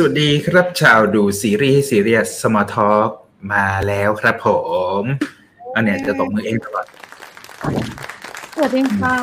[0.00, 3.08] สวัสดีครับชาวดูซีรีส์ซีเรียสสมอทอก
[3.52, 4.48] มาแล้วครับผ
[5.00, 5.02] ม
[5.74, 6.86] อันเนี้ยจะตบมือเองตลอด
[8.54, 9.14] สวัสดีค่ะ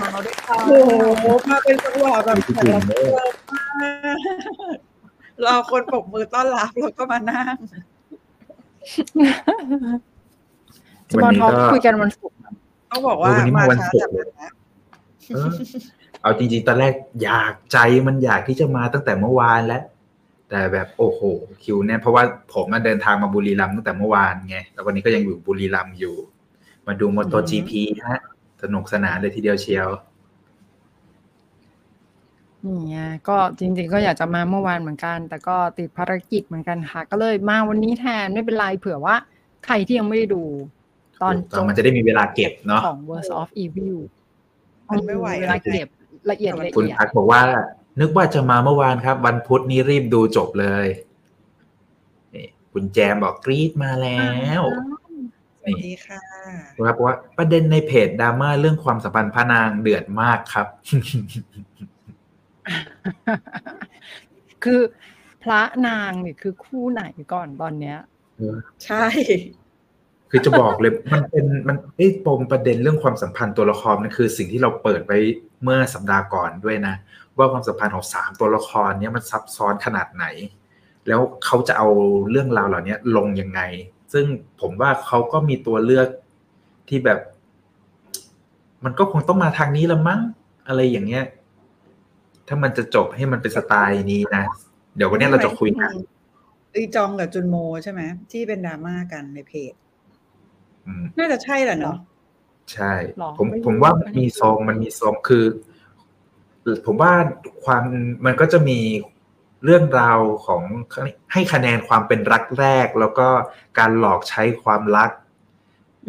[0.00, 3.32] มาเราด้วยค่ะโอ้โหมาเป็นจังหวะแบบแขกรับเชิญมาก
[5.44, 7.54] รอคนปรบมือต้อนรับแล้วก็มานั่ง
[11.10, 12.36] สมอลท็อกคุยกันวันศุกร์
[12.90, 14.50] ต้องบอกว่าวันนี้มามาวันช้าศุกจากร์นั้นนะ
[15.34, 15.50] เออ
[16.22, 16.92] เอาจริงๆตอนแรก
[17.22, 19.82] อยากใจมันอยากที่จะมาตั้งแต่เมื่อวานแล้ว
[20.50, 21.20] แต่แบบโอ้โห
[21.62, 22.22] คิวแน่นเพราะว่า
[22.52, 26.14] ผมมาเดินทางมาบุรีรัมย์ตั้งแต่เมื่อวานไงแล้ววันนี้ก็ยังอยู่บุรีรัมย์อยู่
[26.86, 28.20] มาดูมอเตอร์จีพีฮะ
[28.62, 29.88] สนุกสนานเลยทีเดียวเชียว
[32.64, 39.16] นี่ไงก็จริงๆก็อยากจะมาเมื่อวานเหมือนกัน แต่ก็ติดภารกิจเหมือนกันค่ะ ก็เลยมาวันนี้แทนไม่เป็นไรเผื่อว่า
[39.66, 40.42] ใครที่ยังไม่ได้ดู
[41.22, 43.96] ตอนจบมันจะได้มีเวลาเก็บเนาะของ Worst of Evil
[44.88, 45.88] มันไม่ไหวเวลาเก็บ
[46.30, 47.40] ละเอียดละคุณเอียดพักบอกว่า
[48.00, 50.86] นึกว่าจะมาเมื่อวานครับ วันพุธนี้รีบดูจบเลย
[52.34, 54.20] นี่คุณแจมบอกกรี๊ดมาแล้
[54.60, 54.62] ว
[55.62, 56.22] สวัสดีค่ะ
[56.76, 60.66] ครับว่าประเด็นในเพจดราม่าเรื่องความสัมพันธ์พระนางเดือดมากครับ
[64.64, 64.80] คือ
[65.42, 67.98] พระนางเนี่ยคือคู่ไหนก่อนตอนเนี้ย
[68.84, 69.06] ใช่
[70.30, 75.18] คือจะบอกเลยมันเป็นมันไอ้ปมประเด็นเรื่องความสัมพันธ์ตัวละครนั่นคือ สิ่งที่เราเปิดไว้
[75.62, 76.94] เมื่อสัปดาห์ก่อนด้วยนะ
[77.40, 80.24] ว่าความสัมพันธ์ของสามตัวละครเนี้ยมันซับซ้อนขนาดไหน
[81.08, 81.88] แล้วเขาจะเอา
[82.30, 83.60] เรื่องราวเหล่านี้ลงยังไง
[84.12, 84.24] ซึ่ง
[84.60, 86.08] ผมว่าเขาก็มีตัวเลือก
[86.88, 87.18] ที่แบบ
[88.84, 90.20] มันก็คงต้องมาทางนี้ละมั้ง
[90.68, 91.24] อะไรอย่างเงี้ย
[92.48, 94.44] ถ้ามันจะจบให้มันเป็นสไตล์นี้นะ
[94.96, 95.92] เดี๋ยววันนี้เราจะคุยกัน
[96.74, 98.02] อีจองกับจุนโมใช่ไหม
[98.32, 99.72] ที่เป็นดราม่ากันในเพจ
[100.86, 101.96] อืมน่าจะใช่แหละเนาะ
[102.72, 105.44] ใช่หรอผมไม่รู้ผมว่าอัมันนนี้มีทรงมันมีทรงคือ
[106.86, 107.12] ผมว่า
[107.64, 107.82] ความ
[108.26, 108.78] มันก็จะมี
[109.64, 110.62] เรื่องราวของ
[111.32, 113.28] ให้คะแนนความเป็นรักแรก แล้วก็
[113.78, 115.10] การหลอกใช้ความรัก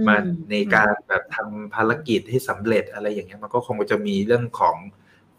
[0.07, 4.75] มาอืมในการแบบทำภารกิจให้สำเร็จอะไรอย่างเงี้ยมันก็คงจะมีเรื่องของ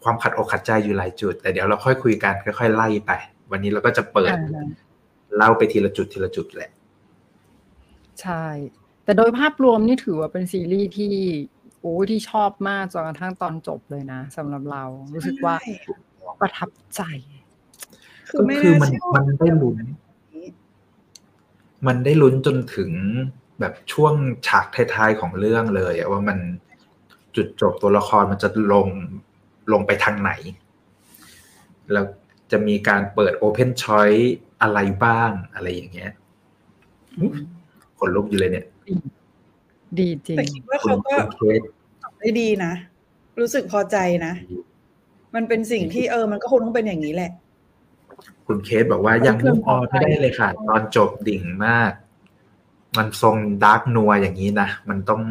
[0.03, 3.11] ความขัดอกขัดใจอยู่หลายจุด แต่เดี๋ยวเราค่อยคุยกันค่อยๆไล่ไป
[3.51, 4.67] วันนี้เราก็จะเปิดอ่า
[5.37, 6.71] เล่าไปทีละจุดทีละจุดแหละ
[8.21, 8.45] ใช่
[9.03, 11.13] แต่โดยภาพรวมนี่ถือว่าเป็นซีรีส์ที่
[11.83, 14.83] โอ้ยที่ชอบมากจนกระทั่งตอนจบเลยนะสำหรับเรา
[15.13, 15.73] รู้สึกว่าใช่
[16.41, 17.01] ประทับใจ
[18.29, 19.77] คือก็ไม่คือน่ามันเชื่อมันได้ลุ้น
[21.87, 22.91] มันได้ลุ้นจนถึง
[23.59, 24.13] แบบช่วง
[24.47, 26.37] ฉากท้ายๆของเรื่องเลยอะว่ามัน
[27.35, 28.87] จุดจบตัวละครมันจะลง
[29.71, 30.31] ลงไปทางไหน
[31.91, 32.05] แล้ว
[32.51, 34.25] จะมีการเปิด Open Choice
[34.61, 36.11] อะไรบ้างอะไรอย่างเงี้ย
[37.97, 38.65] ขนลุกอยู่เลยเนี่ย
[39.99, 41.72] ดีจริงแต่คิดว่าคุณเขาก็คุณเคสทำ
[42.23, 42.73] ได้ดีนะ
[43.39, 44.33] รู้สึกพอใจนะ
[45.35, 47.31] มันเป็นสิ่งที่เออ มันก็คงต้องเป็นอย่างนี้แหละ
[48.47, 51.91] คุณเคสบอกว่ายังมุ่งออนไม่ได้เลยค่ะ ตอนจบดิ่งมาก
[52.97, 55.21] มันทรงดาร์กนัวอย่างนี้นะ มันต้อง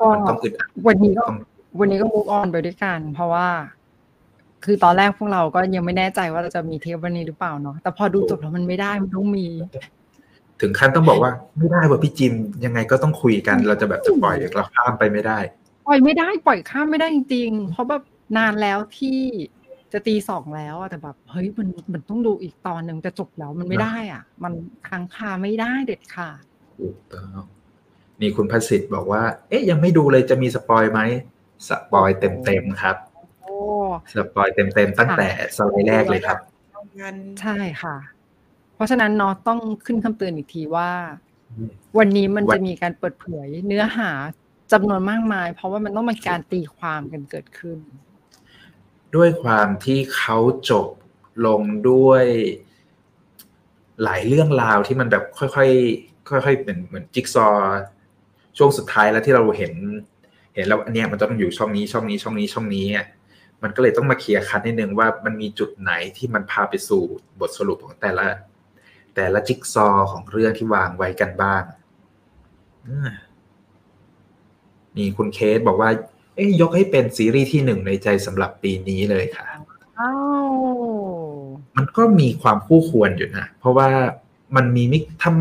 [0.00, 1.36] ก็มันต้องอึดอัดวันนี้ก็ต้อง
[1.78, 3.48] วันนี้ก็มูฟออนไปด้วยกัน เพราะว่า
[4.64, 9.46] คือตอนแรกพวกเราก็ยังไม่แน่ใจว่าเราจะมีเทปวันนี้หรือเปล่าเนาะแต่พอดูจบแล้วมันไม่ได้มันต้องมี
[10.60, 12.32] ถึงขั้นต้องบอกว่าไม่ได้ว่ะพี่จิม
[12.64, 15.59] ยังไงก็ต้องคุยกันเราจะแบบจะปล่อยเราข้ามไปไม่ได้ป
[15.90, 18.02] ล่อยไม่ได้ปล่อยข้ามไม่ได้จริงๆเพราะแบบ
[18.38, 19.18] นานแล้วที่
[19.92, 24.52] จะตีสองแล้วอะแต่แบบเฮ้ยมันมันต้องดูอีกตอนหนึ่งจะจบแล้วมันไม่ได้อะ มัน
[24.88, 26.42] ค้างคาไม่ได้เด็ดขาด
[26.80, 27.44] ถูกต้อง
[28.20, 31.00] นี่คุณพัสิทธิ์บอกว่า เอ๊ะยังไม่ดูเลยจะมี spoil ไหม
[31.68, 32.96] spoil เต็มๆครับ
[33.40, 33.54] โอ้
[34.14, 36.38] spoil เต็มๆตั้งแต่สไลด์แรกเลยครับ
[37.00, 37.96] งานใช่ค่ะ
[38.74, 40.90] เพราะฉะนั้นเนาะต้องขึ้นคำเตือนอีกทีว่า
[41.98, 44.10] วันนี้มันวัจะนมีการเปิดเผยเนื้อหา
[44.72, 47.78] จำนวนมากมาย เพราะว่ามันต้องมีการตีความกันเกิดขึ้น
[49.16, 50.38] ด้วยความที่เขา
[50.70, 50.88] จบ
[51.46, 52.24] ลงด้วย
[54.04, 57.64] หลายเรื่องราวที่มันแบบค่อยๆค่อยๆเป็นเหมือนจิ๊กซอว์
[58.58, 59.74] ช่วงสุดท้ายแล้วที่เราเห็น
[60.54, 62.86] เห็นแล้วอันเนี้ยมันต้องอยู่ช่องนี้ช่องนี้ช่องนี้ช่องนี้
[63.62, 67.02] มันก็เลยต้องมาเคลียร์คัดนิดนึงว่ามันมีจุดไหนที่มันพาไปสู่
[67.40, 68.26] บทสรุปของแต่ละ
[69.14, 71.62] แต่ละจิ๊กซอว์ของเรื่องที่วางไว้กันบ้าง
[72.86, 72.88] อ
[74.96, 75.90] นี่คุณเคสบอกว่า
[76.34, 79.46] เอ้ยยกให้เป็นซีรีส์ที่หนึ่งในใจสำหรับปีนี้เลยค่ะ
[80.00, 80.12] อ้า
[80.48, 80.52] ว
[81.76, 83.88] มันก็มีความคู่ควรอยู่นะ เพราะว่า
[84.56, 85.32] มันมีมิกถ้า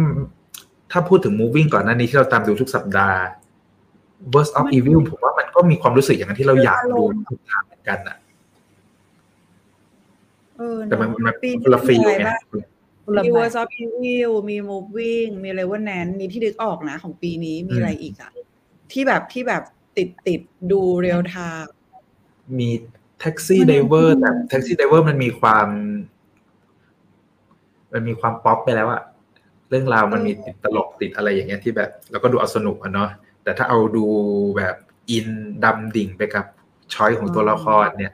[0.91, 3.19] ถ้าพูดถึง moving ก่อนหน้านี้ที่เราตามดูทุกสัปดาห์
[4.33, 8.17] Worst of Evil ผมว่ามันก็มีความรู้สึกอย่างนั้นที่เราอยากดูทุกทางเหมือนกันอะ
[10.57, 12.41] เออแต่มันเอะมันปีคนละฟีลมีอะไรไงบ้าง
[13.05, 16.97] คนละมีแบบ Words of Evil มี Moving มี l e v e l n a n มีที่ดึกออกนะ
[17.03, 18.31] ของปีนี้มีอะไรอีกอะ
[18.91, 19.63] ที่แบบที่แบบ
[19.97, 20.41] ติดติด
[20.71, 21.73] ดู real time
[22.59, 22.69] มี
[23.19, 25.67] Taxi Driver แต่ Taxi Driver มันมีความ
[27.93, 29.01] มันมีความป๊อปไปแล้วอะ
[29.69, 33.09] เรื่องราวมันมีติดตลกติดอะไรอย่างเงี้ยที่แบบเราก็ดูเอาสนุกอะเนาะ
[33.43, 34.05] แต่ถ้าเอาดู
[34.57, 34.75] แบบ
[35.11, 35.27] อิน
[35.63, 36.45] ดำดิ่งไปกับ
[36.93, 38.13] choice ของตัวละครเนี่ย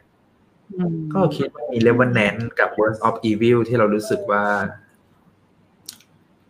[0.74, 4.44] อืมก็คิดว่ามีเลเวลแนนกับ Words of Evil ที่เรารู้สึกว่า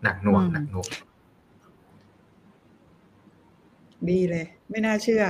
[0.04, 0.88] หนักหน่วงหนักหน่วง
[4.10, 5.24] ดีเลย ไม่น่าเชื่อ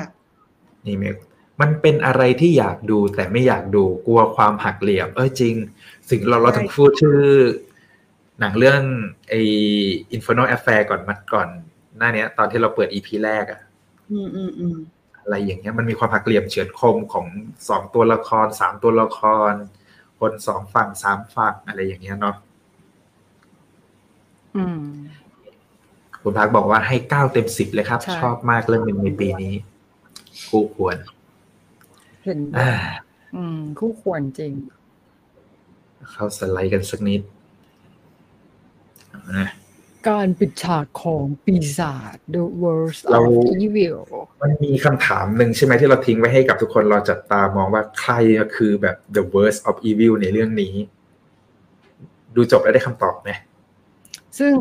[0.86, 1.16] นี่เมก
[1.62, 5.56] มันเป็นอะไรที่อยากดูแต่ไม่อยากดูกลัวความหักเหลี่ยม เออจริง
[6.10, 7.20] สิ่งเราเราใช่ถึงพูดชื่อ
[8.40, 8.82] หนังเรื่อง
[9.30, 9.42] ไอ้
[10.16, 11.48] Inferno Affair ก่อนมันก่อน
[11.98, 13.62] หน้าเนี้ย ตอนที่เราเปิด EP แรกอะ
[14.12, 14.78] อืมอืมอืม
[15.22, 17.26] อะไรอย่างเงี้ยมันมีความหักเหลี่ยมเฉือนคมของ
[17.70, 19.20] สองตัวละครสามตัวละค
[19.52, 19.54] ร
[20.20, 22.36] คนสองฝั่งสามฝั่งอะไรอย่างเงี้ยเนาะ
[24.56, 24.80] อืม
[26.28, 29.54] คุณพักบอกว่าให้เก้าเต็มสิบเลยครับใช่ชอบมากเรื่องหนึ่งในปีนี้
[30.50, 30.98] คู่ควร
[32.24, 32.72] เห็นด้วยอ่า
[33.36, 34.54] อืม คู่ควรจริง
[36.12, 37.22] เข้าสไลด์กันสักนิด
[39.36, 39.48] นะ
[40.10, 43.98] การปิดฉากของปีศาจ The Worst เรา of Evil
[44.42, 48.14] มันมีคำถามหนึ่งใช่ไหมที่เราทิ้งไว้ให้กับทุกคนเราจับตามองว่าใคร
[48.56, 50.74] คือแบบ the worst of evil ในเรื่องนี้
[52.36, 53.30] ดูจบแล้วได้คำตอบไหม
[54.40, 54.54] ซึ่ง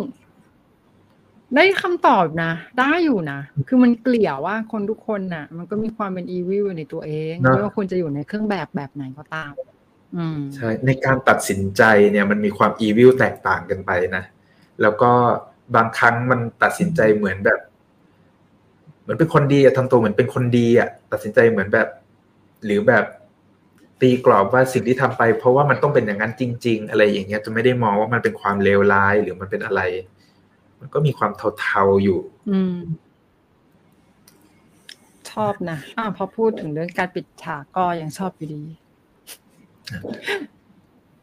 [1.56, 9.52] ได้คำตอบนะ ได้อยู่นะ คือมันเกลี่ยว่าคนทุกคนน่ะ มันก็มีความเป็นอีวิลในตัวเองเนอะไม่ว่าคุณจะอยู่ในเครื่องแบบแบบไหนก็ตาม
[10.16, 14.24] อืมใช่ในการตัดสินใจเนี่ยมันมีความ evil แตกต่างกันไปนะ
[14.82, 15.12] แล้วก็
[15.76, 17.60] บางครั้งมันตัดสินใจเหมือนแบบ
[19.02, 21.88] เหมือนเป็นคนดีอะทำตัวเหมือนเป็นคนดีอะตัดสินใจเหมือนแบบ
[22.64, 23.04] หรือแบบ
[24.00, 29.80] ตีกรอบว่าสิ่งที่ทำไป เพราะว่ามันต้องเป็นอย่างนั้นจริง ๆ อะไรอย่างเงี้ยจะไม่ได้มองว่ามันเป็นความเลวร้ายหรือมันเป็นอะไร
[30.86, 32.20] มันก็มีความเทาๆอยู่
[32.50, 32.78] อืม
[35.30, 38.62] ชอบนะอ่าพอพูดถึงเรื่องการปิดฉากก็ยังชอบอยู่ดี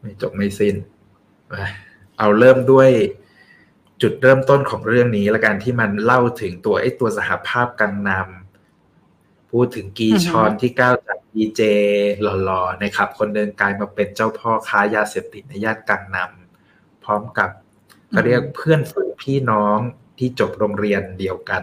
[0.00, 0.74] ไม่จบไม่สิ้น
[1.48, 1.54] ไป
[2.18, 2.90] เอาเริ่มด้วย
[4.02, 11.62] จุดเริ่มต้นของเรื่องนี้และการที่มันเล่าถึงตัวไอ้ตัวสหภาพกังนำพูดถึงกีอือฮึชอนที่ก้าวจากดีเจ
[12.44, 17.50] หล่อๆนะครับ คนเดินกลายมาเป็นเจ้าพ่อค้ายาเสพติดในย่านกังนำพร้อมกับ
[18.14, 19.78] ก็เรียกเพื่อนฝูงพี่น้อง
[20.18, 21.62] ที่จบโรงเรียนเดียวกัน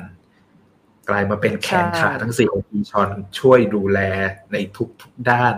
[1.09, 3.09] กลายมาเป็นแขนขาทั้งสี่ของกีชอน
[3.39, 3.99] ช่วยดูแล
[4.51, 4.57] ใน
[5.01, 5.55] ทุกๆด้าน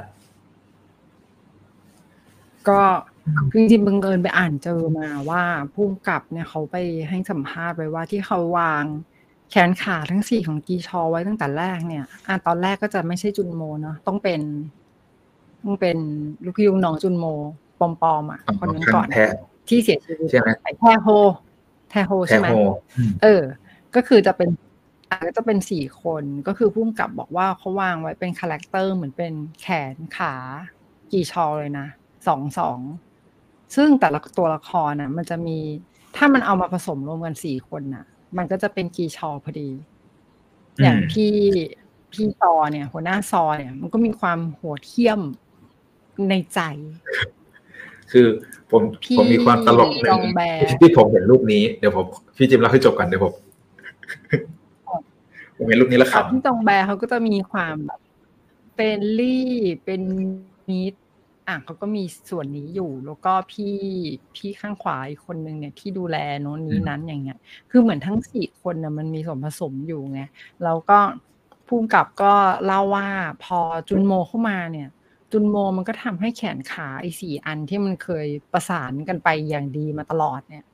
[2.70, 2.82] ก็
[3.52, 5.44] คือจริงๆบังเอิญไปอ่านเจอมาว่า
[5.74, 6.76] ผู้กำกับเนี่ยเขาไป
[7.10, 8.84] ให้สัมภาษณ์ไว้ว่าที่เขาวาง
[9.52, 14.42] แขนขาทั้งสี่ของกีชอไว้ตั้งแต่แรกเนี่ยอะตอนแรกก็จะไม่ใช่จุนโมเนาะต้องเป็น
[15.64, 15.98] ต้องเป็น
[16.44, 17.26] ลูกพี่ลูกน้องจุนโม
[17.80, 21.08] ปอมปอมๆอะคนนั้นก่อนแท้ที่เสียชีวิตใช่ไหมไอ้แทโฮ
[21.90, 22.58] แทโฮแทใช่ไหมโฮ
[23.24, 23.44] เออ
[23.96, 24.50] ก็คือจะเป็น
[25.26, 30.34] ก็จะเป็นสี่คนก็คือพุ่มกับบอกว่าเขาวางไว้เป็น character เหมือนเป็นแขนขา
[31.12, 31.88] กี่ชอเลยนะ
[32.28, 32.80] สองสอง
[33.76, 35.58] ซึ่งแต่ละตัวละครน่ะ มันจะมี
[36.16, 38.06] ถ้ามันเอามาผสมรวมกันสี่คนน่ะ
[38.38, 39.70] มันก็จะเป็นกีชอพอดี
[40.82, 41.34] อย่างอืมพี่
[42.12, 45.22] พี่ซอเนี่ย หัวหน้าซอเนี่ย มันก็มีความโหดเหี้ยม
[46.30, 46.60] ในใจ
[48.12, 48.28] คือ
[48.72, 52.06] ผมพี่ผมมีความตลกหนึ่จองงแบร์ที่ผมเห็นรูปนี้เดี๋ยวผม
[52.38, 53.34] พี่จิมเล่าให้จบกันเดี๋ยวผม
[55.58, 58.00] ผมเห็นรูปนี้แล้วขพี่จองแบร์เขาก็จะมีความแบบ
[58.76, 59.52] เป็นลี่
[59.86, 60.02] เป็น
[60.70, 60.94] มิด
[61.48, 63.78] อะเขาก็มีส่วนนี้อยู่ แล้วก็พี่
[64.36, 67.38] พี่ข้างขวาอีกคนนึงเนี่ยที่ดูแลโน้นนี้นั้นอย่างเงี้ย
[67.72, 70.22] คือเหมือนทั้งสี่คนน่ะมันมีส่วนผสมอยู่ไง
[70.64, 71.00] แล้วก็
[71.68, 72.34] ภูมิกับก็
[72.66, 73.08] เล่าว่า
[73.44, 74.90] พอจุนโมเข้ามาเนี่ย
[75.32, 80.66] จุนโมมันก็ทำให้แขนขาไอ้สี่อันที่มันเคยประสานกันไปอย่างดีมาตลอดเนี่ย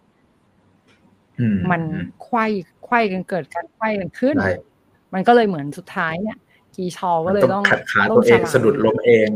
[0.65, 1.81] ำอืมมัน
[2.23, 2.45] ไขว้
[2.83, 4.51] ไขว้กันเกิดการไขว้กันขึ้นได้
[5.13, 6.37] มันก็เลยเหมือนสุดท้ายเนี่ย
[6.75, 9.29] กีชอก็เลยต้ต้อองงขัดขาต้ตัวเองฉลาสะดุดล้มเอง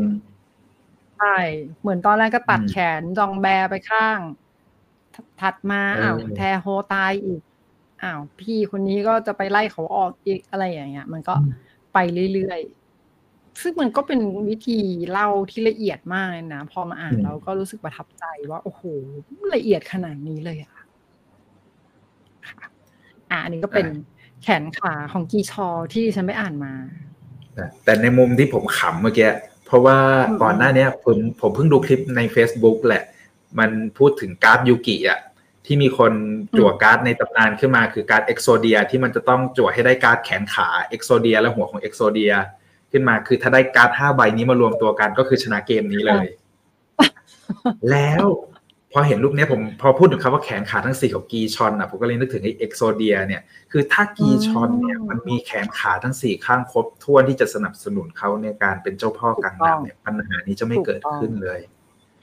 [1.18, 1.36] ใช่
[1.80, 4.18] เหมือนตอนแรกก็ตัดอืมแขนจองแบไปข้าง
[5.40, 7.40] ถัดมาเอออ้อ้าวแทโฮตายอีก
[8.02, 11.34] อ้าวพี่คนนี้ก็จะไปไล่เขาออกอีกอะไรอย่างเงี้ย มันก็
[11.92, 11.98] ไป
[12.32, 12.81] เรื่อยๆ
[13.60, 14.78] ซึ่งมันก็เป็นวิธี
[15.10, 18.82] เล่าที่ละเอียดมากเลยนะ พอมาอ่านเราก็รู้สึกประทับใจว่า โอ้โห
[19.54, 20.84] ละเอียดขนาดนี้เลยอะค่ะ
[23.30, 23.86] อะอันนี้ก็เป็น
[24.42, 26.72] แขนขาของกีชอที่ฉันไปอ่านมา
[27.58, 29.30] นะแต่ในมุมที่ผมขำเมื่อกี้
[29.66, 33.04] เพราะว่าอืมก่อนหน้าเนี้ยผมผมเพิ่งดูคลิปใน Facebook แหละ
[33.58, 35.20] มันพูดถึงการ์ดยูกิอะ
[35.66, 36.12] ที่มีคน
[36.58, 42.32] จั่วการ์ดในตำนานขึ้นมาคือการ์ด Exodia ที่มันจะต้องจั่วให้ได้การ์ดแขนขา Exodia และหัวของ Exodia
[42.92, 46.26] ขึ้นมา คือถ้าได้การ์ดห้าใบนี้มารวมตัวกันก็คือชนะเกมนี้เลย
[47.90, 48.24] แล้ว
[48.92, 61.60] พอเห็นรูปเนี้ยผมพอพูดถึงคำว่าแขนขาทั้งสี่ของกีชอนอะผมก็เลยนึกถึงไอ้เอ็กโซเดียเนี่ยคือถ้ากีชอนเนี่ยอืมมันมีแขนขาทั้งสี่ข้างครบถ้วนที่จะสนับสนุนเขาในการเป็นเจ้าพ่อกังนำเนี่ยปัญหานี้จะไม่เกิดขึ้นเลย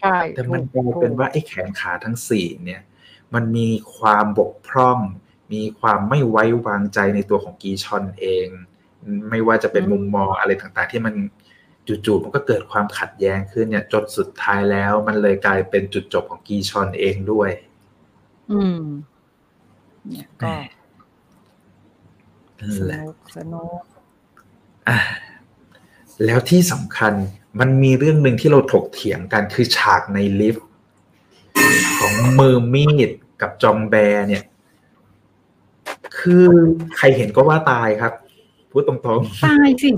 [0.01, 2.81] ใช่แต่มันกถูลายถูเป็นว่าไอ้แขนขาทั้งสี่เนี่ย
[3.33, 4.99] มันมีความบกพร่อง
[5.53, 8.47] มีความไม่ไว้วางใจในตัวของกีชอนเอง
[9.29, 11.15] ไม่ว่าจะเป็นมุมมองอะไรต่างๆ ที่มัน
[12.05, 17.49] จู่ๆมันก็เกิดความขัดแย้งขึ้นเนี่ยจนสุดท้ายแล้ว มันเลยกลายเป็นจุดจบของกีชอลเองด้วย
[18.51, 18.83] อืม
[20.07, 20.53] เนี่ยก็
[22.59, 23.81] นั่นแหละสนุกสนุก
[24.87, 24.97] อะ
[26.25, 27.13] แล้วที่สำคัญ
[27.59, 30.67] มันมีเรื่องหนึ่งที่เราถกเถียงกันคือฉากในลิฟต์
[31.99, 33.09] ของมือมีด
[33.41, 34.43] กับจองแบร์เนี่ย
[36.19, 36.45] คือ
[36.97, 38.13] ใครเห็นก็ว่าตายครับ
[38.71, 39.89] พูดตรงตายสิ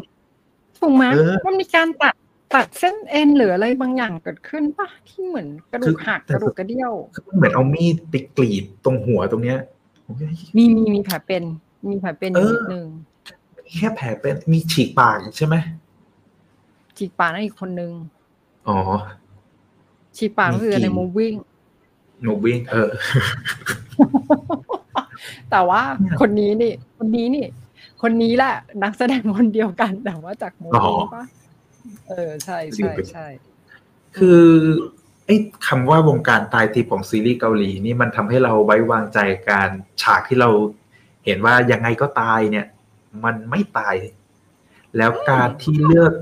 [0.79, 2.13] ถูกไหมเออมันมีการตัด
[2.53, 9.59] ตัดเส้นเอ็นหรืออะไรบางอย่างเกิดขึ้นปะที่เหมือนกระดูคืกอหักแต่กระดูกกระเดี่ยวๆคือเหมือนเอามีดไปกรีดตรงหัวตรงเนี้ย
[10.05, 10.25] ผมก็
[10.57, 11.43] มีมีมีแผลเป็น
[11.89, 12.87] มีแผลเป็นอยู่เออนิดนึง
[13.77, 15.55] แค่แผลเป็นมีฉีกปากอีกใช่ไหม
[16.97, 17.91] ฉีกปากนั่นอีกคนนึง
[18.67, 18.79] อ๋อ
[20.17, 21.33] ฉีกปากก็คือมีกี่ในมูวิ่ง
[22.21, 22.89] หนูวิ่งเออ
[25.51, 27.45] แต่ว่าเนี่ยคนนี้นี่ คนนี้นี่
[28.01, 31.25] คนนี้แหละนักแสดงคนเดียวกันแต่ว่าจากมูอ๋อวิ่งปะ
[32.09, 33.27] เออใช่ใช่ใช่
[34.17, 34.43] คือ
[35.25, 35.35] ไอ้
[35.67, 39.69] คำว่าวงการตายทีของซีรีส์เกาหลีนี่มันทำให้เราไว้วางใจการ
[40.01, 40.49] ฉากที่เรา
[41.25, 42.65] เห็นว่ายังไงก็ตายเนี่ย
[43.23, 43.95] มันไม่ตาย
[44.97, 46.13] แล้วการที่เลือก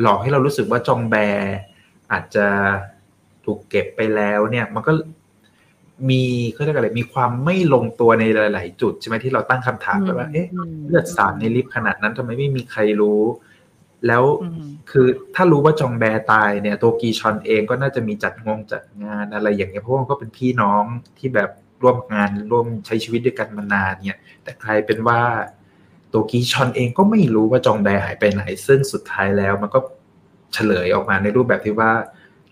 [0.00, 1.56] หลอกให้เรารู้สึกว่าจองแบร์
[2.12, 2.46] อาจจะ
[3.44, 4.92] ถูกเก็บไปแล้วเนี่ย มันก็
[6.10, 6.22] มี
[6.52, 8.24] เขาเรียกอะไรมีความไม่ลงตัวใน
[8.54, 13.22] หลาย ๆ จุดใช่ไหมที่เราตั้งคำถามไปว่า เอ๊ะมเลือดสาดในลิฟต์ขนาดนั้นทำไมไม่มีใครรู้
[14.06, 20.84] แล้วอืมคือถ้ารู้ว่าจองแบร์ตายเนี่ยตัวกีชอลเองก็น่าจะมีจัดงงจัดงานอะไรอย่างเงี้ยเพราะว่ามันก็เป็นพี่น้อง
[21.18, 21.50] ที่แบบ
[21.82, 25.20] ร่วมงานร่วมใช้ชีวิตด้วยกันมานานเนี่ย แต่กลายเป็นว่า
[26.12, 29.78] ตัวกีชอลเองก็ไม่รู้ว่าจองแบร์หายไปไหน ซึ่งสุดท้ายแล้วมันก็
[30.54, 31.92] เฉลยออกมาในรูปแบบที่ว่า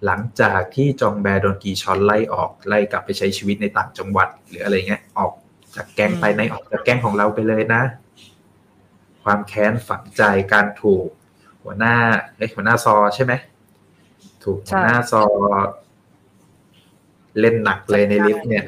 [0.04, 5.32] หลังจากที่จองแบร์โดนกีชอนไล่ออกไล่กลับไปใช้ชีวิตในต่างจังหวัด หรืออะไรเงี้ยออก
[5.76, 7.82] จากแก๊งไปในออกจากแก๊งของเราไปเลยนะ
[9.24, 11.08] ความแค้นฝังใจการถูก
[11.62, 11.96] หัวหน้า
[12.36, 13.32] เอ้ยหัวหน้าซอใช่ไหม
[14.44, 15.24] ถูกหัวหน้าซอ
[17.40, 18.64] เล่นหนักเลยในลิฟต์เนี่ย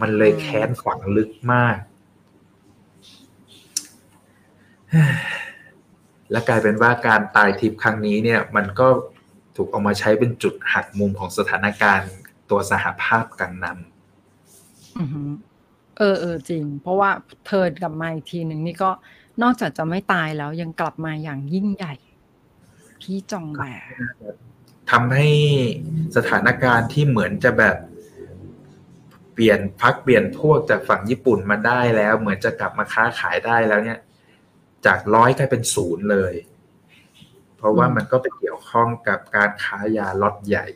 [0.00, 1.76] มันเลยแค้นฝังลึกมาก
[6.30, 8.88] และกลายเป็นว่าการตายทิพย์ครั้งนี้เนี่ย มันก็
[9.56, 12.10] ถูกเอามาใช้เป็นจุดหักมุมของสถานการณ์
[12.50, 13.66] ตัวสหภาพกังน
[14.98, 15.30] อือหือ
[15.98, 17.10] เออเออจริง เพราะว่า
[17.46, 18.90] เทิร์นกลับมาอีกทีหนึ่งนี่ก็
[19.42, 21.94] นอกจากจะไม่ตายแล้วยังกลับมาอย่างยิ่งใหญ่
[23.00, 25.28] พี่จองแบร์ำทำให้
[26.16, 27.76] สถานการณ์ที่เหมือนจะแบบ
[29.34, 33.98] เปลี่ยนพักเปลี่ยนพวกจากฝั่งญี่ปุ่นมาได้แล้ว เหมือนจะกลับมาค้าขายได้แล้วเนี่ย
[34.86, 36.53] จากร้อยกลายเป็นศูนย์เลยเพ
[37.64, 40.66] ราะว่ามันก็ไปเกี่ยวข้องกับการค้ายาล็อตใหญ่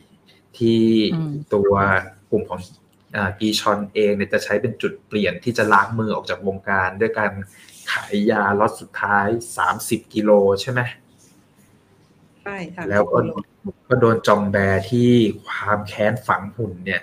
[0.59, 0.83] ที่
[1.55, 1.73] ตัว
[2.31, 2.61] กลุ่มของ
[3.39, 7.33] กีชอนเองเนี่ยจะใช้เป็นจุดเปลี่ยนที่จะล้างมือออกจากวงการ ด้วยการ
[7.93, 9.27] ขายยาล็อตสุดท้าย
[9.57, 10.31] สามสิบกิโล
[10.61, 10.81] ใช่ไหม
[12.43, 13.19] ใช่ค่ะแล้วก็
[13.89, 15.11] ก็โดนจองแบร์ที่
[15.45, 17.03] ความแค้นฝังหุ่นเนี่ย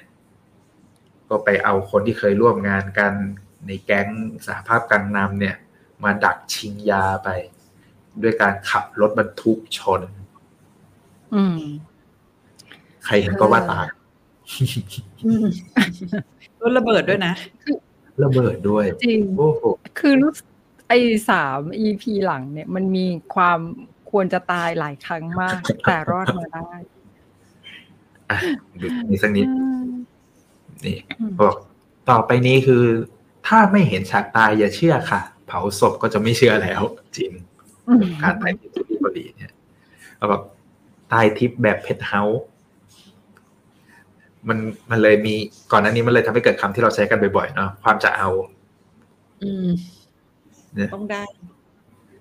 [1.30, 3.14] ก็ไปเอาคนที่เคยร่วมงานกัน
[3.68, 4.08] ในแก๊ง
[4.48, 5.56] สหภาพกังนำเนี่ย
[6.04, 7.30] มาดักชิงยาไป
[8.24, 10.02] ด้วยการขับรถบรรทุกชน
[11.36, 11.60] อืม
[13.06, 13.88] ใครเห็นก็ว่าตาย
[15.26, 15.46] อืม
[16.62, 17.34] รถระเบิดด้วยนะ
[18.24, 19.64] ระเบิดด้วย จริงโอ้โห
[20.00, 20.48] คือรู้สึก
[20.90, 23.06] ไอ้สาม EP หลังเนี่ย มันมี
[23.36, 23.60] ความ
[24.12, 26.70] ควรจะตายหลายครั้งมาก แต่รอดมาได้
[28.30, 28.38] อะ
[28.82, 29.88] ดูนี่สักนิดอืม
[30.86, 31.56] นี่อืมบอก
[32.10, 32.84] ต่อไปนี้คือ
[33.48, 36.82] ถ้าไม่เห็นฉากตายอย่าเชื่อค่ะ เผาศพก็จะไม่เชื่อแล้ว
[37.18, 37.32] จริง
[38.24, 39.52] การตายทิพย์ที่เกาหลีเนี่ย
[40.18, 40.42] เขาบอก
[41.12, 42.44] ตายทิพย์แบบเพชรเฮาส์
[44.48, 44.58] มัน
[44.90, 45.36] มันเลยมี
[45.72, 48.30] ก่อนหน้านี้มันเลยทำให้เกิดคำที่เราใช้กันบ่อยๆเนาะความจะเอา
[49.44, 49.68] อืม
[50.74, 51.24] เนี่ยต้องได้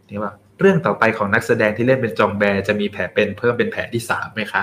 [0.08, 4.62] นี่ว่า เรื่องต่อไปของนักแสดงที่เล่นเป็นจองแบร์จะมีแผลเป็นเพิ่มเป็นแผลที่สามไหมคะ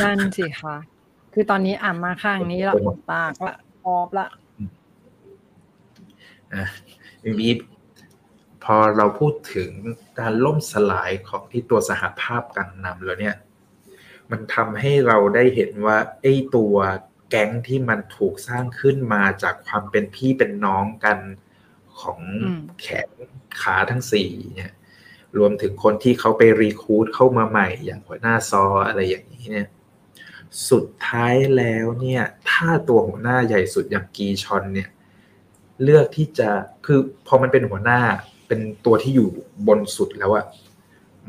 [0.00, 0.76] นั่นสิคะ
[1.32, 4.26] คือตอนนี้อ่านมาข้างนี้ละหมดปากละพอบละ
[6.54, 6.64] อะ
[7.22, 7.52] ทีนี้
[8.64, 9.70] พอเราพูดถึง
[10.18, 13.36] การล่มสลายของที่ตัวสหภาพกังนำแล้วเนี่ย
[14.30, 16.76] มันทำให้เราได้เห็นว่าไอ้ตัว
[17.30, 21.18] แก๊งที่มันถูกสร้างขึ้นมาจากความเป็นพี่เป็นน้องกัน
[22.00, 22.20] ของ
[22.80, 23.08] แขน
[23.60, 24.72] ขาทั้งสี่เนี่ย
[25.38, 29.68] รวมถึงคนที่เขาไปรีคูดเข้ามาใหม่อย่างหัวหน้าซออะไรอย่างนี้เนี่ย
[30.70, 34.88] สุดท้ายแล้วเนี่ย ถ้าตัวหัวหน้าใหญ่สุดอย่างกีชอนเนี่ย
[35.82, 36.50] เลือกที่จะ
[36.86, 38.00] คือพอมันเป็นหัวหน้า
[38.48, 39.28] เป็นตัวที่อยู่
[39.68, 40.44] บนสุดแล้วอะ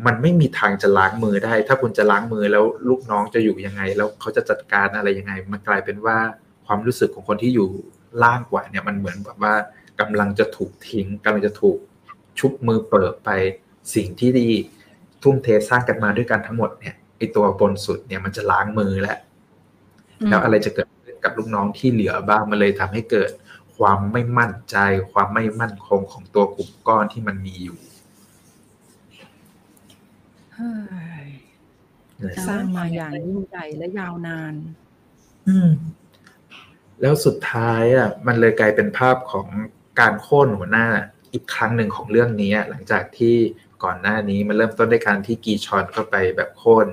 [0.06, 6.18] มันไม่มีทางจะล้างมือได้ ถ้าคุณจะล้างมือแล้วลูกน้องจะอยู่ยังไง แล้วเขาจะจัดการอะไรยังไง มันกลายเป็นว่า
[6.66, 7.70] ความรู้สึกของคนที่อยู่
[8.24, 9.54] ล่างกว่าเนี่ยมันเหมือนแบบว่า
[10.00, 11.78] กำลังจะถูกทิ้งกำลังจะถูก
[12.40, 13.30] ชุบมือเปิดไป
[13.96, 14.50] สิ่งที่ดี
[15.24, 19.18] ทุ่มเทสร้างกันมาด้วยกันทั้งหมดเนี่ยไอตัวบนสุดเนี่ยมันจะล้างมือแล้ว
[20.30, 20.88] แล้วอะไรจะเกิด
[21.24, 23.30] กับลูกน้องที่เหลือบ้างมันเลยทำให้เกิด
[23.78, 24.78] ความไม่มั่นใจ
[25.12, 27.80] ความไม่มั่นคงของตัวกลุ่มก้อนที่มันมีอยู่
[30.54, 30.72] เฮ้
[31.26, 31.28] ย
[32.48, 34.54] สร้างมาอย่างยิ่งใหญ่และยาวนาน
[35.48, 35.72] อืม
[37.02, 39.48] แล้วสุดท้ายอะ มันเลยกลายเป็นภาพของ
[40.00, 40.88] การโค่นหัวหน้า
[41.34, 43.36] อีกครั้งหนึ่งของเรื่องนี้ หลังจากที่
[43.84, 46.88] ก่อนหน้านี้มันเริ่มต้นด้วยการที่กีชอนเข้าไปแบบโค่น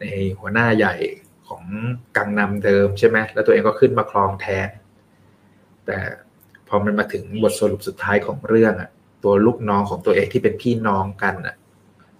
[0.00, 0.04] ใน
[0.38, 0.94] หัวหน้าใหญ่
[1.48, 1.62] ของ
[2.16, 4.68] กังนำเดิมใช่ไหมแล้วตัวเองก็ขึ้นมาครองแทน
[5.90, 6.02] แต่
[6.68, 8.90] พอมันมาถึงบทสรุปสุดท้ายของเรื่องอะ
[9.24, 11.56] ตัวลูกน้องของตัวเองที่เป็นพี่น้องกันอะ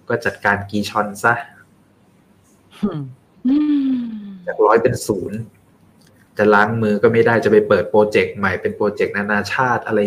[0.09, 1.35] ก็จัดการกีชอนซะ
[4.47, 5.39] จากร้อยเป็นศูนย์
[6.39, 10.01] จะล้างมือก็ไม่ได้จะไปเปิดโปรเจกต์ใหม่เป็นโปรเจกต์นานาชาติอะไร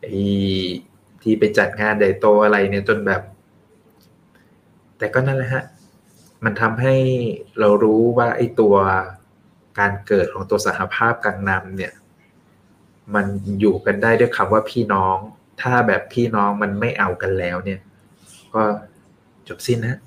[0.00, 0.14] ไอ้
[1.22, 3.22] ที่ไปจัดงานใหญ่โตอะไรเนี่ยจนแบบ
[4.98, 5.64] แต่ก็นั่นแหละฮะ
[6.44, 6.94] มันทำให้
[7.60, 8.74] เรารู้ว่าไอ้ตัว
[9.80, 11.92] การเกิดของตัวสหภาพกังนำเนี่ย
[13.14, 13.26] มัน
[13.60, 15.16] อยู่กันได้ด้วยคำว่าพี่น้อง
[15.60, 17.80] ถ้าแบบพี่น้องมันไม่เอากันแล้ว เนี่ย
[18.54, 18.62] ก็
[19.48, 19.98] จบสิ้นนะ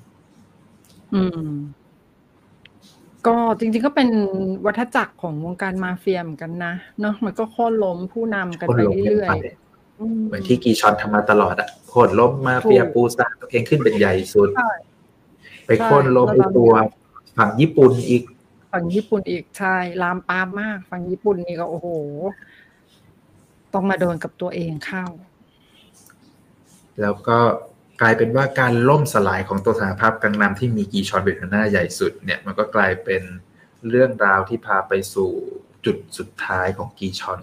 [1.14, 1.48] อืม
[3.26, 4.08] ก็จริงๆก็เป็น
[4.66, 14.48] วัฏจักรของวงการมาเฟียเหมือนกันนะเนาะมันก็โค่นล้มผู้นำกันไปเรื่อยๆเหมือนที่กีชอนทำมาตลอดอะโค่นล้มมาเฟียปูซาตัวเองขึ้นเป็นใหญ่สุด
[15.66, 16.72] ไปโค่นล้มไอตัว
[17.36, 18.22] ฝั่งญี่ปุ่นอีก
[18.74, 21.88] ฝั่งญี่ปุ่นอีกใช่ลามปามมาก ฝั่งญี่ปุ่นนี่ก็โอ้โห
[23.74, 25.04] ต้องมาโดนกับตัวเองเข้า
[27.00, 27.38] แล้วก็
[28.00, 33.22] กลายเป็นว่าการล่มสลายของตัวสหภาพกังนำที่มีกีชอนเป็นหัวหน้าใหญ่สุดเนี่ยมันก็กลายเป็น
[33.88, 35.30] เรื่องราวที่พาไปสู่
[35.84, 37.42] จุดสุดท้ายของกีชอน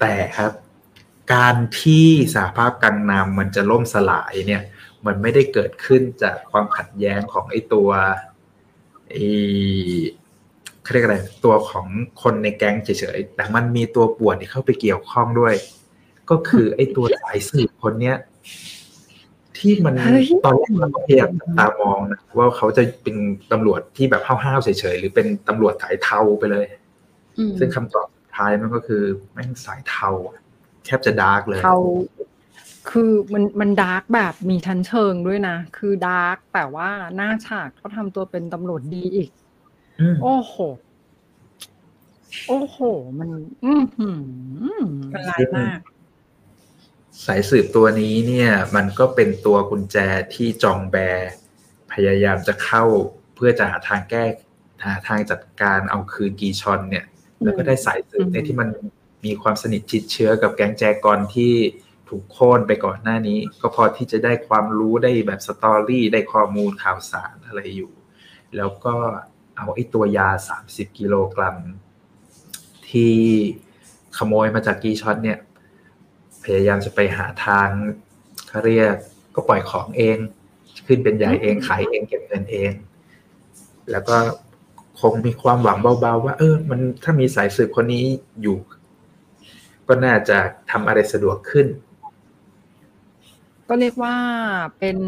[0.00, 0.52] แต่ครับ
[1.34, 4.62] การที่สหภาพกังนำมันจะล่มสลายเนี่ย
[5.06, 7.90] มันไม่ได้เกิดขึ้นจากความขัดแย้งของไอ้ตัว
[9.14, 9.28] ไอ้
[10.82, 11.86] เขาเรียกอะไรตัวของ
[12.22, 15.54] คนในแก๊งเฉยๆ แต่มันมีตัวป่วนที่เข้าไปเกี่ยวข้องด้วย
[16.30, 18.16] ก็คือไอ้ตัวสายสืบคนเนี้ย
[19.58, 19.94] ที่มัน
[20.44, 23.16] ตอนแรกเราก็พยายามตามองนะว่าเขาจะเป็น
[23.52, 26.66] ตำรวจที่แบบห้าวๆเฉยๆ หรือเป็นตำรวจสายเทาไปเลย
[27.58, 30.10] ซึ่งคำตอบสุดท้ายมันก็คือแม่งสายเทา
[30.84, 31.78] แทบจะ dark เลยเทา
[32.90, 39.30] คือมันมัน dark แบบมีชั้นเชิงด้วยนะ คือ dark แต่ว่าหน้าฉากเขาทำตัวเป็นตำรวจดีอีก
[40.22, 40.54] โอ้โห
[42.48, 42.78] โอ้โห
[43.18, 43.30] มัน
[43.64, 43.82] อืม
[45.12, 45.78] มันลายมาก
[47.26, 49.96] สายสืบตัวนี้เนี่ย มันก็เป็นตัวกุญแจ
[50.34, 50.96] ที่จองแบ
[51.92, 52.84] พยายามจะเข้า
[53.34, 54.24] เพื่อจะหาทางแก้
[54.84, 57.04] หาทางจัดการเอาคืนกีชอลเนี่ย
[57.42, 58.68] แล้วก็ได้สายสืบในที่มัน
[59.24, 61.54] มีความสนิทชิดเชื้อกับแก๊งแจกอนที่
[62.08, 67.92] ถูกโค่นไปก่อนหน้านี้ ก็พอที่จะได้ความรู้ได้แบบสตอรี่ได้ข้อมูลข่าวสารอะไรอยู่
[68.56, 68.94] แล้วก็
[69.56, 70.28] เอาไอ้ตัวยา
[70.64, 71.56] 30 กิโลกรัม
[72.90, 73.16] ที่
[74.16, 75.38] ขโมยมาจากกีชอนเนี่ย
[76.44, 77.68] พยายามจะไปหาทาง
[78.48, 78.94] เขาเรียก
[79.34, 80.18] ก็ปล่อยของเอง
[80.86, 82.72] ขึ้นเป็นใหญ่เองขายเองเก็บเงินเอง
[83.90, 84.16] แล้วก็
[85.00, 88.04] คงมีความหวังเบาๆ ว่า เออ มันถ้ามีสายสืบคนนี้
[88.42, 88.58] อยู่
[89.88, 90.38] ก็น่าจะ
[90.70, 91.66] ทำอะไรสะดวกขึ้น
[93.68, 94.16] ก็เรียกว่า
[94.78, 94.98] เป็น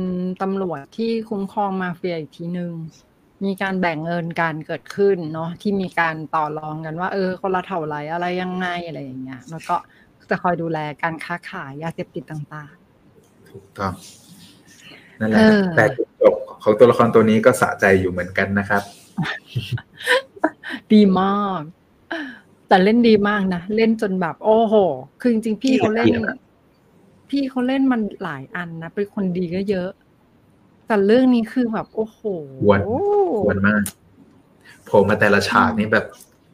[0.42, 2.72] ตำรวจที่คุ้มครองมาเฟียอีกทีหนึ่ง
[3.44, 9.76] มีการแบ่งเงินการเกิดขึ้นเนาะที่มีการต่อรองกันว่า เออ คนละเท่าไหร่อะไรยังไงอะไรอย่างเงี้ยแล้วก็
[10.30, 13.92] จะคอยดูแลการค้าขายยาเสพติดต่างๆถูกต้อง
[15.20, 15.40] นั่นแหละ
[15.76, 18.82] แต่จุดจบของตัวละครตัวนี้ก็สะใจอยู่เหมือนกันนะครับ
[20.92, 21.60] ดีมาก
[22.68, 24.74] แต่เล่นดีมากนะ เล่นจนแบบ โอ้โห
[25.20, 26.08] คือจริงๆพี่เขาเล่น
[27.28, 29.90] พี่เขาเล่นมันหลายอันนะ เป็นคนดีก็เยอะ
[30.86, 32.20] แต่เรื่องนี้คือแบบ โอ้โห
[32.68, 32.80] วน
[33.48, 33.82] วนมาก
[34.90, 36.04] ผมมาแต่ละฉากนี่แบบ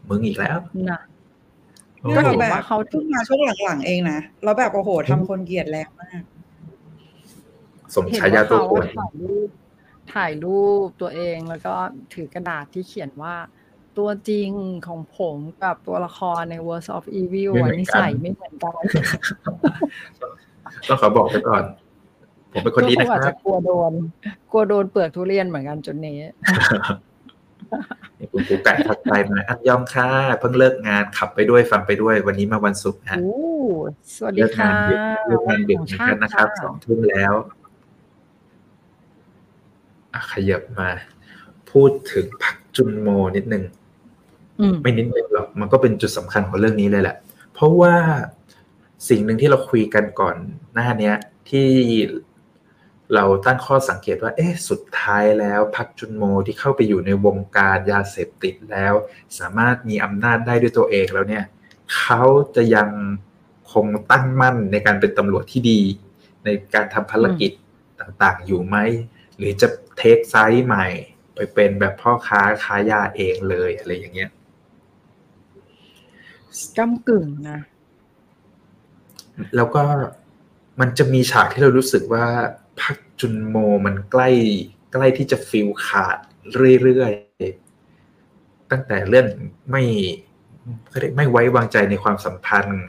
[0.09, 0.59] มึงอีกแล้ว
[0.91, 1.01] นะ
[2.17, 6.23] ก็เห็นว่าเขาเพิ่งมาช่วงหลังๆเองนะ แล้วแบบโอ้โหทำคนเกลียดแรงมาก
[7.95, 9.49] สมชายาตัวคนถ่ายรูป
[10.15, 11.75] ถ่ายรูปตัวเองแล้วก็
[12.15, 13.35] ถือกระดาษที่เขียนว่า
[13.99, 14.51] ตัวจริง
[14.87, 18.83] ของผมกับตัวละครใน Words of Evil นิสัยไม่เหมือนกัน
[20.89, 21.65] ต้องขอบอกไปก่อน
[22.53, 23.93] ผมเป็นคนดีนะครับจะกลัวโดน
[24.53, 26.17] กลัวโดนเปลือกทุเรียนเหมือนกันจนนี้
[28.19, 30.09] นี่คุณกูไก่ทักทายมาอันยองค่ะ
[30.41, 33.35] เพิ่งเลิกงานขับไปด้วยฟังไปด้วย วันนี้มาวันศุกร์ฮะโอ้
[34.15, 37.33] สวัสดีเลิกค่ะงานดึกเลิกงานดึกเหมือนกันนะครับสองทุ่มแล้ว
[40.13, 40.89] อะขยับมา
[41.71, 43.65] พูดถึงพักจุนโมนิดนึง
[44.61, 47.17] อืมไม่นิดนึงหรอกมันก็เป็นจุดสำคัญของเรื่องนี้เลยแหละ
[47.55, 47.95] เพราะว่า
[49.09, 50.37] สิ่งหนึ่งที่เราคุยกันก่อน
[50.75, 51.17] หน้าเนี้ย
[51.51, 51.69] ที่
[53.15, 58.95] เราตั้งข้อสังเกตว่า เอ๊ะ สุดท้ายแล้วพักจุนโมที่เข้าไปอยู่ในวงการยาเสพติดแล้ว
[59.39, 61.45] สามารถมีอำนาจได้ด้วยตัวเองแล้วเนี่ย
[61.97, 62.23] เขา
[62.57, 62.89] จะยัง
[63.73, 65.81] คงตั้งมั่นในการเป็นตำรวจที่ดี
[66.45, 67.53] ในการทำภารกิจ
[68.01, 68.77] ต่างๆ อยู่ไหม
[69.37, 70.87] หรือจะเทคไซส์ใหม่
[71.35, 74.31] ไปเป็นแบบพ่อค้าค้ายาเองเลยอะไรอย่างเงี้ย
[76.79, 77.59] ก้ากึ่งนะ
[79.57, 79.83] แล้วก็
[80.81, 82.27] มันจะมีฉากที่เรารู้สึกว่า
[82.81, 84.31] พักจุนโมมันใกล้
[84.93, 86.19] ใกล้ที่จะฟิลขาด
[86.83, 89.27] เรื่อยๆ ตั้งแต่เรื่อง
[89.71, 89.85] ไม่
[90.89, 92.83] เขาเรียกไม่ไว้วางใจในความสัมพันธ์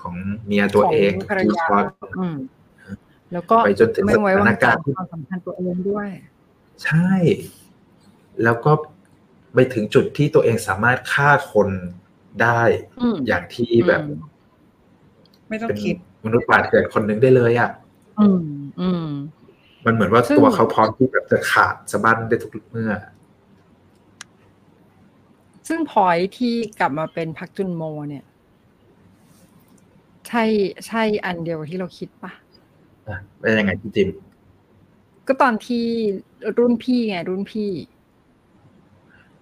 [0.00, 0.14] ของ
[0.46, 1.84] เมียตัวเองของภรรจูยาซอน
[2.18, 2.36] อืม
[3.32, 6.08] แล้วก็ไปจนถึงไม่ไว้วางใจสถานการณ์ที่ความสัมพันธ์ตัวเองด้วย
[6.84, 7.10] ใช่
[8.44, 8.72] แล้วก็
[9.54, 11.68] ไปถึงจุดที่ตัวเองสามารถฆ่าคน
[12.42, 12.62] ได้
[13.00, 14.35] อืมอย่างที่แบบอืม
[15.48, 17.70] ไม่ต้องเป็นคิดมนุษย์ป่าเถื่อนคนหนึงได้เลยอะ
[18.20, 18.40] อืม
[18.80, 19.06] อืม
[19.84, 22.92] มันเหมือนว่าซึ่งตัวเขาพร้อมที่แบบจะขาดสะบั้นได้ทุกเมื่อ
[25.68, 28.24] ซึ่งพอยที่กลับมาเป็นพักจุนโมเนี่ย
[30.28, 30.44] ใช่
[30.86, 32.32] ใช่อันเดียวกับที่เราคิดปะ
[33.08, 34.08] อะเป็นยังไงพี่จิม
[35.26, 35.86] ก็ตอนที่
[36.58, 37.70] รุ่นพี่ไงรุ่นพี่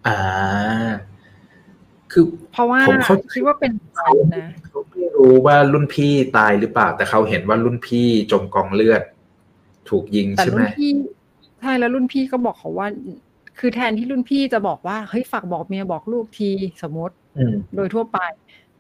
[0.07, 0.17] อ่า
[2.15, 9.03] คือเพราะว่าผมเข้าใจคิดว่าเป็นเขานะเขาไม่รู้ว่ารุ่นพี่ตายหรือเปล่า แต่เขาเห็นว่ารุ่นพี่จมกองเลือด
[9.89, 10.91] ถูกยิงแต่ใช่ไหมรุ่นพี่
[11.61, 12.89] ใช่แล้วรุ่นพี่ก็บอกเขาว่า
[13.59, 16.51] คือแทนที่รุ่นพี่จะบอกว่าเฮ้ยฝากบอกเมียบอกลูกที
[16.83, 18.19] สมมติอืมโดยทั่วไป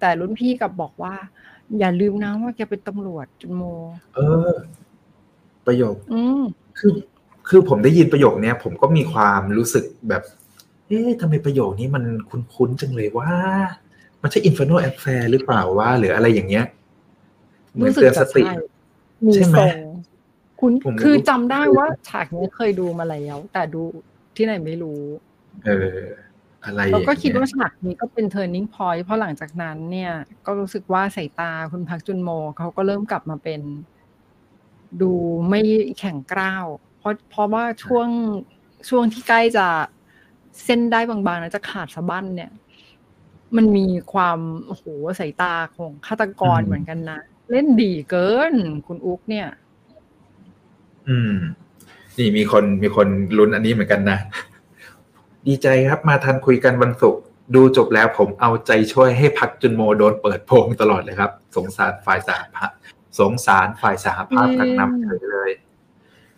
[0.00, 1.14] แต่รุ่นพี่กลับบอกว่า
[1.78, 3.62] อย่าลืมนะว่าแกเป็นตำรวจจุนโม
[4.14, 4.20] เอ
[4.50, 4.52] อ
[5.66, 6.42] ประโยคอืม
[6.78, 6.92] คือ
[7.48, 10.22] คือผมได้ยินประโยคเนี้ยผมก็มีความรู้สึกแบบ
[10.86, 13.30] เอ๊ะทำไมประโยคนี้มันคุ้นๆจังเลยว่า
[14.22, 16.64] มันใช่ Inferno Affair หรือเปล่าว่า หรืออะไรอย่างเงี้ย
[17.72, 18.56] เหมือนรู้สึกเตือนสจะติใช่
[19.26, 19.76] มีใช่ไหมทรง
[20.60, 23.82] คุณผมคือรู้จำได้ว่าฉากนี้เคยดูมาแล้ว แต่ดู
[24.36, 25.00] ที่ไหนไม่รู้
[25.66, 25.98] เออ
[26.64, 30.12] อะไรอเราย่างก็เงี้ยคิดว่าฉากนี้ก็เป็น turning point เพราะหลังจากนั้น เนี่ย
[30.46, 33.60] ก็รู้สึกว่าสายตาคุณพักจุนโมเขาก็เริ่มกลับมาเป็น
[35.00, 35.12] ดู
[35.48, 35.60] ไม่
[35.98, 36.66] แข็งกร้าว
[36.98, 38.08] เพราะเพราะว่าช่วง
[38.88, 39.66] ช่วงที่ใกล้จะ
[40.64, 42.50] เส้นได้บางๆแล้วจะขาดสะบั้นเนี่ย
[43.56, 44.84] มันมีความโอ้โห
[45.20, 48.54] สายตาของฆาตกรเหมือนกันนะเล่นดีเกิน
[48.86, 49.48] คุณอุ๊กเนี่ย
[51.08, 51.34] อืม
[52.18, 54.18] นี่มีคนมีคนลุ้นอันนี้เหมือนกันนะ
[55.46, 57.22] ดีใจครับมาทันคุยกันวันศุกร์
[57.54, 62.70] ดูจบแล้วผมเอาใจช่วยให้พักจุนโมโดนเปิดโพงตลอดเลยครับ สงสารฝ่ายสหภาพ
[63.20, 65.50] สงสารฝ่ายสหภาพอืมทั้งนำเฉยเลย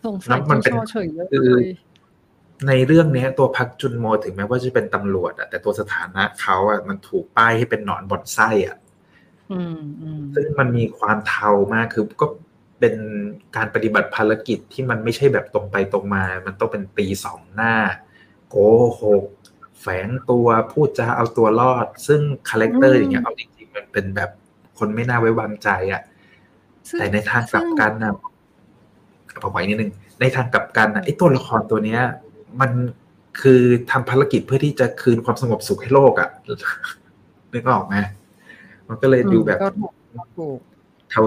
[0.05, 1.63] สงสารมัคุนณเป็นโชเฉยเยอะคือเลย
[2.67, 8.77] ในเรื่องเนี้ยตัวพัคจุนโมถึงแม้ว่าจะเป็นตำรวจอะแต่ตัวสถานะเขาอะมันถูกป้ายให้เป็นหนอนบ่อนไส้อะ
[9.51, 12.27] อืมอืมซึ่งมันมีความเทามากคือก็
[12.79, 12.95] เป็น
[13.55, 17.73] การปฏิบัติภารกิจที่มันไม่ใช่แบบตรงไปตรงมา มันต้องเป็นตีสองหน้า
[18.49, 18.55] โก
[19.01, 19.25] หก
[19.81, 24.29] แฝงตัวพูดจาเอาตัวรอด ซึ่ง character อย่างเงี้ยเอาจริงๆมันเป็นแบบ
[24.77, 26.01] คนไม่น่าไว้วางใจอะ่ะ
[26.87, 28.13] ซึ่งแต่ในทางกลับกันนะ
[29.41, 29.91] เอาไว้นิดนึง
[30.21, 32.01] ในทางกลับกันนะไอ้ตัวละครตัวเนี้ย
[32.61, 32.71] มัน
[33.41, 36.29] คือทำภารกิจเพื่อที่จะคืนความสงบสุขให้โลกอะ่ะ
[37.53, 37.95] นึกออกไหม
[38.87, 39.91] มันก็เลยดูแบบก็ถูก
[40.37, 40.59] ถูก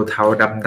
[0.09, 0.65] เทาๆดำ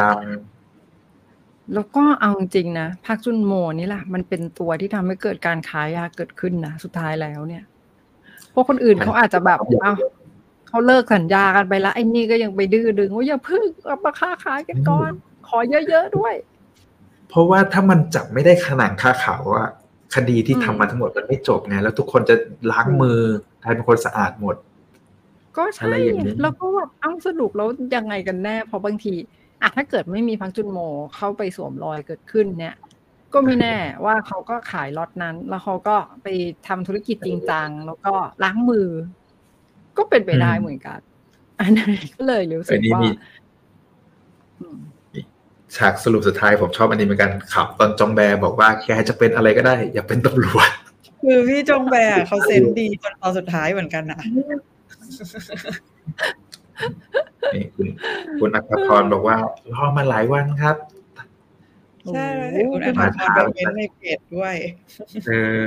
[1.74, 7.64] แล้วก็เอาจริงๆนะพักจุนโมนี่แหละมันเป็นตัวที่ทำให้เกิดการขายยาเกิดขึ้นนะสุดท้ายแล้วเนี่ย
[8.52, 9.92] พวกคนอื่นเขาอาจจะแบบเอา
[10.68, 15.10] เขาเลิกสัญญากันไปแล้วไอ้นี่ก็ยังไปดื้อดึงว่าอย่าเพึ่งเอามาค้าขายกันก่อน
[15.48, 19.70] ขอเยอะๆด้วยๆเพราะว่าถ้ามันจับไม่ได้ขนาดค่าขาวอะ
[20.14, 22.34] คดีที่อืมทำมาทั้งหมดมันไม่จบไงแล้วทุกคนจะ
[22.70, 23.18] ล้างมือ
[23.62, 24.56] กลายเป็นคนสะอาดหมด
[25.56, 29.14] ก็อะใช่ไรอย่างนี้แล้วก็แบบเอ้าสรุปแล้วยังไงกันแน่เพราะบางที
[29.60, 30.78] อะถ้าเกิดไม่มีพักจุนโม
[31.16, 32.74] เข้าไปสวมรอยเกิดขึ้นเนี่ย
[33.32, 36.26] ก็ไม่แน่ว่าเขาก็ขายล็อตนั้น แล้วเขาก็ไป
[36.68, 38.88] ทำธุรกิจจริงจังแล้วก็ล้างมือ
[39.96, 41.00] ก็เป็นไปได้อืมเหมือนกัน
[41.58, 43.08] อันนี้ก็เลยรู้สึอักนนี้ว่ามี
[44.60, 44.93] อืม
[45.76, 50.68] ฉากสรุปสุดท้ายผมชอบอันนี้เหมือนกันขับตอนจองแบร์บอกว่าแกจะเป็นอะไรก็ได้ อย่าเป็นตำรวจ
[51.22, 54.20] คือพี่จงแบร์เขาเซนส์ดีจนตอนสุดท้ายเหมือนกันนะ
[57.54, 57.88] นี่คุณ
[58.40, 59.36] คุณอัครพรบอกว่า
[59.72, 60.76] รอมาหลายวันครับ
[62.14, 64.54] ใช่โอ้โหคุณอัธพรไปเม้นต์ในเพจด้วย
[65.26, 65.62] เออ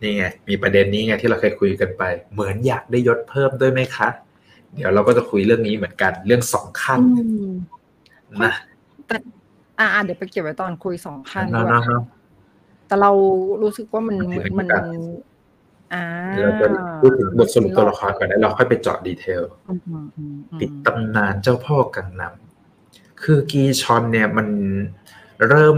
[0.00, 4.08] นี่ไงมีประเด็นนี้ไงที่เราเคยคุยกันไป เหมือนอยากได้ยศเพิ่มด้วยไหมคะ
[4.74, 7.50] เดี๋ยวเราก็จะคุยเรื่องนี้เหมือนกัน เรื่องสองขั้นอืม
[8.44, 8.52] นะ
[9.06, 9.16] แต่
[9.78, 12.02] อ่าเดี๋ยวไปเก็บไว้ตอนคุยสองขั้นเนาะด้วยเนาะเนาะ
[12.86, 13.10] แต่เรา
[13.62, 14.86] รู้สึกว่ามันเหมือนมันกัน
[15.94, 16.04] อ่า
[16.42, 16.66] เราจะ
[17.00, 24.48] พูดถึงบทสรุปตัวละครก่อนแล้วเราค่อยไปเจาะดีเทลอืมอืมอืมอืมปิดตำนานเจ้าพ่อกังนำคือกีชอนเนี่ยมัน
[25.48, 25.76] เริ่ม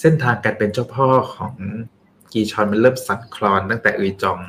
[0.00, 1.54] เส้นทางการเป็นเจ้าพ่อของ
[2.32, 4.40] กีชอนมันเริ่มสั่นคลอนตั้งแต่อุยจอง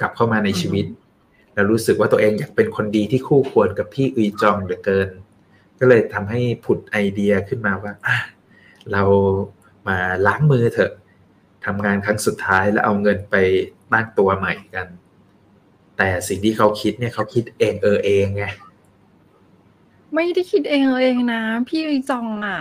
[0.00, 0.86] กลับเข้ามาในชีวิต
[1.54, 5.08] แล้วรู้สึกว่าตัวเองอยากเป็นคนดีที่คู่ควรกับพี่อุยจองเหลือเกิน
[5.80, 8.16] ก็เลยทำให้ผุดไอเดียขึ้นมาว่าอะ
[8.92, 9.02] เรา
[9.88, 10.92] มาล้างมือเถอะ
[11.64, 13.36] ทำงานครั้งสุดท้ายแล้วเอาเงินไป
[13.92, 14.86] ตั้งตัวใหม่กัน
[15.96, 18.44] แต่สิ่งที่เขาคิดเนี่ยเขาคิดเองเออเองไง
[20.14, 22.60] ไม่ได้คิดเองเองนะ พี่อีจองอะ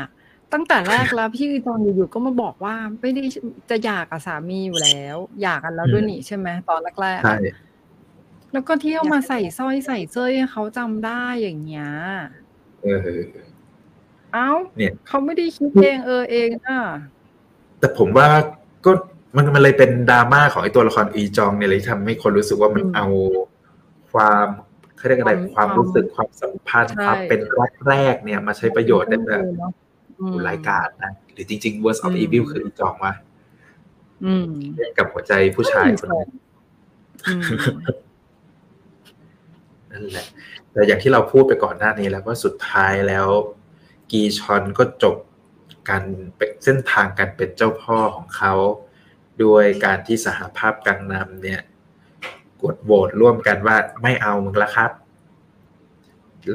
[0.53, 3.23] ตั้งแต่แรกแล้วพี่อีจองอยู่ๆก็มาบอกว่าไม่ได้
[3.69, 7.57] จะหย่ากับสามีอยู่แล้วหย่ากันแล้วด้วยนี่ใช่ไหมตอนแรกๆใช่อะ
[8.53, 11.89] แล้วก็เที่ยวมาใส่สร้อยใส่เสื้อให้เขาจำได้อย่างเงี้ย
[12.87, 13.19] เออ
[14.33, 16.81] เอ้าเนี่ยเขาไม่ได้คิดเองเออเองอะ
[17.79, 18.27] แต่ผมว่า
[18.85, 18.91] ก็
[19.35, 23.05] มันมันเลยเป็นดราม่าของไอ้ตัวละครอีจองเนี่ยเลยทำให้คนรู้สึกว่ามันเอา
[24.11, 24.47] ความ
[24.97, 29.71] เขาเรียกอะไรความรู้สึกความสัมพันธ์ความเป็นรักแรกเนี่ยมาใช้ประโยชน์ได้แบบอะ
[30.19, 33.13] อืมรายการนะหรือจริงๆ worst of อืม evil คืออีจองวะ
[34.75, 36.29] เล่นกับหัวใจผู้ชายคนนึง
[40.03, 40.27] นั่นแหละ
[40.71, 43.27] แต่อย่างที่เราพูดไปก่อนหน้านี้แล้วว่าสุดท้ายแล้ว
[44.11, 45.17] กีชอนก็จบ
[45.89, 46.03] การ
[46.37, 48.53] เป็นเส้นทางการเป็นเจ้าพ่อของเขา
[49.43, 51.61] ด้วยการที่สหภาพกังนำเนี่ย
[52.61, 54.91] กดโหวตร่วมกันว่าไม่เอามึงละครับ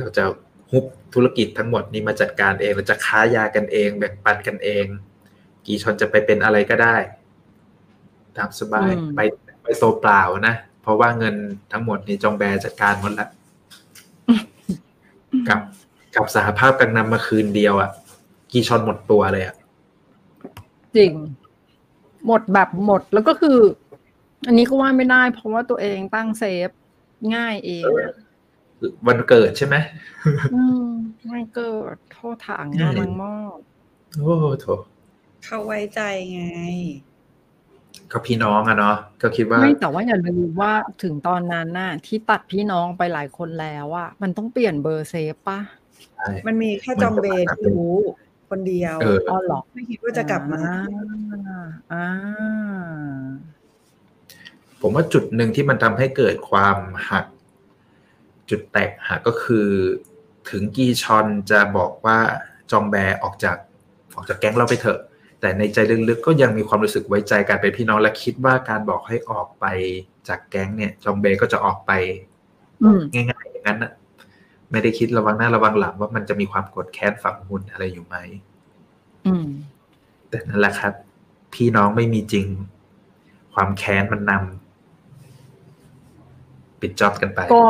[0.01, 0.25] เราจะ
[0.71, 4.87] ฮุบธุรกิจทั้งหมดนี้มาจัดการเองเราจะค้ายากันเอง แบ่งปันกันเอง
[5.67, 6.97] กีชอนจะไปเป็นอะไรก็ได้
[8.37, 9.21] ตามสบายอืมไป
[9.63, 11.35] ไปโตวเปล่านะ เพราะว่าเงิน
[11.73, 13.29] ทั้งหมดนี้จองแบจัดการหมดละ
[15.49, 15.61] กับ
[16.17, 17.91] กับสหภาพกังนำมาคืนเดียวอะ่ะ
[18.53, 19.57] กีชอนหมดตัวเลยอะ่ะ
[20.97, 21.13] จริง
[22.27, 23.59] หมดแบบหมดแล้วก็คือ
[24.47, 26.69] อันนี้ก็ว่าไม่ได้ เพราะว่าตัวเองตั้งเซฟ
[27.35, 28.13] ง่ายเองอะ
[29.07, 29.77] วันเกิดใช่ไหม
[30.55, 30.87] อืม
[31.29, 33.35] ไม่เกิดโทษถางงานมังหม้อ
[34.19, 34.67] โอ้โถ
[35.45, 36.01] เขาไว้ใจ
[36.33, 36.43] ไง
[38.13, 45.61] ก็พี่น้องอะเนาะก็คิดว่าไม่แต่ว่าอย่าลืมว่าถึงตอนนั้นน่ะที่ตัดพี่น้องไปหลายคนแล้วอะมันต้องเปลี่ยนเบอร์เซฟปะ
[46.15, 47.97] ใช่มันมีแค่จองเบย์ที่รู้
[48.51, 50.63] คนเดียวเอออ๋อเหรอไม่คิดว่าจะกลับมา
[51.33, 52.07] อ่าอ่า
[54.81, 56.79] ผมว่าจุดหนึ่งที่มันทำให้เกิดความ
[57.11, 57.27] หัก
[58.51, 59.69] จุดแตกหักก็คือ
[60.51, 62.19] ถึงกีชอนจะบอกว่า
[62.71, 63.57] จองแบออกจาก
[64.15, 65.01] ออกจากแก๊งเราไปเถอะ
[65.43, 65.79] แต่ในใจ
[66.09, 69.65] ลึกๆก็ยังมีความรู้สึกไว้ใจกันเป็นพี่น้องและคิดว่าการบอกให้ออกไป
[70.29, 71.93] จากแก๊งเนี่ย จองเบก็จะออกไป
[72.83, 73.93] อืมง่ายๆอย่างนั้นนะ
[74.71, 78.17] ไม่ได้คิดระวังหน้าระวังหลังว่ามันจะมีความกดแค้นฝังหุ่นอะไรอยู่ไหม
[79.27, 79.47] อืม
[80.29, 80.93] แต่นั่นแหละครับ
[81.55, 82.47] พี่น้องไม่มีจริง
[83.55, 87.65] ความแค้นมันนำปิดจ็อบกันไป ก็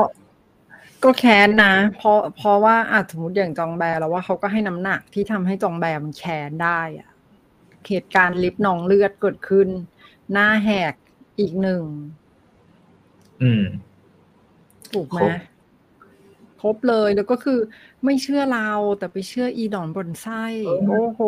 [1.04, 7.11] ก็แค้นนะเพราะเพราะว่าอาจสมมติอย่างจองแบแล้วว่าเขาก็ให้น้ำหนักที่ทำให้จองแบมันแค้นได้อะ
[7.88, 9.68] เหตุการณ์ลิฟต์หนองเลือดเกิดขึ้น
[10.32, 10.94] หน้าแหก
[11.40, 11.84] อีกหนึ่ง
[13.42, 13.64] อืม
[14.92, 15.32] ถูกไหมครบ
[16.60, 17.58] ครบเลยแล้วก็คือ
[18.04, 20.44] ไม่เชื่อเราแต่ไปเชื่ออีดอนบนไส้
[20.88, 21.20] โอ้โห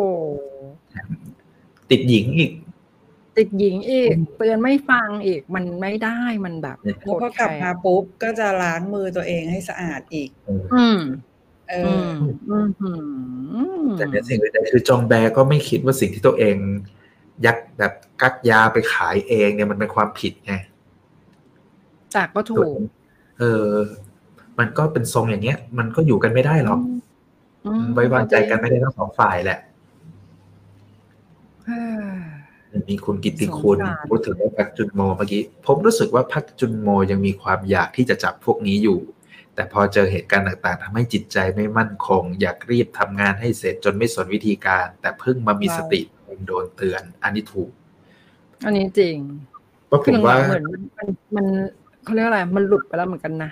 [1.89, 2.51] ติดหญิงอีก
[3.37, 10.29] ติดหญิงอีกเตือนไม่ฟังอีกมันไม่ได้มันแบบเนี่ยแล้วพอกลับมาปุ๊บก็จะล้างมือตัวเองให้สะอาดอีก
[10.73, 10.99] อืม
[11.69, 12.69] เออือมอืม
[13.53, 16.55] อืมแต่ในสิ่งอื่นใดคือจองแบก็ไม่คิดว่าสิ่งที่ตัวเอง
[17.45, 20.53] ยัดแบบกักยาไปขายเองเนี่ยมันเป็นความผิดไง
[22.13, 22.77] แต่ก็ถูก
[23.39, 23.67] เออ
[24.59, 26.79] มันก็เป็นทรงอย่างเงี้ย มันก็อยู่กันไม่ได้หรอก
[27.65, 29.59] อืมไว้วางใจกันไม่ได้ทั้งสองฝ่ายแหละ
[31.65, 31.79] เอ้
[32.73, 38.99] อมีคุณกิตติคุณสงสารพูดถึงว่าพักจุนโมเมื่อกี้ผมรู้สึกว่าพักจุนโมยังมีความอยากที่จะจับพวกนี้อยู่
[39.55, 46.01] แต่พอเจอเหตุการณ์ต่างๆทำให้จิตใจไม่มั่นคง อยากรีบทำงานให้เสร็จจนไม่สนวิธีการ แต่เพิ่งมามีสติ
[46.47, 47.71] โดนเตือน อันนี้ถูก
[48.65, 49.17] อันนี้จริง
[49.87, 51.45] เพราะผคือมหลัว่างๆเหมือนมันมันมัน
[52.03, 53.51] เขาเรียกอะไร มันหลุดไปแล้วเหมือนกันนะ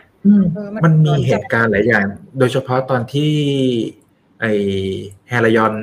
[0.53, 2.05] เออมันมีเหตุการณ์หลายอย่าง
[2.39, 3.31] โดยเฉพาะตอนที่
[4.39, 4.45] ไอ
[5.29, 5.73] แฮรยอน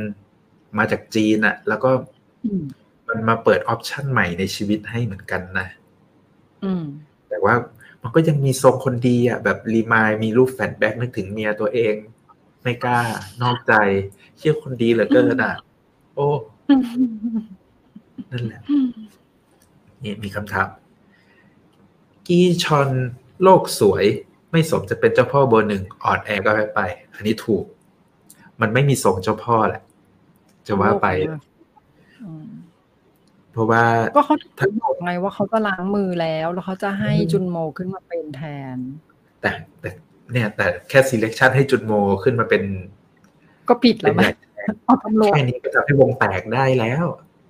[0.79, 1.91] มาจากจีนอะแล้วก็
[2.45, 2.65] อืม
[3.09, 5.69] มันมาเปิดออปชันใหม่ในชีวิตให้เหมือนกันนะ
[6.65, 6.85] อืม
[7.29, 7.55] แต่ว่า
[8.03, 11.95] มันก็ยังมีทรงคนดีอะแบบรีมายมีรูปแฟนแบ็กนึกถึงเมียตัวเอง
[12.63, 13.01] ไม่กล้า
[13.43, 13.73] นอกใจ
[14.39, 15.55] เชื่อคนดีเหลือเกินอะ
[16.15, 16.29] โอ้
[18.31, 18.63] นั่นแหละ
[20.03, 20.69] นี่มีคำถาม
[22.27, 22.89] กีชอน
[23.43, 24.05] โลกสวย
[24.53, 26.81] ไม่สมจะเป็นเจ้าพ่อเบอร์หนึ่งอ่อนแอก็ไปไป
[27.15, 27.65] อันนี้ถูก
[28.61, 29.83] มันไม่มีทรงเจ้าพ่อแหละ
[30.67, 31.07] จะว่าไป
[33.61, 33.85] ราะว่า
[34.16, 38.42] ก็เขาถึงบอกไงว่าเขาจะล้างมือแล้ว แล้วเขาจะให้จุนโมขึ้นมาเป็นแท
[38.75, 38.77] น
[39.40, 39.90] แต่แต่
[40.33, 41.92] เนี่ย แต่แค่ selection ให้จุนโม
[42.23, 42.62] ขึ้นมาเป็น
[43.68, 44.31] ก็ผิดเป็แล้นวไหมใหญ่
[44.85, 47.05] เอาตำรวจแค่นี้ก็ทำให้วงแตกได้แล้ว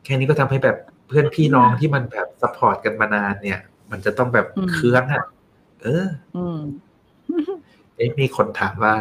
[0.05, 0.77] แค่นี้ก็ทำให้แบบ
[1.09, 5.25] เพื่อนพี่น้องที่มันแบบ support กันมานานเนี่ย มันจะต้องแบบเคืองอะ
[5.83, 6.59] เอออืม
[7.97, 8.95] เอ๊ะมีคนถามว่า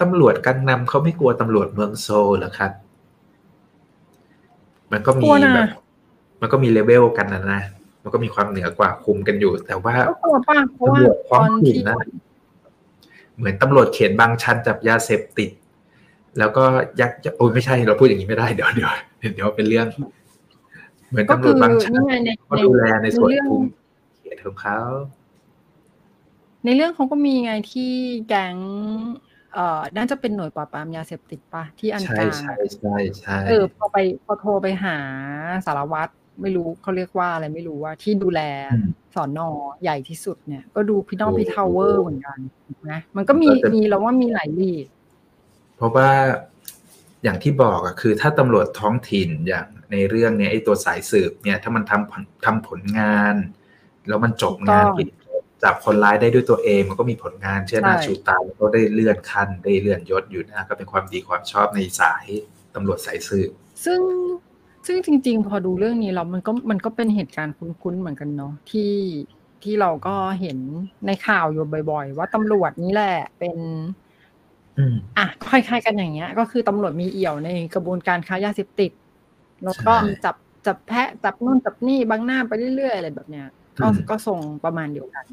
[0.00, 2.72] ตำรวจกังนัมเขาไม่กลัวตำรวจเมืองโซลเหรอครับ
[4.92, 5.68] มันก็มีกลัวนะแบบ
[6.42, 7.62] มันก็มีเลเวลกันนะนะ
[8.02, 11.96] มันก็มีความเหนือกว่าคุมกันอยู่ แต่ว่าก็กลัวป่ะเพราะว่าตำรวจท้ตอองนถิ่นที่นะ
[13.36, 15.50] เหมือนตำรวจเขตบางชันจับยาเสพติด
[16.38, 16.64] แล้วก็
[17.00, 18.92] ยักจะโอ้ยไม่ใช่เราพูดอย่างนี้ไม่ได้เดี๋ยวเดี๋ยว
[19.34, 19.86] เดี๋ยวเป็นเรื่อง
[21.10, 23.62] เหมือนก็ตำรคืวจอบางชันนี่ไงในก็ในดูแลในส่วนเรื่องคุม
[24.20, 24.78] เขตของเขา
[26.64, 27.92] ในเรื่องเขาก็มีไงที่
[28.28, 28.56] แก๊ง
[29.54, 34.96] เอ่อน่าจะเป็นหน่วยปราบปรามยาเสพติดปะที่อันใช่กลางใช่ใช่ใช่เออพอไปพอโทรไปหา
[35.66, 38.40] สารวัตร ไม่รู้เขาเรียกว่าอะไรไม่รู้ว่าที่ดูแล
[38.72, 38.76] ม
[39.14, 39.48] สอนอ
[39.82, 42.38] ใหญ่ที่สุดเนี่ย ก็ดูพี่น้องโอ้พี่ทาวเวอร์เหมือนกัน
[42.90, 44.86] นะมันก็มีก็จะมีแล้วว่ามีหลายลีด
[45.76, 46.08] เพราะว่า
[47.22, 53.34] อย่างที่บอกอะคือ ถ้าตำรวจท้องถิ่นอย่างในเรื่องเนี้ยไอ้ตัวสายสืบเนี่ย ถ้ามันทำผลทำผลงาน
[54.08, 55.08] แล้วมันจบงานปิด
[55.62, 62.26] จับคนร้ายได้ด้วยตัวเองมันก็มีผลงานเช่นหน้าชูตาแล้วก็ได้เลื่อนขั้นได้เลื่อนยศอยู่นะก็เป็นความดีความชอบในสาย
[62.74, 63.50] ตำรวจสายสืบ
[63.84, 64.00] ซึ่ง
[64.86, 68.92] ซึ่งจริง ๆ พอดูเรื่องนี้แล้วมันก็มันก็เป็นเหตุการณ์คุ้นๆเหมือนกันเนาะที่
[69.62, 70.58] ที่เราก็เห็น
[71.06, 73.58] ในข่าวอยู่บ่อย ๆ ว่าตำรวจนี่แหละเป็น
[74.78, 78.92] อืมอะคล้ายๆกันอย่างเงี้ย ก็คือตำรวจมีเอี่ยวในกระบวนการค้ายาเสพติด
[79.64, 83.46] แล้วก็ใช่จับจับแพะจับนู่นจับนี่บังหน้าไปเรื่อยๆอะไรแบบเนี้ย
[83.80, 85.26] ก็อืมก็ส่งประมาณเดียวกัน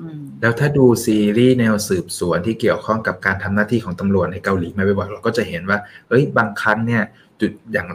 [0.00, 7.02] อืมแล้วถ้าดูซีรีส์แนวสืบสวนที่เกี่ยวข้องกับการทำหน้าที่ของตำรวจในเกาหลีมาบ่อยๆเราก็จะเห็นว่า เอ้ย บางครั้งเนี่ย
[7.40, 7.88] จุดอย่าง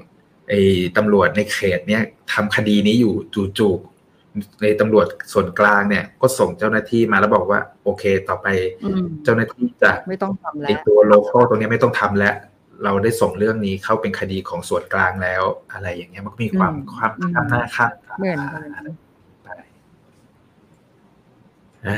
[0.49, 0.59] ไอ้
[0.97, 3.13] ตำรวจในเขตเนี่ยทำคดีนี้อยู่
[3.57, 8.47] จู่ๆในตำรวจส่วนกลางเนี่ย ก็ส่งเจ้าหน้าที่มาแล้วบอกว่า โอเค ต่อไป
[8.83, 12.35] อืมเจ้าหน้าที่จะไม่ต้องทำแล้ไอ้วตัวโลเคอลตรงนี้ไม่ต้องทำแล้ว
[12.83, 18.83] เราได้ส่งเรื่องนี้เข้าเป็นคดีของส่วนกลางแล้ว อะไรอย่างเงี้ยมันก็มีความอืมความอืมข้ามหน้าข้ามตาเหมือนกัน
[19.43, 19.49] ไป
[21.87, 21.97] อะ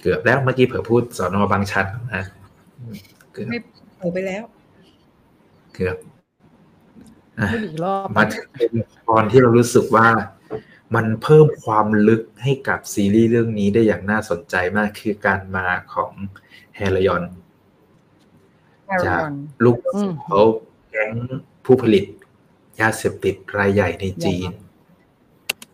[0.00, 2.24] เกือบแล้วเมื่อกี้เผื่อพูดสอนอบางชันนะ
[3.32, 3.58] เกือบไม่
[3.98, 4.42] เผลอไปแล้ว
[5.76, 5.96] เกือบ
[7.40, 8.72] อะพูดอีกรอบมาถึงเป็น
[9.08, 10.08] ตอนที่เรารู้สึกว่า
[10.94, 16.12] มันเพิ่มความลึกให้กับซีรีส์เรื่องนี้ได้อย่างน่าสนใจมากคือการมาของ
[16.76, 17.24] แฮรยอน
[18.86, 19.34] แฮร์จากรอน
[19.64, 20.42] ลูกอืมเขา
[20.90, 21.10] แก๊ง
[21.64, 22.04] ผู้ผลิต
[22.80, 24.50] ยาเสพติดรายใหญ่ในจีน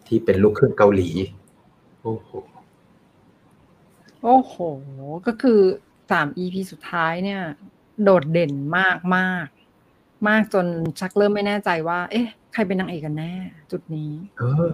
[0.07, 1.11] ที่เป็นลูกครึ่งเกาหลี
[2.03, 2.31] โอ้โห
[4.23, 4.55] โอ้โห
[5.27, 5.61] ก็คือ
[6.11, 7.43] สามอีพีสุดท้ายเนี่ย
[8.03, 9.47] โดดเด่นมากมาก
[10.29, 10.67] มากจน
[11.01, 13.33] ชักเริ่มไม่แน่ใจว่า เอ๊ะ ใครเป็นนางเอกกันแน่
[13.71, 14.69] จุดนี้ เออ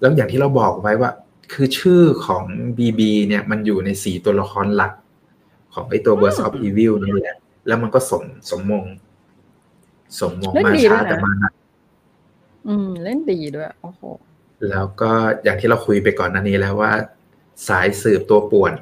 [0.00, 1.10] แล้วอย่างที่เราบอกไว้ว่า
[1.52, 2.44] คือชื่อของ
[2.78, 4.92] บีบีเนี่ย มันอยู่ในสี่ตัวละครหลัก
[5.74, 8.84] ของไอตัว Birds of Evil นี่แหละแล้วมันก็สมสมมง
[10.20, 11.52] สมมงเล่นมาดีช้าด้วยนะแต่มานะ
[12.68, 14.02] อืม เล่นดีด้วยโอ้โห
[14.70, 15.10] แล้วก็
[15.44, 16.92] อย่างที่เราคุยไปก่อนหน้านี้แล้วว่า
[17.68, 18.72] สายสืบตัวป่วน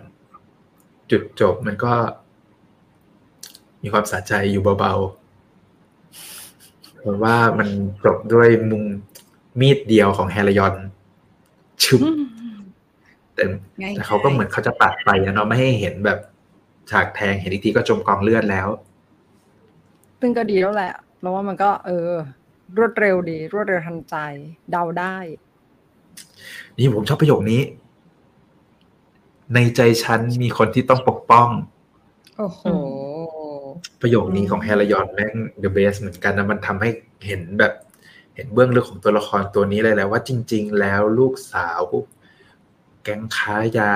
[1.10, 1.94] จุดจบมันก็
[3.82, 5.21] มีความสะใจอยู่เบาๆ
[7.02, 7.68] เพราะว่ามัน
[8.04, 8.84] จบด้วยมุม
[9.60, 10.74] มีดเดียวของแฮรยอน
[11.84, 12.00] ชุบ
[13.34, 13.44] แต่
[13.80, 16.18] ง่ายๆแต่เขาก็เหมือนเขาจะตัดไปนะเนาะไม่ให้เห็นแบบ
[16.90, 18.68] ฉากแทงเห็นอีกทีก็จมกองเลือดแล้ว
[20.20, 22.10] ซึ่งก็ดีแล้วแหละเพราะว่ามันก็ เออ
[22.76, 24.16] รวดเร็วดี รวดเร็วทันใจ
[24.70, 25.16] เดาได้
[26.78, 27.62] นี่ผมชอบประโยคนี้
[29.54, 31.48] ในใจฉันมีคนที่ต้องปกป้อง
[32.38, 32.62] โอ้โห
[34.02, 36.90] ประโยคนี้ของแฮร์รยอนแม่งเดอะเบสเหมือนกันนะมันทำให้
[37.26, 37.72] เห็นแบบ
[38.36, 41.82] เห็นเบื้องลึกของตัวละครตัวนี้เลยแหละว่าจริง ๆ แล้วลูกสาว
[43.04, 43.92] แก๊งค้ายา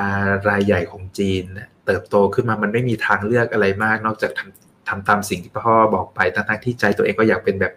[0.48, 7.72] รายใหญ่ของจีนน่ะเติบโตขึ้นมามันไม่มีทางเลือกอะไรมาก นอกจากทำทำตามสิ่งที่พ่อบอกไปทั้งๆที่ใจตัวเองก็อยากเป็นแบบ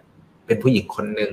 [0.45, 1.31] เป็นผู้หญิงคนหนึ่ง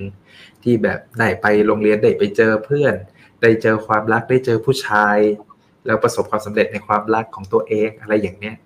[0.63, 2.95] ที่แบบได้ไปโรงเรียนได้ไปเจอเพื่อน
[3.43, 5.19] ได้เจอความรักได้เจอผู้ชาย
[5.87, 8.57] แล้วประสบความสำเร็จในความรักของตัวเองอะไรอย่างเนี้ย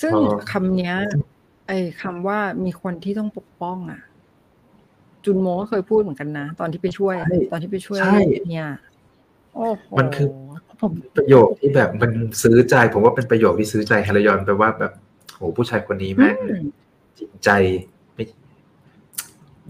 [0.00, 0.96] ซึ่งพอคำเนี้ย
[1.66, 4.00] ไอ้คำว่ามีคนที่ต้องปกป้องอะ
[5.24, 8.18] จุนโมก็เคยพูดเหมือนกันนะ ตอนที่ไปช่วยอะใช่ตอนที่ไปช่วยใช่
[8.50, 8.68] เนี่ย
[9.54, 10.28] โอ้โหมันคือ
[10.80, 12.10] ผมประโยคที่แบบมัน
[12.42, 14.92] ซื้อใจ ผมว่าเป็นประโยคที่ซื้อใจแฮร์รยอนแปลว่าแบบ
[15.34, 16.64] โหผู้ชายคนนี้แม่งอืม
[17.18, 17.50] จริงใจ
[18.14, 18.24] ไม่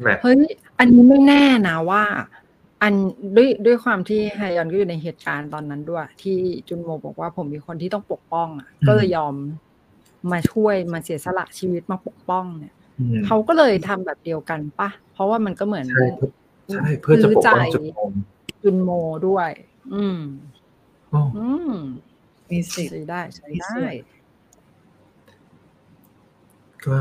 [0.02, 0.40] แบบเฮ้ย
[0.78, 2.02] อันนี้ไม่แน่นะว่า
[2.82, 2.94] อัน
[3.36, 9.34] ด้วยด้วยความที่ไฮยอนก็อยู่ในเหตุการณ์ตอนนั้นด้วย ที่จุนโมบอกว่าผมมีคนที่ต้องปกป้องอะ ก็เลยยอม
[10.32, 16.30] มาช่วยมาเสียสละชีวิตมาปกป้องเนี่ยอืมเขาก็เลยทำแบบเดียวกันปะเพราะว่ามันก็เหมือนใช่เพื่อ
[16.72, 18.10] ใช่เพื่อจะปกป้องจุนโม
[18.62, 18.90] จุนโม
[19.28, 19.50] ด้วย
[19.94, 20.18] อืม
[21.10, 21.74] โอ้อืม
[22.50, 24.20] มีสิทธิ์ใช้ได้ใช้มีได้ส่วน
[26.86, 27.00] ก็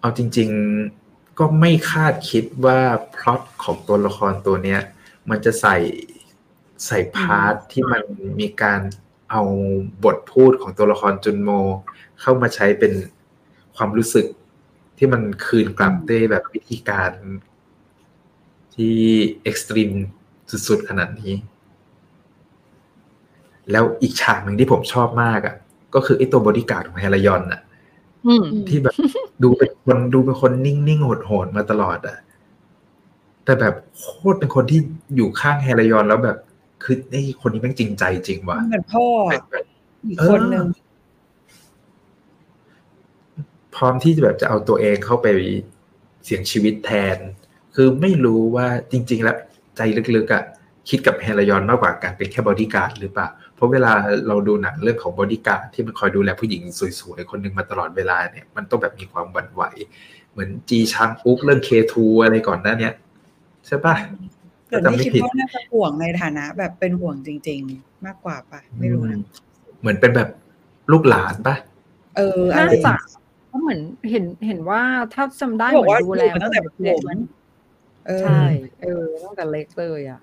[0.00, 0.50] เอาจริง
[0.94, 2.80] ๆก็ไม่คาดคิดว่า
[3.16, 4.80] พล็อตของตัวละครตัวเนี้ย
[5.30, 5.76] มันจะใส่
[6.86, 8.02] ใส่ part ที่มัน
[8.40, 8.80] มีการ
[9.30, 9.42] เอา
[10.04, 11.50] บทพูดของตัวละครจุนโม
[12.20, 12.92] เข้ามาใช้เป็น
[13.76, 14.26] ความรู้สึก
[14.98, 17.10] ที่มันคืนกลับได้แบบวิธีการ
[18.74, 18.96] ที่
[19.42, 19.90] extreme
[20.68, 21.32] สุดๆ ขนาดนี้
[23.70, 25.56] แล้วอีกฉากหนึ่งที่ผมชอบมากอะ
[25.94, 27.60] ก็คือไอ้ตัวบอดี้การ์ดของเฮรายอนอะ
[28.26, 28.94] อืมที่แบบ
[29.42, 32.18] ดูเป็นคนดูเป็นคนนิ่งๆโหดๆมาตลอดอะ
[33.44, 34.80] แต่แบบโคตรเป็นคนที่
[35.16, 36.38] อยู่ข้างเฮรายอนแล้วแบบ
[36.86, 39.04] คือไอ้คนนี้แม่งจริงใจจริงว่ะเหมือนพ่อ
[39.50, 39.64] แบบ
[40.08, 40.66] อีกคนหนึ่ง
[43.74, 45.26] พร้อมที่จะแบบจะเอาตัวเองเข้าไป
[46.24, 47.18] เสี่ยงชีวิตแทน
[47.74, 49.36] คือไม่รู้ว่าจริง ๆ แล้ว
[49.76, 49.80] ใจ
[50.16, 50.44] ลึกๆอะ
[50.88, 53.92] คิดกับเฮรายอนมากกว่าการเป็นแค่บอดี้การ์ดหรือเปล่า เพราะเวลา
[54.28, 56.62] เราดูหนังเรื่องของบอดี้การ์ดที่มันคอยดูแลผู้หญิง
[57.00, 59.62] สวยๆ คนหนึ่งมาตลอดเวลาเนี่ย มันต้องแบบมีความหวั่นไหว
[60.32, 62.94] เหมือนจีชางปุ๊กเรื่องเคทูอะไรก่อนหน้าเนี้ย
[63.66, 63.94] ใช่ปะ
[64.68, 69.20] แต่จำนี่ไม่คิดผิดว่าน่าจะห่วงในฐานะ แบบเป็นห่วงจริง ๆ มากกว่าปะไม่รู้นะ
[69.80, 70.28] เหมือนเป็นแบบ
[70.92, 71.56] ลูกหลานปะ
[72.16, 72.94] เอออะไรน่าจะ
[73.48, 74.82] เพราะเหมือนเห็นเห็นว่า
[75.14, 77.18] ถ้าจำได้บเหอกมือนว่าดูแลอยู่มาตั้งแต่ประถมเหมือน
[78.06, 78.42] เออใช่
[78.82, 80.20] เออตั้งแต่เล็กเลยอะ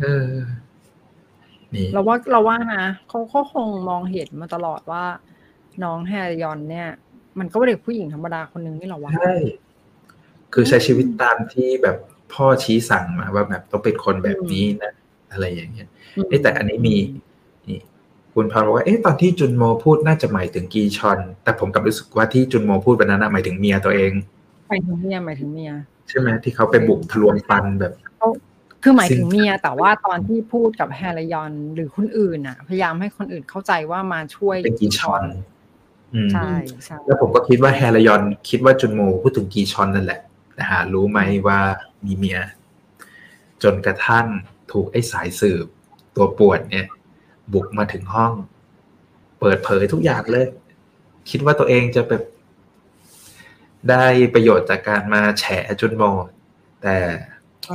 [0.00, 0.30] เออ
[1.74, 5.04] นี่เราว่าเราว่านะเขาเขาคงมองเห็นมาตลอดว่า
[5.84, 6.88] น้องแฮรยอนเนี่ย
[7.38, 9.34] มันก็เป็นเด็กผู้หญิงธรรมดาคนหนึ่งนี่หรอวะใช่
[10.52, 11.96] คือใช้ชีวิตตามที่แบบ
[12.34, 14.92] พ่อชี้สั่งมาว่าแบบต้องเป็นคนแบบนี้นะ
[15.32, 15.88] อะไรอย่างเงี้ย
[16.28, 16.96] เอ๊ะแต่อันนี้มี
[17.68, 17.80] นี่
[18.34, 24.12] คุณพาบอกว่าเอ๊ะตอนที่จุนโมพูดน่าจะหมายถึงกีชอล แต่ผมกลับรู้สึกว่าที่จุนโมพูดวันนั้นนะหมายถึงเมียตัวเอง
[24.68, 25.72] หมายถึงเมียหมายถึงเมีย
[26.08, 27.92] ใช่ไหมที่เขาไปบุกทะลวงฟันแบบ
[28.82, 35.22] คือหมายถึงเมียแต่ว่าตอนที่พูดกับแฮรยอนหรือคนอื่นอะ พยายามให้คนอื่นเข้าใจว่ามาช่วยเป็นกีชอน
[36.14, 36.50] อืมใช่
[36.84, 40.20] ใช่แล้วผมก็คิดว่าแฮรายอนคิดว่าจุนโมพูดถึงกีชอนนั่นแหละ
[40.54, 41.60] แต่หารู้ไหมว่า
[42.04, 42.40] มีเมีย
[43.62, 44.26] จนกระทั่ง
[44.72, 45.66] ถูกไอ้สายสืบ
[46.16, 46.86] ตัวปวดเนี่ย
[47.52, 48.32] บุกมาถึงห้อง
[49.40, 50.46] เปิดเผยทุกอย่างเลย
[51.30, 52.22] คิดว่าตัวเองจะแบบ
[53.90, 55.44] ได้ประโยชน์จากการมาแฉ
[55.80, 56.04] จุนโม
[56.82, 56.98] แต่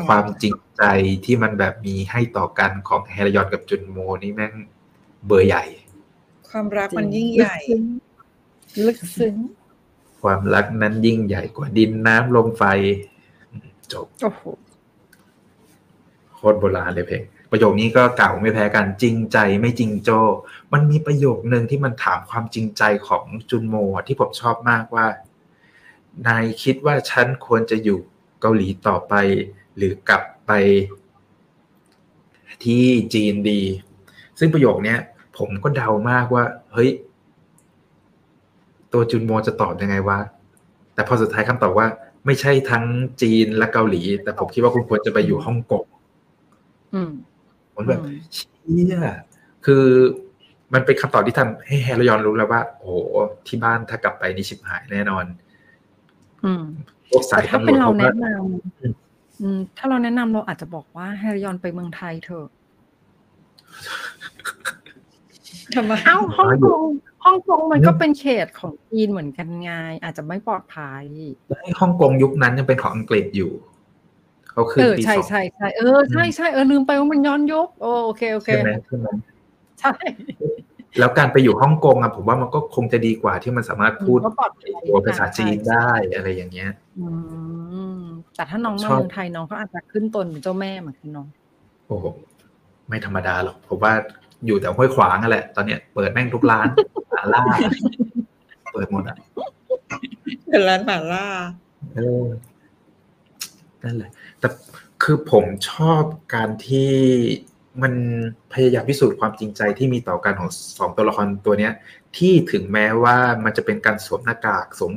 [0.08, 0.84] ความจริงใจ
[1.26, 4.54] ที่มันแบบมีให้ต่อกันของแฮรายอนกับจุนโมนี่แม่ง
[5.26, 5.64] เบอร์ใหญ่
[6.50, 7.58] ความรักมันยิ่งใหญ่
[8.86, 9.36] ลึกซึ้ง
[10.22, 13.15] ความรักนั้นยิ่งใหญ่กว่าดินน้ำลมไฟอืม
[13.94, 14.42] จบโอ้โห
[16.36, 20.10] โคตรโบราณเลยเพลงประโยคนี้ก็เก่าไม่แพ้กันจริงใจไม่จริงโจ
[20.74, 25.06] มันมีประโยคนึงที่มันถามความจริงใจของจุนโมอะที่ผมชอบมากว่า
[26.28, 28.00] นายคิดว่าฉันควรจะอยู่
[28.42, 29.14] เกาหลีต่อไป
[29.78, 30.52] หรือกลับไป
[32.64, 32.84] ที่
[33.14, 33.62] จีนดี
[34.40, 35.00] ซึ่งประโยคเนี้ย
[35.38, 36.92] ผมก็เดามากว่า เฮ้ย
[38.94, 40.20] ตัวจุนโมจะตอบยังไงวะ
[40.94, 41.88] แต่พอสุดท้ายคำตอบว่า
[42.26, 42.86] ไม่ใช่ทั้ง
[43.22, 45.86] จีนและเกาหลี แต่ผมคิดว่าคุณควรจะไปอยู่ฮ่องกง
[46.94, 47.12] อืม
[47.74, 49.00] ผมแบบอืมเชี่ย
[49.66, 49.84] คือ
[50.74, 52.90] มันเป็นคำตอบที่ทำให้แฮร์รยอนรู้แล้วว่า โอ้โห
[53.48, 55.26] ที่บ้านถ้ากลับไปนี่ชิบหายแน่นอน
[56.44, 56.64] อืม
[57.10, 62.48] พวกสาแต่ยถ้าตำรเป็วนจเราเขาก็แนะนำอืมถ้าเราแนะนำเราอาจจะบอกว่าแฮร์ยอนไปเมืองไทยเถอะ
[65.76, 66.90] ทำไมเอ้าฮ่องกง
[67.26, 69.72] ฮ่องกงมันก็เป็นเขตของจีนเหมือนกันไง
[70.04, 71.04] อาจจะไม่ปลอดภัย
[71.62, 73.52] ให้ฮ่องกงยุคนั้นยังเป็นของอังกฤษอยู่
[74.52, 79.08] เขาขึ้นเออปีใช่สองใช่ใช่เออใช่ใช่เออลืมไปว่ามันย้อนยุคโอโอเคโอเคใช่ไหมใช่ไหม
[79.80, 79.94] ใช่
[81.00, 87.08] แล้วการไปอยู่ฮ่องกงอะผมว่ามันก็คงจะดีกว่าที่มันสามารถพูดก็ปลอดภัยตัวภาษาจีนได้อะไรอย่างเงี้ยอื
[87.98, 88.00] ม
[88.36, 91.28] แต่ถ้าน้องชมาอบเมืองไทยน้องก็อาจจะขึ้นตนเป็นเจ้าแม่เหมือนกันน้อง
[91.88, 92.06] โอ้โห
[92.88, 93.94] ไม่ธรรมดาหรอกผมว่า
[94.46, 96.68] อยู่แต่ห้วยขวางนั่นแหละ ตอนเนี้ยเปิดแม่งทุกร้าน
[97.12, 97.44] หาล่า
[98.72, 99.18] เปิดหมดอะ
[100.50, 101.26] เป็นร้านหมาล่า
[101.96, 102.26] เออ
[103.84, 104.48] นั่นแหละ แต่
[105.04, 106.92] คือผมชอบการที่
[107.84, 107.94] มัน
[108.54, 111.74] พยายามพิสูจน์ความจริงใจที่มีต่อกันของสองตัวละครตัวเนี้ย
[112.18, 114.94] ที่ถึงแม้ว่ามันจะเป็นการสวมหน้ากากสวม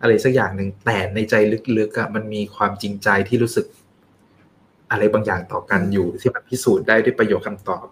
[0.00, 1.34] อะไรสักอย่างหนึ่งแต่ในใจ
[1.78, 3.66] ลึกๆอะมันมีความจริงใจที่รู้สึก
[4.90, 7.86] อะไรบางอย่างต่อกันอยู่ที่มันพิสูจน์ได้ด้วยประโยคคำตอบ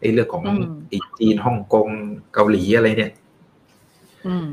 [0.00, 1.88] ไอ้เรื่องของอืมไอ้จีนฮ่องกง
[2.34, 3.12] เกาหลีอะไรเนี่ย
[4.26, 4.48] อืม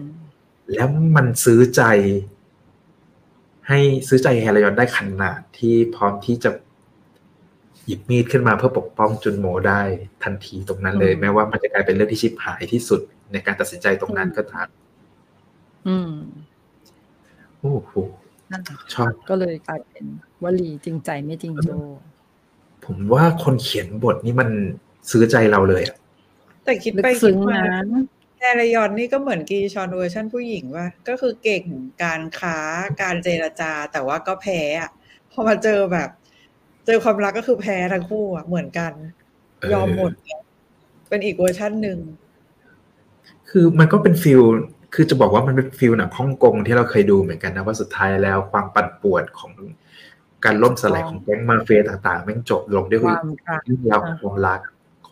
[0.73, 1.83] แล้วมันซื้อใจ
[3.67, 6.51] ให้ซื้อใจแฮรยอนได้ขนาดที่พร้อมที่จะ
[7.85, 9.81] หยิบมีดขึ้นมาเพื่อปกป้องจุนโมได้
[10.23, 14.67] ทันทีตรงนั้นเลย แม้ว่ามันจะกลายเป็นเรื่องที่ชิบหายที่สุดในการตัดสินใจตรงนั้นก็ตาม
[15.87, 16.13] อืม
[17.59, 17.93] โอ้โห
[18.51, 20.05] นั่นแหละชอบก็เลยกลายเป็น
[20.43, 21.69] วลีจริงใจไม่จริงโจ
[22.85, 24.49] ผมว่าคนเขียนบทนี่มัน
[25.11, 25.95] ซื้อใจเราเลยอะ
[26.65, 28.03] แต่คิดลึกไปซึ้คิดงมานะ
[28.39, 31.63] แฮรยอนนี่ก็เหมือนกีชอนเวอร์ชันผู้หญิงว่าก็คือเก่ง
[32.03, 32.57] การค้า
[33.01, 34.91] การเจรจา แต่ว่าก็แพ้อะ
[35.31, 36.09] พอมาเจอแบบ
[36.85, 38.91] เจอความรักก็คือแพ้ทั้งคู่อะเหมือนกัน
[39.73, 40.11] ยอมหมด
[41.09, 41.99] เป็นอีกเวอร์ชันหนึ่ง
[43.49, 44.41] คือมันก็เป็น feel
[44.93, 49.51] คือจะบอกว่ามันเป็น feel หนังฮ่องกงที่เราเคยดูเหมือนกันนะว่าสุดท้ายแล้วความปั่นป่วนของ
[50.45, 53.15] การล่มสลายของแก๊งมาเฟียต่างๆแม่งจบลงด้วยความ
[53.47, 54.59] รักเรื่องราวของความรัก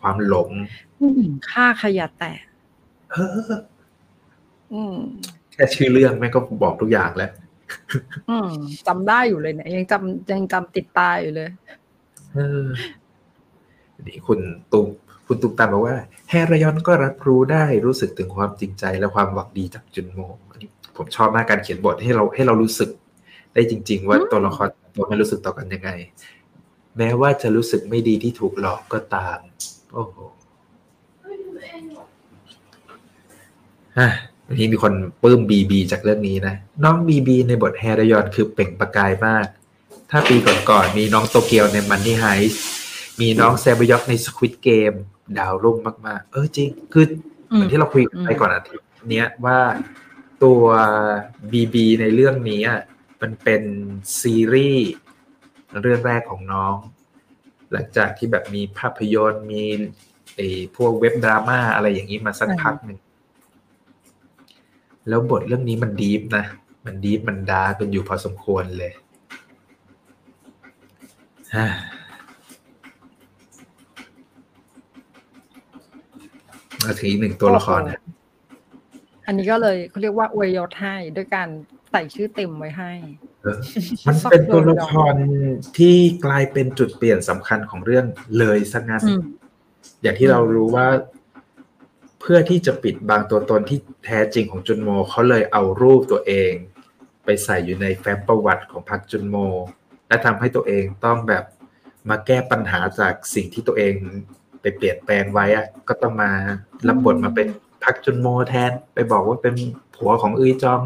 [0.04, 0.50] ความหลง
[0.98, 2.42] ผู้หญิงฆ่าขยะแตก
[3.12, 3.16] เอ
[3.50, 3.52] อ
[4.72, 4.96] อืม
[5.52, 7.30] แค่ชื่อเรื่องแม่งก็บอกทุกอย่างแล้ว
[8.30, 8.50] อืม
[8.86, 11.48] จำได้อยู่เลยเนี่ย ยังจำยังจำติดตาอยู่เลย
[12.34, 12.66] เออ
[14.06, 14.40] นี่คุณ
[14.72, 14.86] ตุ้ม
[15.26, 15.96] คุณตุ้มตามบอกว่า
[16.30, 22.90] แฮรยอนก็รับรู้ได้รู้สึกถึงความจริงใจและความหวังดีจากจุนโมอันนี้ผมชอบมากการเขียนบทให้เราให้เรารู้สึก
[23.54, 25.90] ได้จริง ๆ ว่าอืมตัวละครตัวมันรู้สึกต่อกันยังไง
[26.98, 29.38] แม้ว่าจะรู้สึกไม่ดีที่ถูกหลอกก็ตาม
[29.94, 30.16] โอ้โห
[33.98, 34.08] อะ
[34.46, 34.92] วันนี้มีคน
[35.22, 39.46] ปลื้มบีบีจากเรื่องนี้นะ น้องบีบีในบทแฮรยอนคือเปล่งประกายมาก
[40.10, 40.36] ถ้าปี
[40.70, 42.60] ก่อนๆมีน้องโตเกียวในมันนี่ไฮส์
[43.20, 44.92] มีน้องแซบยอกในสควิตเกม
[45.38, 45.76] ดาวรุ่ง
[46.06, 47.04] มาก ๆ เออจริง คือ
[47.48, 49.58] เหมือนที่เราคุยกันไปก่อนอาทิตย์เนี้ยว่า
[50.42, 50.62] ตัว
[51.52, 52.80] บีบีในเรื่องนี้อะ
[53.20, 53.62] มันเป็น
[54.20, 54.88] ซีรีส์
[55.82, 56.74] เรื่องแรกของน้อง
[57.72, 59.64] หลังจากที่แบบมีภาพยนตร์มี
[60.36, 62.98] ไอ้พวกเว็บดราม่าอะไรอย่างนี้มาสักพักหนึ่ง
[65.08, 66.44] แล้วบทเรื่องนี้มันดีฟนะ
[66.84, 68.92] มันดีฟมันดาร์กกันอยู่พอสมควรเลย
[76.82, 78.00] มาถึงอีกหนึ่งตัวละครนะ
[79.26, 81.48] อันนี้ก็เลยเขาเรียกว่าอวยยศให้ด้วยการ
[81.94, 82.92] ใส่ชื่อเต็มไว้ให้
[83.42, 83.58] เออ
[84.06, 85.14] มันเป็นตัวละคร
[85.78, 88.04] ที่กลายเป็นจุดเปลี่ยนสำคัญของเรื่อง
[88.38, 89.22] เลยสักงั้นอืม
[90.02, 90.86] อย่างที่เรารู้ว่า
[92.20, 96.52] เพื่อที่จะปิดบางตัวตนที่แท้จริงของจุนโมเขาเลยเอารูปตัวเอง
[97.24, 99.36] ไปใส่อยู่ในแฟ้มประวัติของพรรคจุนโม
[100.08, 101.44] และทำให้ตัวเองต้องแบบ
[102.10, 103.94] มาแก้ปัญหาจากสิ่งที่ตัวเอง
[104.60, 106.30] ไปเปลี่ยนแปลงไว้อะก็ต้องมา
[106.88, 107.48] รับบทมาเป็น
[107.84, 109.54] พรรคจุนโมแทน ไปบอกว่าเป็น
[109.96, 110.82] ผัวของอุยจอม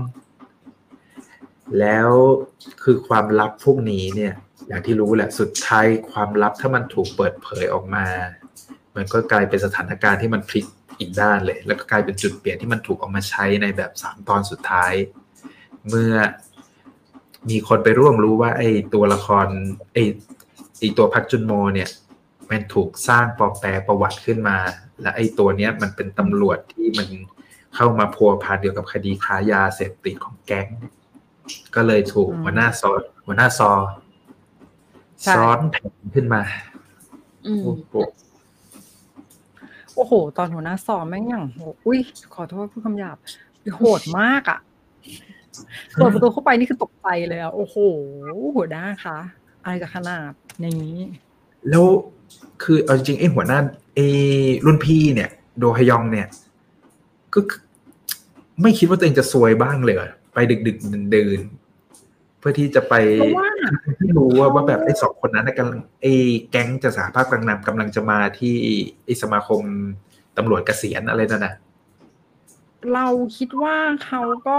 [1.80, 2.08] แล้ว
[2.82, 4.34] คือความลับพวกนี้เนี่ย
[4.68, 8.06] อย่างที่รู้แหละสุดท้ายความลับถ้ามันถูกเปิดเผยออกมา
[8.96, 10.66] มันก็กลายเป็นสถานการณ์ที่มันพลิก
[10.98, 14.92] อีกด้านเลย แล้วก็กลายเป็นจุดเปลี่ยนที่มันถูกเออกมาใช้ในแบบสามตอนสุดท้าย
[15.88, 16.14] เมื่อ
[17.50, 19.46] มีคนไปร่วงรู้ว่า ไอ้ตัวละคร
[19.92, 20.04] ไอ้
[20.78, 21.88] ไอ้ตัวพักจุนโมเนี่ย
[22.50, 24.56] มันถูกสร้างปลอมแปลประวัติขึ้นมา
[25.02, 27.08] และไอ้ตัวเนี้ยมันเป็นตำรวจที่มัน
[27.74, 30.68] เข้ามาพัวพันเดียวกับคดีค้ายาเสพติดของแก๊ง
[31.74, 32.90] ก็เลยถูกอืมหัวหน้าซอ
[33.26, 33.70] หัวหน้าซอ
[35.22, 36.42] ใช่ซ้อนแผนขึ้นมา
[37.46, 37.94] อืมโอ้โห
[39.94, 41.98] โอ้โห ตอนหัวหน้าสอบแม่งอย่างโหอุ้ย
[42.34, 43.16] ขอโทษพูดคำหยาบ
[43.76, 44.58] โหดมากอะ
[45.94, 47.76] เปิดประตูเข้าไปนี่คือตกใจเลยอะโอ้โห
[48.56, 49.18] หัวหน้าคะ
[49.62, 50.32] อะไรจะขนาด
[50.64, 50.92] นี้
[51.70, 51.84] แล้ว
[52.62, 53.58] คือเอาจริงๆไอ้หัวหน้า
[53.94, 54.06] ไอ้
[54.66, 56.26] รุ่นพี่เนี่ย โดฮยองเนี่ย
[57.34, 57.60] ก็คือ
[58.62, 63.48] ไม่คิดว่าตัวเองจะซวยบ้างเลยเหรอ ไปดึกดึกๆดื่นๆเพื่อที่จะไปเพราะว่า
[64.00, 66.12] ที่รู้ว่าว่าแบบไอ้สองคนนั้นน่ะกำลังไอ้
[66.50, 68.56] แก๊งจะสหภาพกลางนำกำลังจะมาที่
[69.04, 69.62] ไอ้สมาคม
[70.36, 71.54] ตำรวจเกษียณอะไรนั่นน่ะ
[72.94, 74.58] เราคิดว่าเขาก็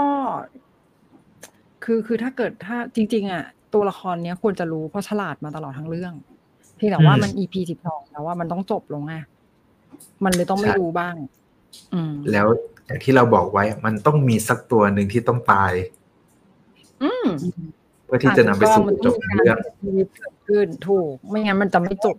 [1.84, 6.12] คือคือถ้าเกิดถ้าจริง ๆ อะ ตัวละครเนี้ยควรจะรู้เพราะฉลาดมาตลอดทั้งเรื่อง
[6.76, 9.14] เพียงแต่ว่าอืมมัน EP สิบสองแล้วว่ามันต้องจบลงไง
[10.24, 11.39] มันเลยต้องไม่ใช่รู้บ้างอืม
[12.32, 12.46] แล้ว
[12.86, 15.72] อย่างที่เราบอกไว้ มันต้องมีสักตัวหนึ่งที่ต้องตาย
[17.02, 17.26] อืม
[18.06, 22.16] เพื่อที่จะนำไปสู่จุดจบของเรื่องชีวิตเกิดขึ้นถูก ไม่งั้นมันจะไม่จบ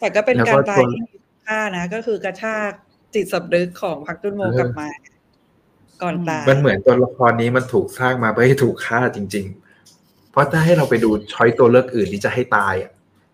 [0.00, 1.16] แต่ก็เป็นแล้วการก็ตาตัยวที่มี
[1.46, 2.70] ค่านะก็คือกระชาก
[3.14, 4.88] จิตสำนึกของพักจุนโมเออกลับมา
[6.02, 9.46] ก่อนตายมันเหมือนตัวละครนี้มันถูกสร้างมาเพื่อให้ถูกฆ่าจริง
[9.88, 12.90] ๆ เพราะถ้าให้เราไปดูช้อยตัวเลือกอื่นที่จะให้ตายอะ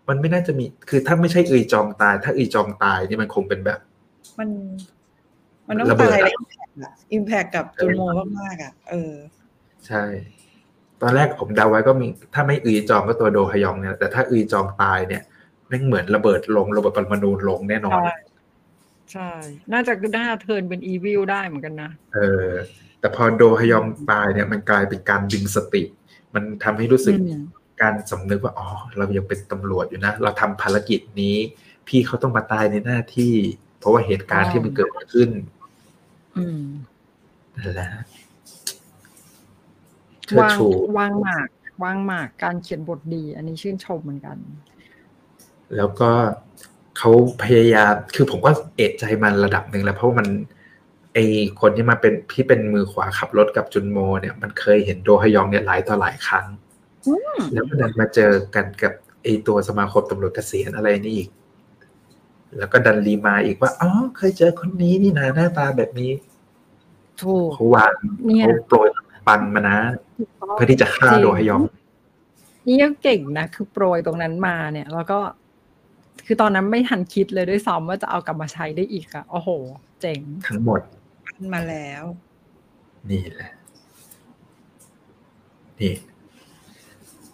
[0.09, 3.79] มันไม่น่าจะมี คือถ้าไม่ใช่อุยจอมตาย ถ้าอุยจอมตายนี่มันคงเป็นแบบ
[4.39, 4.49] มัน
[5.69, 6.41] มันต้องระเบิดตายอะ
[6.79, 8.01] แล้วอิมแพคกับจุนโม
[8.39, 9.13] มากๆอะ เออ
[9.87, 10.03] ใช่
[11.01, 15.23] ตอนแรกผมเดาไว้ก็มี ถ้าไม่อุยจอมก็ตัวโดฮยองเนี่ย แต่ถ้าอุยจอมตายเนี่ย
[15.67, 18.11] แม่งเหมือนระเบิดลงระเบิดปรมาณูลงแน่นอน ใช่
[19.11, 19.31] ใช่
[19.73, 22.47] น่าจะน่าเทิร์นเป็นอีวิลได้เหมือนกันนะ เออ
[22.99, 25.83] แต่พอโดฮยองตายเนี่ยมันกลายเป็นการดึงสติ
[26.33, 27.41] มันทำให้รู้สึกอืม
[27.81, 28.67] การสำนึกว่า อ๋อ
[28.97, 31.35] เรายังเป็นตำรวจอยู่นะ เราทำภารกิจนี้
[31.87, 33.33] พี่เขาต้องมาตายในหน้าที่
[33.79, 35.58] เพราะว่าเหตุการณ์ที่มันเกิดขึ้นอืม
[37.57, 37.89] นั่นแหละ
[40.27, 40.67] เชิดวางชู
[40.97, 41.47] วางหมาก
[41.83, 44.37] วางหมากการเขียนบทดี อันนี้ชื่นชมเหมือนกัน
[45.77, 46.11] แล้วก็
[46.97, 47.11] เขา
[47.43, 50.27] พยายามคือผมก็เอะใจมันระดับหนึ่งแล้ว เพราะว่ามัน
[51.13, 51.19] ไอ
[51.61, 56.45] คนที่มาเป็นที่เป็นมือขวาขับรถกับจุนโม เนี่ยมันเคยเห็นโดฮยองเนี่ยหลายต่อหลายครั้ง
[57.07, 61.29] อืมแล้วก็ดันมาเจอกันกับไอตัวสมาคมตำรวจเกษียณอะไรนี่อีก
[62.57, 66.11] แล้วก็ดันรีมาอีกว่าอ๋อเคยเจอคนนี้นี่นะหน้าตาแบบนี้
[67.23, 67.93] ถูกเขาวาง
[68.25, 68.87] เนี่ยเขาโปรย
[69.27, 69.77] ปันมานะ
[70.17, 71.61] ถูกต้องเพื่อที่จะฆ่าจริงโดฮยอง
[72.67, 75.19] นี่ก็เก่งนะ คือโปรยตรงนั้นมาเนี่ย แล้วก็
[76.25, 79.49] คือตอนนั้นไม่ทันคิดเลยด้วยซ้ำว่าจะเอากลับมาใช้ได้อีกอะโอ้โห
[80.01, 80.81] เจ๋ง ทั้งหมด
[81.53, 82.03] มาแล้ว
[83.11, 83.51] นี่แหละ
[85.79, 85.93] นี่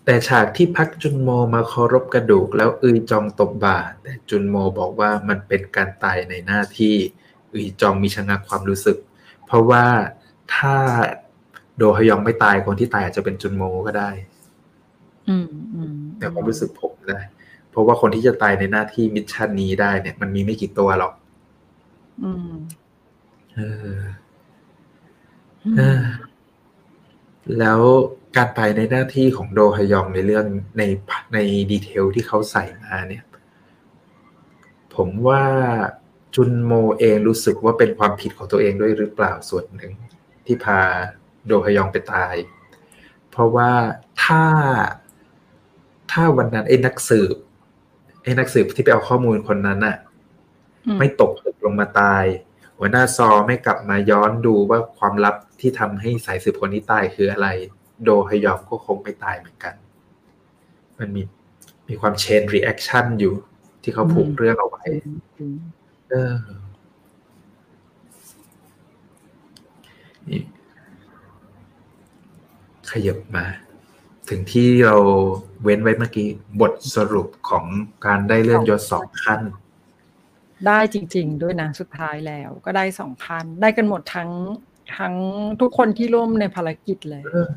[0.06, 6.96] แต่ฉากที่พักจุนโมมาเคารพกระดูก แล้วอึยจองตบบ่าแต่จุนโมบอกว่ามันเป็นการตายในหน้าที่
[7.54, 8.98] อึยจองมีชะงักความรู้สึก
[9.46, 9.86] เพราะว่า
[10.56, 10.76] ถ้า
[11.78, 14.10] โดฮยองไม่ตายคนที่ตายอาจจะเป็นจุนโมก็ได้
[15.30, 17.22] อืมอืมในความรู้สึกผมนะ
[17.70, 21.14] เพราะว่าคนที่จะตายในหน้าที่ mission นี้ได้เนี่ย มันมีไม่กี่ตัวหรอก
[22.24, 22.54] อืม
[23.56, 23.62] เอ
[23.98, 24.00] อ
[25.78, 26.04] เออ
[27.60, 27.80] แล้ว
[28.36, 30.46] การไปในหน้าที่ของโดฮยองในเรื่อง
[30.78, 30.84] ใน
[31.34, 31.38] ใน
[31.72, 33.24] detail ที่เขาใส่มาเนี่ย
[34.96, 35.44] ผมว่า
[36.36, 39.92] จุนโมเองรู้สึกว่าเป็นความผิดของตัวเองด้วยหรือเปล่าส่วนหนึ่ง
[40.46, 40.80] ที่พา
[41.46, 42.36] โดฮยองไปตาย
[43.32, 43.72] เพราะว่า
[44.24, 44.44] ถ้า
[46.12, 47.36] ถ้าวันนั้นไอ้นักสืบ
[48.24, 49.98] ไอ้นักสืบที่ไปเอาข้อมูลคนนั้นน่ะ
[50.86, 52.24] อืมไม่ตกตึกลงมาตาย
[52.78, 57.48] หัวหน้าซอไม่กลับมาย้อนดูว่าความลับที่ทำให้สายสืบคนนี้ตายคืออะไร
[58.04, 59.74] โดฮยองก็คงไม่ตายเหมือนกัน
[61.00, 61.22] มันมี
[61.88, 63.34] มีความ chain reaction อยู่
[63.84, 64.84] ที่เขาผูกเรื่องเอาไว้
[65.40, 65.58] อืม
[66.12, 66.34] เออ
[70.30, 70.42] นี่
[72.92, 73.46] ขยับมา
[74.30, 74.98] ถึงที่เรา
[75.64, 76.28] เว้นไว้เมื่อกี้
[76.62, 77.66] บทสรุปของ
[78.06, 79.42] การได้เลื่อนยศสองขั้น
[80.68, 84.30] ได้จริง ๆ ด้วยนะสุดท้ายแล้ว ก็ได้สองขั้นได้กันหมดทั้ง
[84.98, 85.16] ทั้ง
[85.62, 87.50] ทุกคนที่ร่วมในภารกิจเลยเออ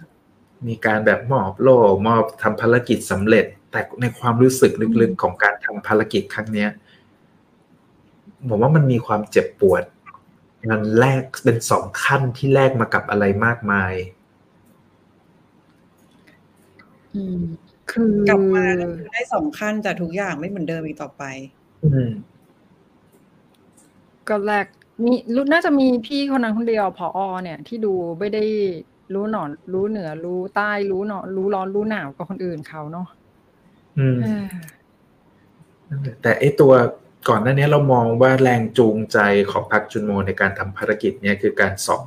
[0.68, 1.76] มีการแบบมอบโล่
[2.06, 6.68] มอบทำภารกิจสำเร็จ แต่ในความรู้สึกลึกๆของการทำภารกิจครั้งเนี้ย
[8.48, 9.82] ผมว่ามันมีความเจ็บปวด
[10.70, 13.92] มันแลกเป็นสองขั้นที่แลกมากับอะไรมากมาย
[17.14, 17.42] อืม
[17.90, 21.24] คือกลับมาแล้วคือได้สองขั้นแต่ทุกอย่างไม่เหมือนเดิมอีกต่อไป
[21.84, 22.10] อืม
[24.28, 24.66] ก็แรก
[25.04, 28.44] มีรู้น่าจะมีพี่คนนั้นคนเดียวพอเนี่ย ที่ดูไม่ได้
[29.14, 33.06] รู้หนอนรู้เหนือ รู้ใต้รู้หนอนรู้ร้อนรู้หนาวกับคนอื่นเขาเนาะ
[33.98, 34.46] อืมเออ
[35.88, 36.72] นั่นแหละแต่ไอตัว
[37.28, 39.18] ก่อนหน้านี้เรามองว่าแรงจูงใจ
[39.50, 42.02] ของพักจุนโมในการทำภารกิจเนี่ยคือการสอง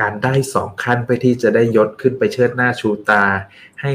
[0.00, 3.24] การได้สองขั้นเพื่อที่จะได้ยศขึ้นไปเชิดหน้าชูตา
[3.82, 3.94] ให้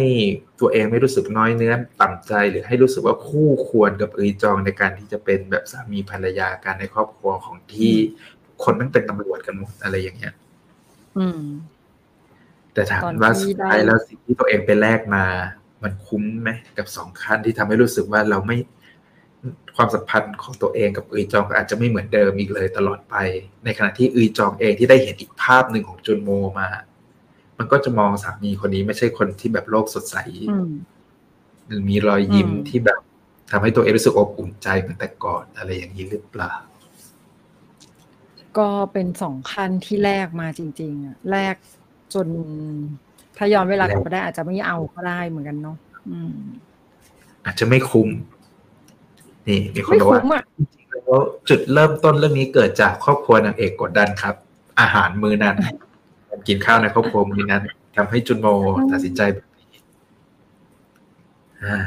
[0.59, 7.93] ตัวเองไม่รู้สึกน้อยเนื้อต่ำใจหรือให้รู้สึกว่าคู่ควรกับอึยจองในการที่จะเป็นแบบสามีภรรยากันในครอบครัวของที่
[8.63, 10.33] คนมันเป็นตำรวจกันหมดอะไรอย่างเงี้ย
[11.17, 11.43] อืม
[12.73, 15.23] แต่ถามว่าสุดท้ายได้แล้วสิ่งที่ตัวเองไปแลกมา
[15.83, 18.57] มันคุ้มไหมกับสองขั้นที่ทำให้รู้สึกว่าเราไม่
[19.75, 23.15] ความสัมพันธ์ของตัวเองกับอึยจองก็อาจจะไม่เหมือนเดิมอีกเลยตลอดไป
[23.63, 26.29] ในขณะที่อึยจองเองที่ได้เห็นอีกภาพหนึ่งของจุนโม
[26.59, 26.69] มา
[27.57, 30.15] มันก็จะมองสามีคนนี้ไม่ใช่คนที่แบบโลกสดใส
[30.51, 30.69] อืม
[31.67, 32.99] หรือมีรอยยิ้มอืมที่แบบ
[33.51, 36.53] ทำให้ตัวเองรู้สึกอบอุ่นใจเหมือนแต่ก่อนอะไรอย่างนี้หรือเปล่า
[38.57, 41.55] ก็เป็นสองขั้นที่แลกมาจริง ๆอะแลก
[42.13, 42.27] จน
[43.37, 45.77] ถ้าย้อนเวลากลับไปได้อาจจะไม่เอาก็ได้เหมือนกันเนาะ
[46.09, 46.35] อืม
[47.45, 48.09] อาจจะไม่คุ้ม
[49.47, 50.43] นี่มีคนไม่บอกว่าคุ้มอะ
[51.05, 54.35] แล้วจุดเริ่มต้นเรื่องนี้เกิดจากครอบครัวนางเอกกดดันครับ
[54.79, 55.55] อาหารมื้อนั้น
[56.29, 57.63] การกินข้าวในครอบครัวมื้อนั้น
[57.95, 58.47] ทำให้จุนโม
[58.91, 59.67] ตัดสินใจแบบนี้
[61.63, 61.77] อ่า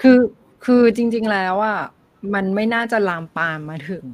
[0.00, 0.18] คือ
[0.64, 1.80] คือจริง ๆแล้วอะ
[2.34, 4.04] มันไม่น่าจะลามปามมาถึง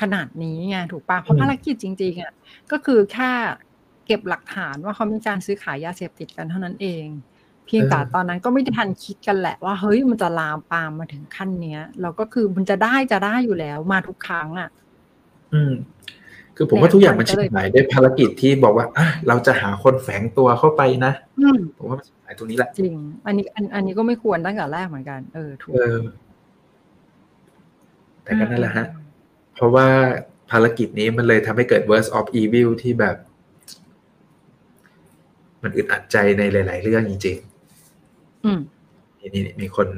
[0.00, 2.32] ขนาดนี้ไงถูกปะเพราะภารกิจจริง ๆอะ
[2.72, 3.32] ก็คือแค่
[4.06, 7.06] เก็บหลักฐานว่าเขามีการซื้อขายยาเสพติดกันเท่านั้นเอง
[7.66, 14.68] เพียงแต่ตอนนั้นก็ไม่ได้ทันคิดกันแหละว่าเฮ้ยมันจะลามปามมาถึงขั้นเนี้ย เราก็คือมันจะได้จะได้อยู่แล้วมาทุกครั้งอะ
[15.54, 15.72] อืม
[16.56, 22.94] คือผมว่าทุกอย่างมันชิบหายด้วยภารกิจที่บอกว่าอะเราจะหาคนแฝงตัวเข้าไปนะอืมผมว่ามันชิบหายตรงนี้แหละจริง
[23.26, 25.98] อันนี้อันอันนี้ก็ไม่ควรตั้งแต่แรกเหมือนกันเออถูกเออ
[28.22, 28.86] แต่ก็นั่นแหละฮะ
[29.54, 29.86] เพราะว่า
[30.50, 33.16] ภารกิจนี้มันเลยทำให้เกิด worst of evil ที่แบบ
[35.62, 37.55] มมันอึดอัดใจในหลาย ๆ เรื่องจริงอืมๆ
[39.20, 39.88] นี่นี่มีคน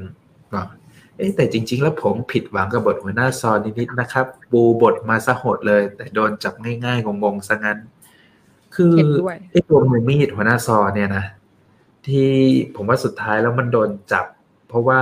[0.53, 0.67] บอก
[1.17, 7.77] เอ๊ะแต่จริง ๆ แล้วผมผิดหวังกับบทหัวหน้าซอนนิดๆนะครับ บูบทมาซะโหดเลย แต่โดนจับง่ายๆงงๆซะงั้น
[8.75, 11.25] คือเห็นด้วยไอ้ตัวมือมีดหัวหน้าซอเนี่ยนะ
[12.07, 12.29] ที่
[12.75, 14.25] ผมว่าสุดท้ายแล้วมันโดนจับ
[14.67, 15.01] เพราะว่า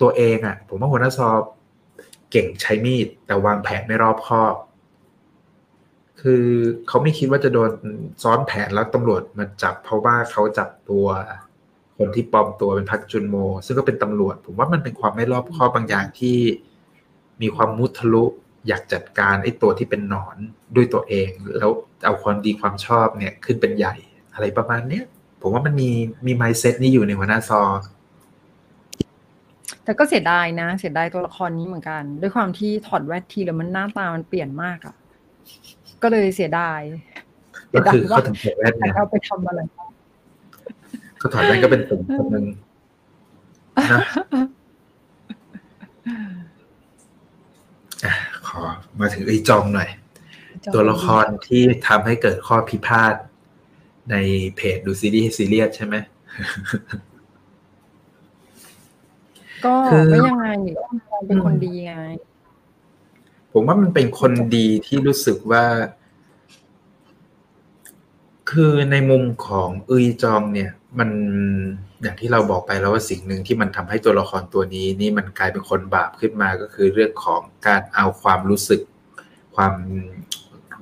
[0.00, 1.28] ตัวเองอะ่ะ ผมว่าหัวหน้าซอ
[2.30, 4.54] เก่งใช้มีด แต่วางแผนไม่รอบคอบ
[6.20, 6.44] คือ
[6.88, 7.70] เขาไม่คิดว่าจะโดน
[8.22, 11.06] ซ้อนแผนแล้วตำรวจมาจับ เพราะว่าเขาจับตัว
[11.98, 13.36] คนที่ปลอมตัวเป็นพักจุนโม
[13.66, 16.38] ซึ่งก็เป็นตำรวจ ผมว่ามันเป็นความไม่รอบคอบบางอย่างที่
[17.42, 18.24] มีความมุทะลุ
[18.68, 20.36] อยากจัดการไอ้ตัวที่เป็นหนอน
[20.76, 21.70] ด้วยตัวเอง แล้ว
[22.04, 23.94] เอาความดีความชอบเนี่ยขึ้นเป็นใหญ่
[24.34, 25.04] อะไรประมาณเนี้ย
[25.40, 25.90] ผมว่ามันมี
[26.26, 27.62] มีไมเซ็ตนี้อยู่ในหัวหน้าซอ
[29.84, 34.94] แต่ก็เสียดายนะ เสียดายตัวละครนี้เหมือนกัน ด้วยความที่ถอดแว่นทีแล้วมันหน้าตามันเปลี่ยนมากอะ่ะ
[36.02, 36.80] ก็เลยเสียดาย
[37.74, 39.60] ก็คือเขาถึงถอดแว่นแต่เนี่ยเอาไปทำอะไร
[41.20, 42.46] บ้างเขาถอดแว่นก็เป็นตุ่มคนหนึ่ง
[43.92, 44.00] นะ
[48.04, 48.14] อะ
[48.46, 48.60] ขอ
[49.00, 49.88] มาถึงไอ้จองหน่อย
[50.74, 53.14] ตัวละครที่ทำให้เกิดข้อพิพาท
[54.10, 54.16] ใน
[54.56, 55.94] เพจดูซีรีส์ซีเรียสใช่ไหม
[59.64, 60.48] ก็คือก็ยังไง
[60.78, 61.94] ก็เป็นคนดีไง
[63.52, 65.64] ผมว่ามันเป็นคนดีที่รู้สึกว่า
[68.50, 71.10] คือในมุมของอุยจองเนี่ย มัน
[72.02, 78.80] อย่างที่เราบอกไปแล้วว่าสิ่งหนึ่งที่มันทำให้ตัวละครตัวนี้ นี่มันกลายเป็นคนบาปขึ้นมาก็คือเรื่องของการเอาความรู้สึก
[79.56, 79.74] ความ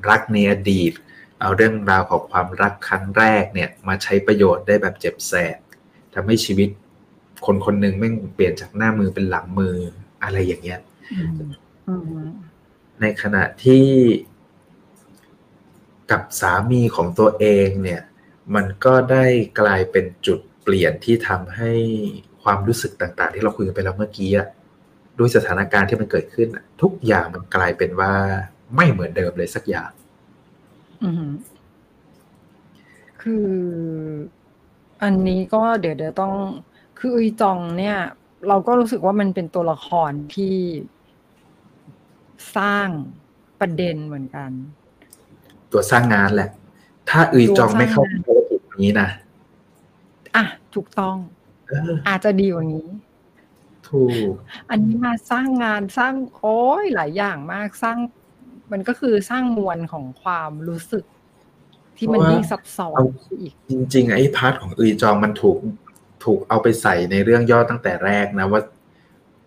[0.09, 0.93] รักในอดีต
[1.41, 5.59] เอาเรื่องราวของความรักครั้งแรกเนี่ยมาใช้ประโยชน์ได้แบบเจ็บแสบ
[6.15, 6.69] ทำให้ชีวิต
[7.47, 9.77] คนคนหนึ่งแม่งเปลี่ยนจากหน้ามือเป็นหลังมือ
[10.23, 10.81] อะไรอย่างเงี้ย
[11.13, 11.31] อืม
[11.89, 11.95] อื
[12.25, 12.29] ม
[13.01, 13.85] ในขณะที่
[16.11, 18.03] กับสามีของตัวเองเนี่ย
[18.55, 19.25] มันก็ได้
[19.61, 21.73] กลายเป็นจุดเปลี่ยนที่ทำให้
[22.43, 24.49] ความรู้สึกต่าง ๆ ที่เราคุยกันไปแล้วเมื่อกี้อะ
[25.19, 28.13] ด้วยสถานการณ์ที่มันเกิดขึ้นอะทุกอย่างมันกลายเป็นว่า
[28.77, 29.91] ไม่เหมือนเดิมเลยสักอย่าง
[31.03, 31.27] อืม
[33.23, 33.51] คือ
[35.03, 36.35] อันนี้ก็เดี๋ยวเดี๋ยวต้อง
[36.99, 37.97] คืออุยจองเนี่ย
[38.49, 40.57] เราก็รู้สึกว่ามันเป็นตัวละครที่
[42.57, 42.89] สร้าง
[43.61, 44.51] ประเด็นเหมือนกัน
[45.73, 46.51] ตัวสร้างงานแหละ
[47.11, 48.36] ถ้าอุยจองไม่เข้าภารกิจ
[48.83, 49.09] นี้นะ
[50.37, 51.17] อะถูกต้อง
[51.69, 52.89] เอออาจจะดีกว่านี้
[53.89, 54.33] ถูก
[54.71, 57.99] อันนี้มาสร้างงานสร้างโอ้ยหลายอย่างมากสร้าง
[58.73, 61.05] มันก็คือสร้างมวลของความรู้สึก
[61.97, 63.01] ที่มันยิ่งซับซ้อน
[63.41, 65.59] อีก จริง ๆ ไอ้พาร์ทของอุยจองมันถูก
[66.25, 68.61] ถูกเอาไปใส่ในเรื่องย่อตั้งแต่แรกนะว่า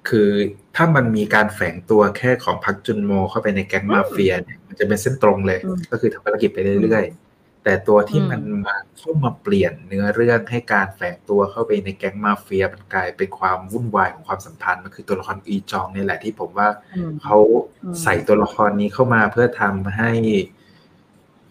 [0.09, 0.29] คือ
[0.75, 7.28] ถ้ามันมีการแฝงตัวแค่ของพักจุนโมเข้าไปในแก๊งมาเฟียเนี่ยมันจะเป็นเส้นตรงเลยอืมก็คือทำภารกิจไปเรื่อยๆ
[7.63, 17.37] แต่ตัวที่อืมมันมาเข้ามาเปลี่ยนเนื้อเรื่องให้การแฝงตัวเข้าไปในแก๊งมาเฟียมันกลายเป็นความวุ่นวายของความสัมพันธ์มันคือตัวละครอุยจองนี่แหละที่ผมว่าอืมเขา
[17.83, 20.11] อืมใส่ตัวละครนี้เข้ามาเพื่อทำให้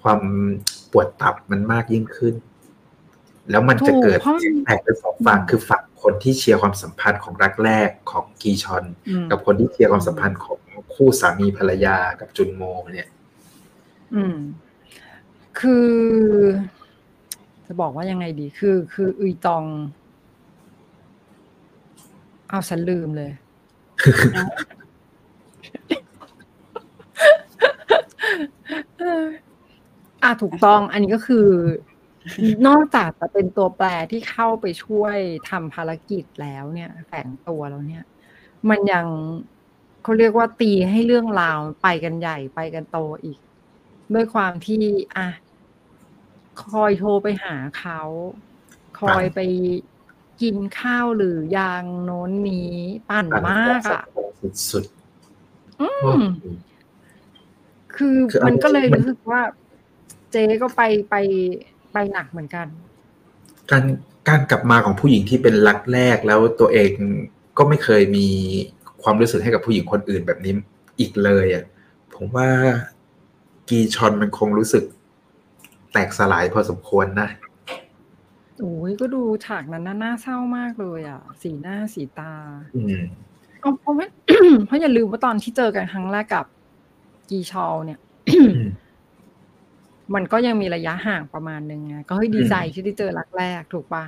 [0.03, 0.21] ความ
[0.93, 2.35] ปวดตับมันมากยิ่งขึ้น
[3.51, 10.59] แล้วมันจะเกิดถูกเพราะเสียงแตกเป็นสองฝั่งคือฝั่งคนที่เชียร์ความสัมพันธ์ของรักแรกของกีชอนอืมกับคนที่เชียร์ความสัมพันธ์ของ
[10.95, 13.09] คู่สามีภรรยากับจุนโมเนี่ย
[14.15, 14.37] อืม
[15.61, 15.91] คือ
[17.67, 19.65] จะบอกว่ายังไงดี คือ คืออุยจอง
[22.49, 23.33] เอาฉันลืมเลย
[30.23, 31.49] อะถูกต้อง อันนี้ก็คือ
[32.67, 35.17] นอกจากจะเป็นตัวแปรที่เข้าไปช่วย
[35.51, 38.05] ทำภารกิจแล้วเนี่ยแฝงตัวแล้วเนี่ย
[38.71, 39.07] มันยัง
[40.03, 43.39] เขาเรียกว่าตีให้เรื่องราวไปกันใหญ่ไปกันโตอีก
[44.15, 44.83] ด้วยความที่
[45.17, 45.29] อะ
[46.63, 48.01] คอยโทรไปหาเขา
[49.01, 49.41] คอยไป
[50.43, 52.75] กินข้าวหรือยางโน้นนี้
[53.09, 54.03] ปั่นมากอะ
[54.71, 54.85] สุด
[55.81, 56.23] อืๆโอ้ม
[57.95, 59.41] คือคืออันมันก็เลยมันรู้สึกว่า
[60.31, 61.15] เจ๊ก็ไปไป
[61.93, 62.67] ไปหนักเหมือนกัน
[63.71, 63.85] การ
[64.29, 66.91] การกลับมาของผู้หญิงที่เป็นรักแรกแล้วตัวเอง
[67.59, 68.29] ก็ไม่เคยมี
[69.03, 70.53] ความรู้สึกให้กับผู้หญิงคนอื่นแบบนี้
[70.99, 71.65] อีกเลยอะ
[72.15, 72.49] ผมว่า
[73.69, 74.85] กีชอนมันคงรู้สึก
[75.93, 77.29] แตกสลายพอสมควรนะ
[78.59, 82.33] โอ้ยก็ดูฉากนั้นน่าน่าเศร้ามากเลยอะ สีหน้าสีตา
[82.77, 83.03] อืม
[83.61, 84.07] เอาเพราะว่า
[84.67, 86.47] เพราะอย่าลืมว่าตอนที่เจอกันครั้งแรกกับ
[87.31, 87.99] กีชอลเนี่ย
[88.31, 88.53] อืม
[90.15, 94.05] มันก็ยังมีระยะห่างประมาณนึงไงก็เฮ้ยดีใจที่ได้เจอรักแรกถูกปะ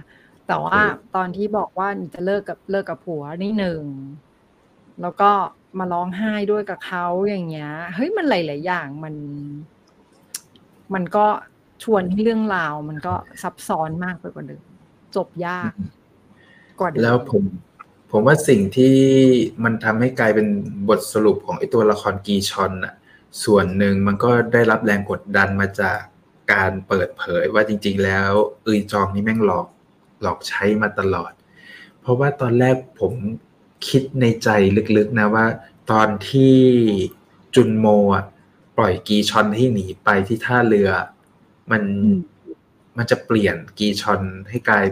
[0.47, 3.83] แต่ว่าถูกตอนที่บอกว่าจะเลิกกับเลิกกับผัวนี่หนึ่ง
[5.03, 5.31] แล้วก็
[5.78, 9.14] มาร้องไห้ด้วยกับเขาอย่างเงี้ย เฮ้ยมันหลายๆอย่างมัน
[10.95, 11.26] มันก็
[11.83, 14.62] ชวนให้เรื่องราวมันก็ซับซ้อนมากไปกว่าเดิม
[15.16, 15.72] จบยาก
[16.81, 17.43] กว่าเดิมแล้วผม
[18.11, 18.97] ผมว่าสิ่งที่
[19.64, 20.49] มันทำให้กลายเป็น
[20.89, 22.95] บทสรุปของไอ้ตัวละครกีชอนน่ะ
[23.45, 25.99] ส่วนหนึ่งมันก็ได้รับแรงกดดันมาจาก
[26.53, 28.31] การเปิดเผยว่าจริง ๆ แล้ว
[28.66, 29.66] อึยจองนี่แม่งหลอก
[30.22, 31.33] หลอกใช้มาตลอด
[32.01, 33.12] เพราะว่าตอนแรกผม
[33.89, 34.49] คิดในใจ
[34.97, 35.47] ลึกๆนะว่า
[35.91, 36.57] ตอนที่
[37.55, 38.24] จุนโมอะ
[38.76, 40.91] ปล่อยกีชอนให้หนีไปที่ท่าเรือ
[41.73, 41.83] มัน
[42.97, 44.85] มันจะเปลี่ยนกีชอนให้กลาย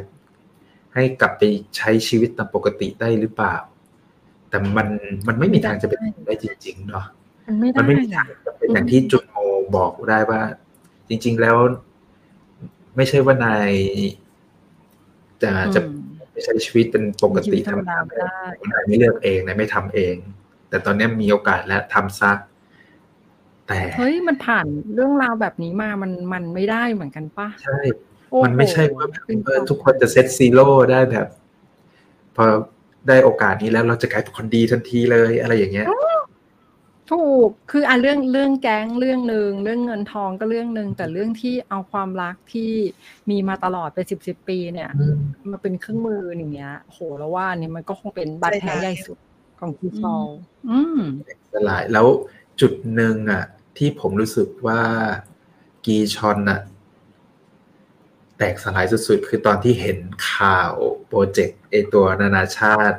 [0.95, 1.43] ให้กลับไป
[1.77, 3.57] ใช้ชีวิตตามปกติได้หรือเปล่า
[4.49, 4.89] แต่มัน
[5.29, 7.07] มันไม่มีทางจะเป็นได้จริง ๆ เนาะ
[7.47, 9.37] มันไม่มันได้ไม่มีทาอะงจะเป็นอย่างที่จุนโม
[9.77, 10.43] บอกได้ว่า
[11.09, 11.57] จริง ๆ แล้ว
[12.97, 13.73] ไม่ใช่ว่านาย
[15.43, 15.93] จะจะอืม
[16.45, 18.41] ใช้ชีวิตเป็นปกติชีวิตธรรมดาไม่ได้
[18.73, 20.17] นายไม่เลือกเองนายไม่ทำเอง
[20.69, 22.33] แต่ตอนนี้มีโอกาสแล้วทำซะ
[23.69, 27.79] แต่เฮ้ยมันผ่านเรื่องราวแบบนี้มามันมันไม่ได้เหมือนกันปะใช่
[28.31, 31.27] โอ้โหมันไม่ใช่ว่าแบบเป็นเออทุกคนจะเซตซีโร่ได้แบบ
[32.37, 32.45] พอ
[33.09, 35.87] ได้โอกาสนี้แล้วเราจะกลายเป็นคนดีทันทีเลยอะไรอย่างเงี้ย
[37.11, 42.71] ถูกคืออะเรื่องเรื่องแก๊งเรื่องหนึ่งเรื่องเงินทองก็เรื่องหนึ่งแต่เรื่องที่เอาความรักที่
[43.31, 45.17] มีมาตลอดเป็นสิบสิบปีเนี่ยอืม
[45.51, 49.19] มาเป็นเครื่องมืออย่างเงี้ยโหแล้วว่าเนี่ยมันก็คงเป็นบาดแผลใหญ่สุด
[49.61, 50.25] ของคีซอล
[50.71, 51.01] อืม
[51.53, 52.07] สลายแล้ว
[52.61, 53.45] จุดหนึ่งอะ
[53.79, 54.81] ที่ผมรู้สึกว่า
[55.85, 56.61] กีชอนอะ
[58.39, 59.99] แตกสลายสุดๆ คือตอนที่เห็น
[60.33, 60.73] ข่าว
[61.09, 62.99] โปรเจกต์ไอตัวนานาชาติ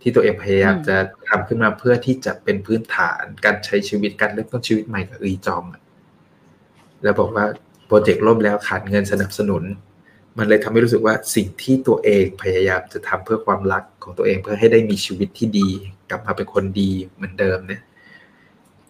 [0.00, 0.96] ที่ตัวเองพยายามจะ
[1.28, 5.82] ทำขึ้นมาเพื่อที่จะเป็นพื้นฐานการใช้ชีวิตการเริ่มต้นชีวิตใหม่กับอีจองอะ
[7.02, 7.46] แล้วบอกว่า
[7.86, 9.62] โปรเจกต์ล่มแล้วขาดเงินสนับสนุน
[10.38, 15.68] มันเลยทำให้รู้สึกว่าสิ่งที่ตัวเองพยายามจะทำเพื่อความรักของตัวเองเพื่อให้ได้มีชีวิตที่ดี
[16.10, 17.82] กลับมาเป็นคนดีเหมือนเดิมเนี่ย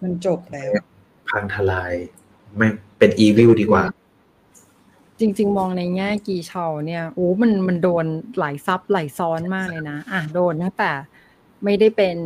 [0.03, 0.71] มันจบแล้ว
[1.31, 1.93] พังทลาย
[2.57, 2.69] ไม่
[2.99, 3.85] เป็นอีวิลดีกว่า
[5.21, 8.07] จริง ๆ มองในแง่กีชอลเนี่ยโอ้มันมันโดน
[8.39, 10.91] หลายซับหลายซ้อนมากเลยนะ อะโดนตั้งแต่
[11.65, 12.19] ไม่ได้เป็น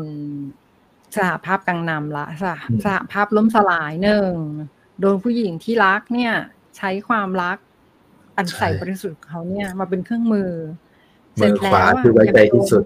[1.16, 4.32] สหภาพกังนำละสหอืมสหภาพล้มสลายหนึ่ง
[5.00, 6.32] โดนผู้หญิงที่รักเนี่ย
[6.76, 7.58] ใช้ความรัก
[8.36, 10.50] อันใส่บริสุทธิ์ของเขาเนี่ย มาเป็นเครื่องมือ
[11.40, 12.84] มือขวาเสร็จแล้วะคือไว้ใจที่สุด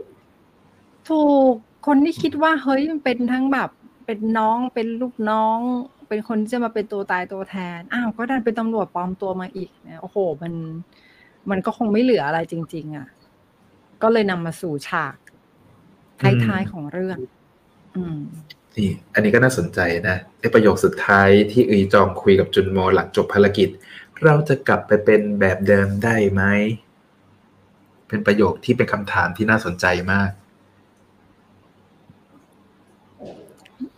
[1.09, 1.55] ถูก
[1.87, 3.71] คนที่คิดว่าเฮ้ยมันเป็นทั้งแบบ
[4.07, 5.59] เป็นน้องเป็นลูกน้อง
[6.09, 10.53] เป็นคนที่จะมาเป็นตัวตายตัวแทน อ้าวก็ดันเป็นตำรวจปลอมตัวมาอีกเนี่ยโอ้โห มัน
[11.51, 13.09] มันก็คงไม่เหลืออะไรจริง ๆ อะ
[14.03, 15.17] ก็เลยนำมาสู่ฉาก
[16.21, 17.19] ท้ายๆของเรื่อง
[17.97, 18.19] อืม
[18.77, 23.69] นี่อันนี้ก็น่าสนใจนะไอประโยคสุดท้ายที่อีจองคุยกับจุนโมหลังจบภารกิจ
[24.25, 26.43] เราจะกลับไปเป็นแบบเดิมได้ไหม
[28.09, 30.31] เป็นประโยคที่เป็นคำถามที่น่าสนใจมาก
[33.21, 33.27] อื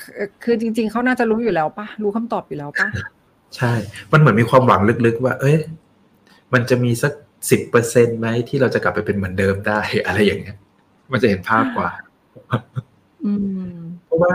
[0.00, 2.88] คือคือจริง ๆเขาน่าจะรู้อยู่แล้วปะรู้คำตอบอยู่แล้วปะ
[3.56, 3.72] ใช่
[4.12, 5.56] มันเหมือนมีความหวังลึกๆ ว่า เอ้ย
[6.52, 7.12] มันจะมีสัก
[7.50, 10.56] สิบเปอร์เซ็นไหมที่เราจะกลับไปเป็นเหมือนเดิมได้ อะไรอย่างเงี้ย
[11.12, 11.90] มันจะเห็นภาพกว่า
[13.24, 13.32] อื
[13.68, 14.34] มเพราะว่า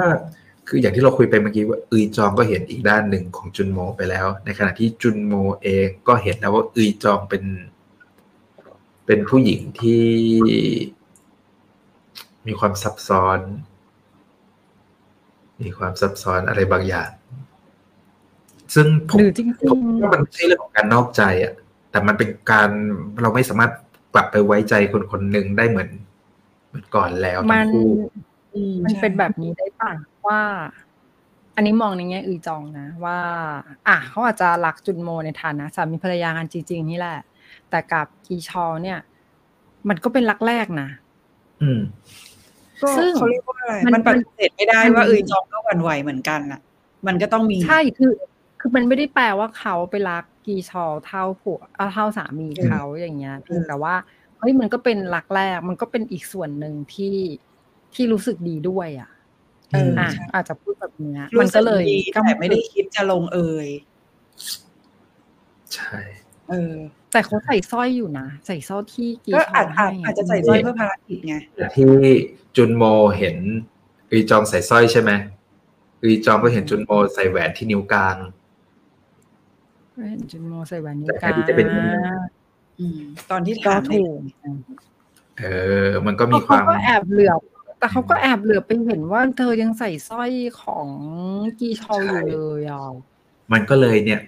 [0.67, 5.33] คืออย่างที่เราคุยไปเมื่อกี้ว่าอึยจองก็เห็นอีกด้านหนึ่งของจุนโมไปแล้ว ในขณะที่จุนโม
[5.63, 7.43] เองก็เห็นแล้วว่าอึยจองเป็น
[9.05, 10.05] เป็นผู้หญิงที่
[12.47, 13.39] มีความซับซ้อน
[15.61, 17.09] มีความซับซ้อนอะไรบางอย่าง
[18.75, 21.53] ซึ่งผมหรือจริงผมว่ามันไม่ใช่เรื่องของการนอกใจอะ
[21.91, 22.69] แต่มันเป็นการ
[23.21, 23.71] เราไม่สามารถ
[24.13, 25.89] กลับไปไว้ใจคนคนหนึ่งได้เหมือน
[26.67, 27.89] เหมือนก่อนแล้วๆมัทั้นงคู่
[28.53, 29.91] อืมมันใช่เป็นแบบนี้ได้ป่ะ
[30.27, 30.41] ว่า
[31.55, 33.17] อันนี้มองในแง่อือจองนะ ว่า
[33.87, 37.17] อะเขาอาจจะรักจุนโมในฐานะสามีภรรยากันจริง ๆ นี่แหละ
[37.69, 38.99] แต่กับกีชอเนี่ย
[39.89, 40.89] มันก็เป็นรักแรกนะ
[41.61, 41.79] อืม
[42.29, 42.30] ก็
[42.97, 46.61] ซึ่งเขาเรียกว่าอะไรมันมันปฏิเสธไม่ได้มันว่าเอยจองก็หวั่นไหวเหมือนกันอะ
[47.07, 48.11] มันก็ต้องมีใช่คือ
[48.59, 53.95] คือมันไม่ได้แปลว่าเขาไปรักกีชอเท่าผัวเอ่อเท่าสามีเขาอย่างเงี้ยเพียงแต่ว่า
[54.39, 57.15] เฮ้ยมันก็เป็นรักแรก มันก็เป็นอีกส่วนหนึ่งที่
[57.93, 59.09] ที่รู้สึกดีด้วย อะ
[59.73, 63.67] เอออะใช่อาจจะพูดแบบเนี้ยรู้มันสึก็กเลยดีแต่ไม่ได้คิดจะลงเอย
[65.75, 65.97] ใช่
[66.49, 66.75] เออ
[67.11, 71.91] แต่เขาใส่สร้อยอยู่นะ ใส่สร้อยที่กีก็ชออาจอาให้จอาจจะใส่สร้อยเพื่อภารกิจไงแต่ที่
[72.55, 72.83] จุนโม
[73.17, 73.37] เห็น
[74.11, 75.11] อึยจองใส่สร้อยใช่ไหม
[76.03, 78.15] อึยจองก็เห็นจุนโมใส่แหวนที่นิ้วกลาง
[80.09, 81.77] เห็นจุนโมใส่แหวนนิ้วแต่กแทลานที่จะเป็นง
[82.79, 82.99] อืม
[83.31, 84.19] ตอนที่ก็ถามในถูก
[85.39, 85.43] เอ
[85.85, 87.39] อ มันก็มีคเขาวามก็แอบเหลือบ
[87.79, 90.31] แต่เขาก็แอบเหลือบไปเห็นว่าเธอยังใส่สร้อย
[90.61, 90.87] ของ
[91.59, 92.93] กีชออยู่เลยอะ
[93.51, 94.21] มันก็เลยเนี่ย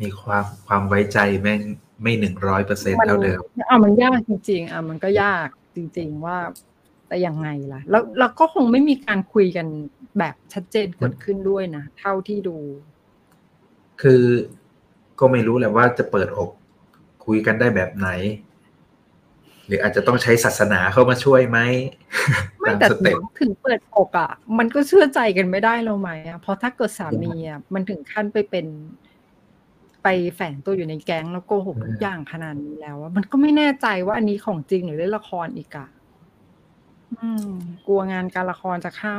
[0.00, 1.60] มีความความไว้ใจแม่ง
[2.02, 6.38] ไม่หนึ่งร้อยเปอร์เซ็นต์เท่าเดิมอะมันยากจริง ๆ อะมันก็ยากจริง ๆ ว่า
[7.08, 9.66] แต่ยังไงล่ะ แล้วเราก็คงไม่มีการคุยกัน
[10.18, 12.58] แบบชัดเจนเกิดขึ้นด้วยนะ เท่าที่ดู
[14.02, 14.22] คือ
[15.20, 16.50] ก็ไม่รู้แหละว่าจะเปิดอก
[17.26, 18.08] คุยกันได้แบบไหน
[19.66, 21.58] หรืออาจจะต้องใช้ศาสนาเข้ามาช่วยไหม
[22.60, 28.66] ไม่ตามแต่สเต็ปถึงเปิดอกอะ มันก็เชื่อใจกันไม่ได้แล้วไหมอะเพราะถ้าเกิดสามีอะมันถึงขั้นไปเป็น
[30.02, 35.88] ไปแฝงตัวอยู่ในแก๊งแล้วโกหกทุกอย่างขนาดนี้แล้วอะมันก็ไม่แน่ใจว่าอันนี้ของจริงหรือเล่นละครอีกอะ
[37.14, 37.50] อืม
[37.86, 39.18] กลัวงานการละครจะเข้า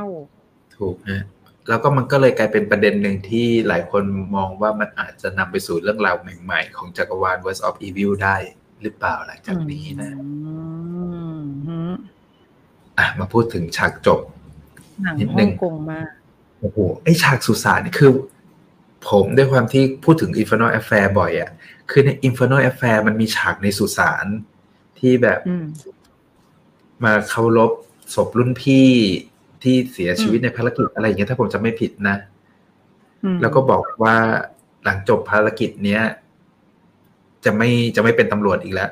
[0.78, 1.22] ถูกนะ
[1.68, 4.04] แล้วก็มันก็เลยกลายเป็นประเด็นหนึ่งที่หลายคน
[4.36, 8.36] มองว่ามันอาจจะนำไปสู่เรื่องราวใหม่ๆ ของจักรวาล Voice of Evil ได้
[8.82, 10.28] หรือเปล่าหลังจากนี้นะอื
[11.38, 11.80] มฮึ
[12.98, 14.20] อะมาพูดถึงฉากจบ
[15.04, 16.10] หนังนิดฮ่นึองงกงมาก
[16.60, 18.12] โอ้โหไอฉากสุสานนี่คือ
[19.10, 21.50] ผมด้วยความที่พูดถึง Infernal Affair บ่อยอะ่ะ
[21.90, 24.26] คือใน Infernal Affair มันมีฉากในสุสาน
[25.00, 25.66] ที่แบบอืม
[27.04, 27.72] มาเคารพ
[28.16, 28.90] ศพรุ่นพี่
[29.64, 32.16] ที่เสียชีวิตในภารกิจอะไรอย่างเงี้ยถ้าผมจะไม่ผิดนะ
[33.24, 34.16] อืมแล้วก็บอกว่า
[34.84, 36.02] หลังจบภารกิจเนี้ย
[37.46, 38.92] จะไม่จะไม่เป็นตำรวจอีกแล้ว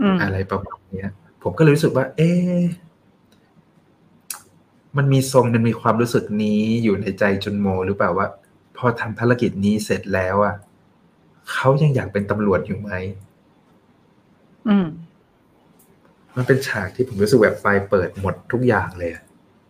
[0.00, 1.10] อืมอะไรประมาณเนี้ย
[1.42, 2.62] ผมก็เลยรู้สึกว่า เอ๊ะ
[4.96, 8.26] มันมีทรงมันมีความรู้สึกนี้อยู่ในใจจุนโมหรือเปล่าว่า
[8.76, 10.54] พอทำภารกิจนี้เสร็จแล้วอะ
[11.52, 12.90] เขายังอยากเป็นตำรวจอยู่ไหม
[14.68, 14.86] อืม
[16.36, 19.22] มันเป็นฉากที่ผมรู้สึกแบบไฟเปิดหมดทุกอย่างเลยอะ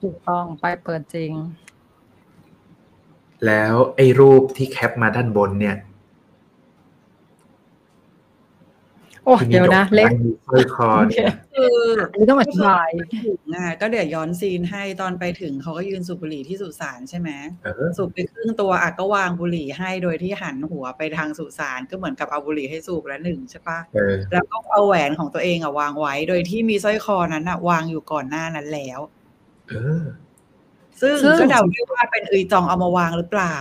[0.03, 1.33] ถูกต้องไปเปิดจริง
[3.47, 5.77] แล้วไอ้รูปที่แคปมาด้านบนเนี่ย
[9.25, 11.79] โอ้ที่มีเดี๋ยวนะดอกเล็กไม้มีสร้อยคอเนี่ยคือ
[12.13, 12.89] อันนี้ต้องอธิบาย
[13.25, 17.31] ถึงอะก็เดี๋ยวย้อนซีนให้ตอนไปถึงเขาก็ยืนสูบบุหรี่ที่สุสานใช่ไหม
[17.65, 29.01] เออสูบไปครึ่งตัวอะก็วางบุหรี่ให้โดยที่หันหัวไปทางสุสานก็เหมือนกับเอาบุหรี่ให้สูบแล้วหนึ่งใช่ปะเออแล้วก็เอาแหวนของตัวเองอะวางไว้ โดยที่มีสร้อยคอนั้นอะวางอยู่ก่อนหน้านั้นแล้ว
[29.71, 30.05] เออ
[31.01, 33.59] ซึ่งซึ่งก็เดาได้ว่าเป็นอุยจองเอามาวางหรือเปล่า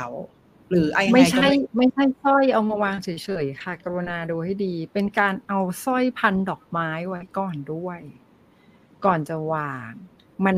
[0.70, 3.10] หรือไอ้งงไม่ก็ใช่ไม่ใช่สร้อยเอามาวางเฉ
[3.44, 8.00] ยๆค่ะ กรุณาดูให้ดี เป็นการเอาสร้อยพันดอกไม้ไว้ก่อนด้วย
[9.06, 9.92] ก่อนจะวาง
[10.46, 10.56] มัน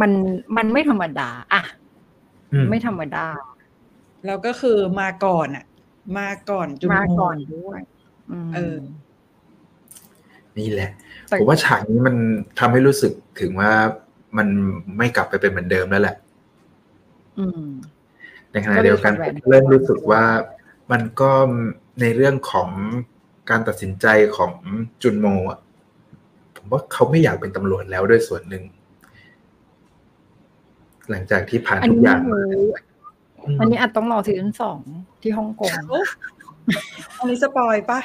[0.00, 0.12] มัน
[0.56, 1.62] มันไม่ธรรมดาอะ
[2.52, 3.26] อืมไม่ธรรมดา
[4.26, 5.64] แล้วก็คือมาก่อนอะ
[6.18, 7.80] มาก่อนจุนมาโฮก่อนด้วย
[8.30, 8.78] อืมเออ
[10.58, 10.90] นี่แหละ
[11.28, 12.16] แต่ผมว่าฉากนี้มัน
[12.58, 13.72] ทำให้รู้สึกถึงว่า
[14.36, 14.48] มัน
[14.98, 16.16] ไม่กลับไปเป็นเหมือนเดิมแล้วแหละ
[17.38, 17.66] อืม
[18.52, 20.22] ในขณะเดียวกันก็เลยถอดแหวนผมเริ่มรู้สึกว่า
[20.92, 21.32] มันก็
[22.00, 22.70] ในเรื่องของ
[23.50, 24.52] การตัดสินใจของ
[25.02, 25.58] จุนโมอะ
[26.56, 28.64] ผมว่าเขาไม่อยากเป็นตำรวจแล้วด้วยส่วนหนึ่ง
[31.10, 32.68] หลังจากที่ผ่านอันทุกนี้อย่างไม่มารู้
[33.60, 34.80] อันนี้อาจต้องรอซีซั่นสอง
[35.22, 35.72] ที่ฮ่องกง
[37.18, 38.00] อันนี้สปอยปะ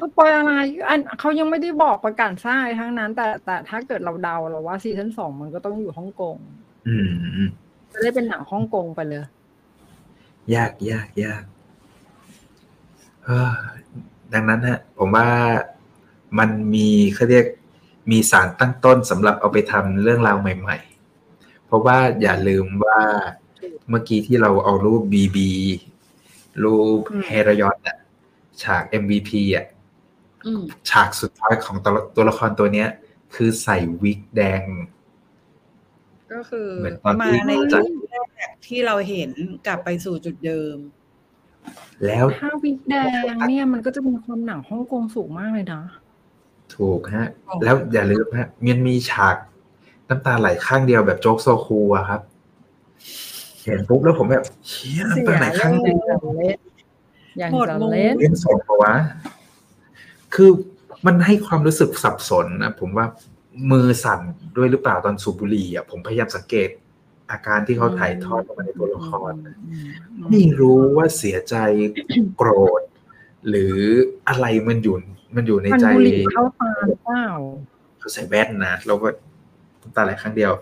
[0.00, 0.52] ก็ปล่อยอะไร
[0.88, 6.36] อันเขายังไม่ได้บอกประกาศทราบทั้งนั้น แต่แต่ถ้าเกิดเราเดาเราว่าซีซั่นสองมันก็ต้องอยู่ฮ่องกง
[6.88, 6.96] อื
[7.44, 7.48] ม
[7.98, 9.24] จะได้เป็นหนังฮ่องกงไปเลย
[10.54, 11.42] ยากยากยาก
[13.24, 13.54] เอ้อ
[14.32, 15.28] ดังนั้นฮะ ผมว่า
[16.38, 17.46] มันมีเขาเรียก
[18.10, 20.78] มีสารตั้งต้นสำหรับเอาไปทำเรื่องราวใหม่
[21.22, 23.00] ๆ เพราะว่าอย่าลืมว่า
[23.88, 25.50] เมื่อกี้ที่เราเอารูปบีบี
[26.62, 27.98] รูปอืมเฮรยอนอะ
[28.62, 29.66] ฉาก MVP อะ
[30.44, 32.88] อืมฉากสุดท้ายของตัวละตัวละครตัวเนี้ย
[33.34, 34.62] คือใส่วิกแดง
[36.32, 38.16] ก็คือเหมือนตอนมาที่ในจัจุดดแร
[38.46, 39.30] กที่เราเห็น
[39.66, 40.76] กลับไปสู่จุดเดิม
[42.06, 42.94] แล้วถ้าวิกแด
[43.32, 45.82] งเนี่ยมันก็จะมีความหนังฮ่องกงสูงมากเลยนะ
[46.74, 49.36] ถูกฮะอ๋อแล้วอย่าลืมฮะมันมีฉาก
[50.08, 52.20] น้ำตาไหลข้างเดียวแบบโจ๊กโซคูอะครับ
[53.64, 56.58] เห็นปุ๊บแล้วผมแบบเชี่ยน้ำตาไหลข้างอเดีย่างยวจะเล่น
[57.38, 58.94] อย่างหมดจะมุมเล่นเล่นสดปะวะ
[60.34, 60.50] คือ
[61.06, 63.06] มันให้ความรู้สึกสับสนนะผมว่า
[63.72, 64.20] มือสั่น
[64.56, 66.68] ด้วยหรือเปล่าตอนสูบบุหรี่อะผมพยายามสังเกต
[67.30, 69.88] อาการที่เขาถ่ายทอดออกมาในตัวละครอืม
[70.18, 71.56] อืมไม่รู้ว่าเสียใจ
[72.36, 72.50] โกร
[72.80, 72.82] ธ
[73.48, 73.76] หรือ
[74.28, 74.96] อะไรมันอยู่
[75.34, 77.26] มันอยู่ในมันใจบุหรี่เข้าตาหรือเปล่า
[77.98, 79.08] เขาใส่แว่นนะแล้วก็
[79.80, 80.52] น้ำตาไหลครั้งเดียว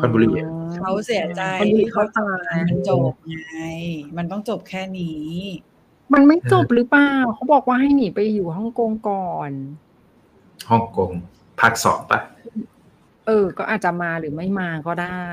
[0.00, 2.28] ควันบุหรี่อะเขาเสียใจควันบุหรี่ที่เข้าเขาตา
[2.68, 3.38] มันจบไง
[4.16, 5.28] มันต้องจบแค่นี้
[6.14, 9.50] มันไม่จบหรือเปล่าเขาบอกว่าให้หนีไปอยู่ฮ่องกงก่อน
[10.70, 11.10] ฮ่องกง
[11.60, 12.20] ภาคสองปะ
[13.26, 15.26] เออ ก็อาจจะมาหรือไม่มาก็ได้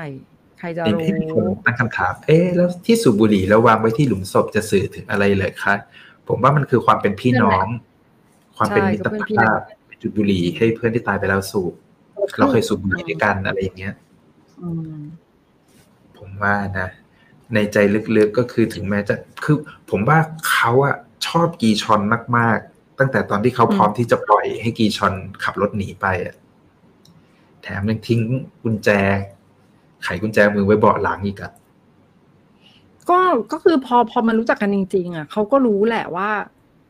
[0.58, 5.74] ใครจะเห็นรู้ที่มีคนตั้งคำถาม เอ๊ะแล้วที่สูบบุหรี่แล้ววางไว้ที่หลุมศพจะสื่อถึงอะไรเลยคะ
[6.28, 7.66] ผมว่ามันคือความเป็นพี่น้อง
[8.56, 11.72] ความเป็นมิตรภาพเป็นจุดบุหรี่ให้เพื่อนที่ตายไปแล้วสูบ
[12.38, 13.94] เราเคยสูบบุหรี่ด้วยกันอะไรอย่างเงี้ย
[14.62, 15.00] อืม
[16.18, 16.88] ผมว่านะ
[17.54, 17.76] ในใจ
[18.16, 19.14] ลึกๆก็คือถึงแม้จะ
[19.44, 19.56] คือ
[19.90, 20.18] ผมว่า
[20.50, 22.00] เขาอะชอบกีชอน
[22.38, 22.71] มากๆ
[23.02, 26.34] ตั้งแต่ตอนที่เขาพร้อมที่จะปล่อยให้กีชอนขับรถหนีไปอะ
[27.62, 28.20] แถมยังทิ้ง
[28.62, 28.88] กุญแจ
[30.02, 31.52] ไขกุญแจมือไว้เบาะหลังอีกอะ
[33.10, 33.18] ก็
[33.52, 36.30] ก็คือพอพอมันรู้จักกันจริงๆอะเขาก็รู้แหละว่า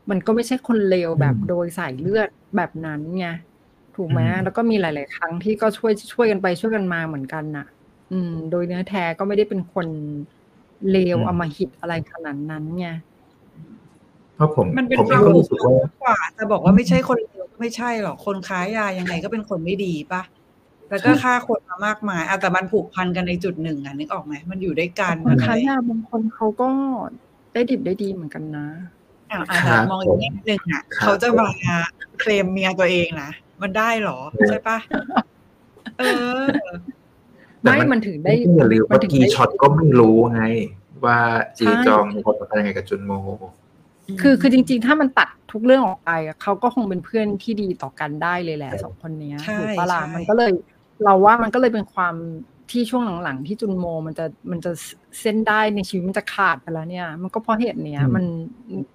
[0.09, 3.27] มันก็ไม่ใช่คนเลวแบบอืมโดยสายเลือดแบบนั้นไง
[3.95, 7.65] ถูกไหมอืมแล้วก็มีหลาย ๆ ครั้งที่ก็ช่วยช่วยกันไปช่วยกันมาเหมือนกันน่ะ
[8.11, 9.87] อืม โดยเนื้อแท้ก็ไม่ได้เป็นคน
[10.91, 13.12] เลวอำมหิตอะไรขนาดนั้นไงเพ
[14.43, 20.21] ราะผมมันเป็นผมคเอวางมก็รู้รู้สึสึกกว่ามากกว่าจะบอกว่าไม่ใช่คนเลวก็ไม่ใช่หรอกคนค้ายายังไงก็เป็นคนไม่ดีปะ
[20.89, 26.69] แล้วก็ฆ่าคนมามากมายอะแต่มันผูกพันกันในจุดหนึ่งอะนึกออกไหมมันอยู่ด้วยกันคมันนอะค้าไรยาบางคนเขาก็
[27.53, 28.67] ได้ดิบได้ดีเหมือนกันนะ
[29.31, 31.49] อะอาจจะมองอีกแง่หนึ่งอะเขาจะมา
[32.19, 33.31] เคลมเมียตัวเองนะ
[33.61, 34.19] มันได้เหรอ
[34.49, 34.77] ใช่ปะ
[35.99, 36.03] เอ
[36.39, 36.41] อ
[37.61, 40.43] แต่ไม่มันถึงได้อย่าลืมมัว่านถึงกีได้ช็อตก็ไม่รู้ไง
[41.05, 41.17] ว่า
[41.57, 43.11] จีใช่จองมีความสัมพันธ์ยังไงกับจุนโม
[44.21, 50.51] คือคือจริง ๆ ถ้ามันตัดทุกเรื่องออกไปอะเขาก็คงเป็นเพื่อนที่ดีต่อกันได้เลยแหละสองคนเนี้ยใช่ถูกปะล่ะใช่มันก็เลย
[51.03, 52.15] เราว่ามันก็เลยเป็นความ
[52.71, 54.71] ที่ช่วงหลังๆที่จุนโมมันจะมันจะ
[55.21, 58.25] เส้นได้ในชีวิตมันจะขาดไปแล้วเนี่ย มันก็เพราะเหตุเนี้ยอืมมัน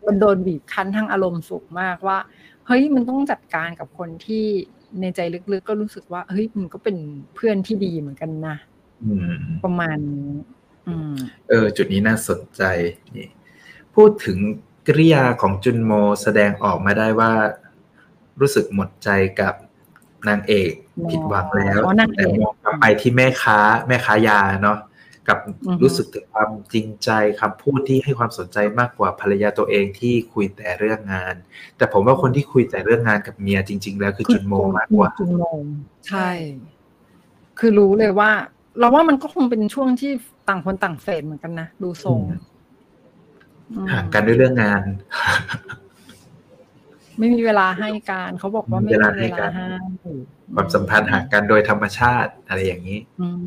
[0.06, 2.18] มันโดนบีบคั้นทางอารมณ์สูงมากว่า
[2.66, 4.44] เฮ้ยมันต้องจัดการกับคนที่
[5.00, 6.96] ในใจลึกๆก็รู้สึกว่า เฮ้ยมันก็เป็น
[7.34, 8.56] เพื่อนที่ดีเหมือนกันนะ
[9.04, 10.32] อืมประมาณนี้
[10.88, 11.14] อืม
[11.48, 12.62] เออ จุดนี้น่าสนใจ
[13.16, 13.28] นี่
[13.94, 14.38] พูดถึง
[14.88, 17.32] กริยาของจุนโมแสดงออกมาได้ว่า
[18.40, 19.08] รู้สึกหมดใจ
[19.40, 19.54] กับ
[20.28, 23.58] นางเอกอ๋อผิดหวังแล้วอ๋อนางเอกแต่มองกลับไปที่แม่ค้า
[23.88, 24.78] แม่ค้ายาเนาะ
[25.28, 27.10] กับอือฮึรู้สึกถึงความจริงใจ
[27.40, 31.34] คำพูดที่ให้ความสนใจมากกว่าภรรยาตัวเองที่คุยแต่เรื่องงาน
[31.76, 35.42] แต่ผมว่าคนที่คุยแต่เรื่องงานกับเมียจริง ๆ แล้วคือจุนโมมากกว่าจุนโม
[36.08, 36.30] ใช่
[37.58, 38.30] คือรู้เลยว่า
[38.78, 40.12] เราว่ามันก็คงเป็นช่วงที่
[40.48, 42.57] ต่างคนต่างเฟดเหมือนกันนะดูทรงอืมอืม
[43.92, 44.82] ห่างกันด้วยเรื่องงาน
[47.18, 49.26] ไม่มีเวลาให้การเขาบอกว่าไม่มีเวลาให้
[50.54, 53.46] ความสัมพันธ์ห่างกันโดยธรรมชาติอะไรอย่างนี้อืม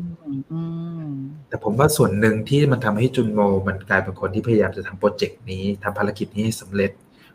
[0.52, 0.62] อื
[1.02, 1.06] ม
[1.48, 6.90] แต่ผมว่าส่วนหนึ่งที่มันทำให้จุนโม มันกลายเป็นคนที่พยายามจะทำโปรเจกต์นี้ทำภารกิจนี้ให้สำเร็จ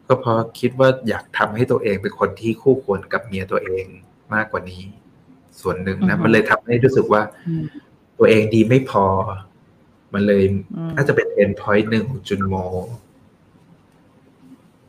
[0.07, 3.85] ก็เพราะคิดว่าอยากทำให้ตัวเองเป็นคนที่คู่ควรกับเมียตัวเอง
[4.33, 4.83] มากกว่านี้
[5.61, 7.63] ส่วนหนึ่งนะมันเลยทำให้รู้สึกว่าอืม
[8.19, 9.05] ตัวเองดีไม่พอ
[10.13, 10.43] มันเลย
[10.75, 12.55] อืมน่าจะเป็นเอ็นพอยต์หนึ่งของจุนโม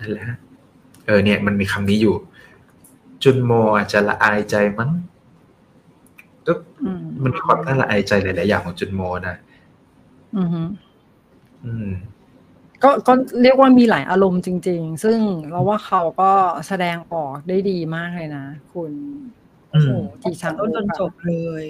[0.00, 0.38] นั่นแหละฮะ
[1.06, 2.14] เออ เนี่ย มันมีคำนี้อยู่
[3.22, 4.90] จุนโมอาจจะละอายใจมั้ง
[6.46, 6.52] ก็
[6.82, 9.36] อืมมันมีความน่าละอายใจหลาย ๆ อย่างของจุนโมนะ
[10.34, 10.66] อืม
[11.64, 11.88] อืม
[12.82, 13.12] ก็ก็
[13.42, 15.18] เรียกว่ามีหลายอารมณ์จริง ๆ ซึ่ง
[15.50, 16.32] เราว่าเขาก็
[16.68, 18.92] แสดงออกได้ดีมากเลยนะ คุณ
[19.74, 21.64] อืโอ้มโหจีชังต้นจนจบเลย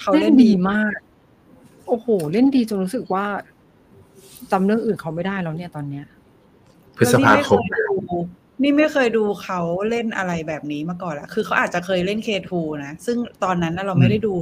[0.00, 0.96] เขาเล่เล่นนดีดีมาก
[1.90, 3.24] โอ้โห เล่นดีจนรู้สึกว่า
[4.52, 6.04] จำเรื่องอื่นเขาไม่ได้แล้วเนี่ยตอนเนี้ย
[6.96, 7.92] พฤษภาคมแล้ว
[8.62, 9.60] นี่ไม่เคยดูเขา
[9.90, 14.34] เล่นอะไรแบบนี้มาก่อนละคือเขาอาจจะเคยเล่น K2 นะ ซึ่งตอนนั้นน่ะเราไม่ได้ดู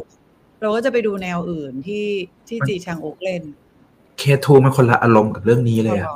[0.60, 2.06] เราก็จะไปดูแนวอื่นที่
[2.48, 3.42] ที่จีชางอุกเล่น
[4.18, 6.08] K2 มันคนละอารมณ์กับเรื่องนี้เลยอะ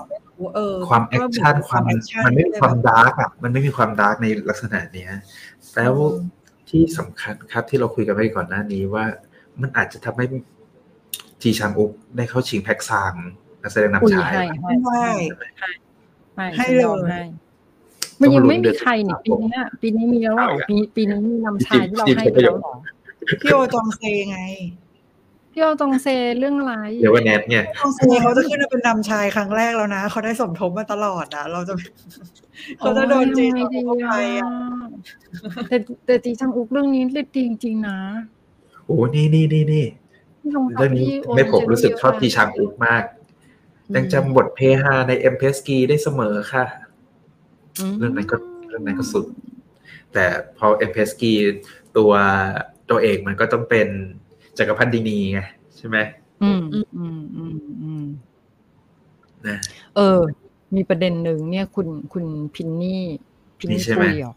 [0.54, 5.12] เออความ action ความ action มันไม่มีความ dark อะมันไม่มีความ dark ในลักษณะเนี้ย
[5.74, 9.04] แล้วอืมที่สำคัญครับที่เราคุยกันไปก่อนหน้านี้ว่า
[9.60, 10.26] มันอาจจะทำให้
[11.42, 13.14] จีชังอุกได้เข้าชิงแพ็กซาง
[13.62, 15.08] นักแสดงอุ้ยนำชาย ให้ให้ใช่
[16.36, 17.22] ให้ให้ฉันยอมเลยให้
[18.20, 22.74] มันยังไม่ต้องลุ้นเดืมีอนใครนี่สิปีงหาคมเนี้ยปีนี้มีแล้วเหรอเอาอีกแล้วปีปีนี้มีนำชายที่เราจริงๆให้ไปแล้วเหรอ
[23.40, 24.40] พี่โอจองเซไง
[25.52, 26.06] พี่โอตองเซ
[26.38, 31.74] เรื่องอะไรเดี๋ยววันแนทเนี่ยจองเซเขาจะขึ้นมาเป็นนำชายครั้งแรกแล้วนะเขาได้สมทบมาตลอดอะเราจะ
[32.78, 34.50] เขาจะโดนจีโอ้ยชางทำอุกไงเข้าไปดีอะอะ
[35.68, 37.98] แต่แต่จีชังอุกเรื่องนี้เล่นดีจริงๆนะ
[38.86, 40.01] โอ้นี่นี่นี่นี่พี่ลงกับ
[40.78, 43.04] เรื่องนี้พี่โไม่ผมรู้สึกชอบเยะจีชังอุกมาก
[43.94, 46.64] ยังจำบทเพฮาใน Empress Ki ได้เสมอค่ะ
[47.90, 48.36] มเรื่องนั้นก็
[48.68, 49.26] เรื่องนั้นก็สุด
[50.12, 50.24] แต่
[50.58, 51.32] พอ Empress Ki
[51.96, 52.12] ตัว
[52.90, 53.88] ตัวเอกมันก็ต้องเป็น
[54.58, 55.40] จักรพันธ์ดินีไง
[55.76, 55.96] ใช่ไหม
[56.42, 58.04] อืมอืมอืมอืมอืม
[59.46, 59.58] นะ
[59.96, 60.20] เออ
[60.76, 62.24] มีประเด็นหนึ่งเนี่ยคุณคุณ
[62.54, 63.04] พินนี่
[63.58, 64.34] พินนี่นี่ใช่ไหมปุยเหรอ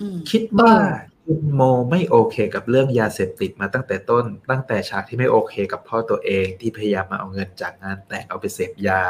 [0.00, 9.00] อืมคิดว่าเออ คุณโมไม่โอเคกับเรื่องยาเสพติดมาตั้งแต่ต้น ตั้งแต่ฉากที่ไม่โอเคกับพ่อตัวเองที่พยายามมาเอาเงินจากงานแต่งเอาไปเสพยา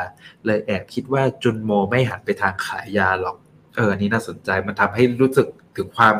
[0.44, 3.36] เลยแอบคิดว่าจุนโมไม่หันไปทางขายยาหรอก
[3.76, 6.16] เอออันนี้น่าสนใจมันทำให้รู้สึกถึงความ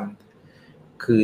[1.04, 1.20] คือ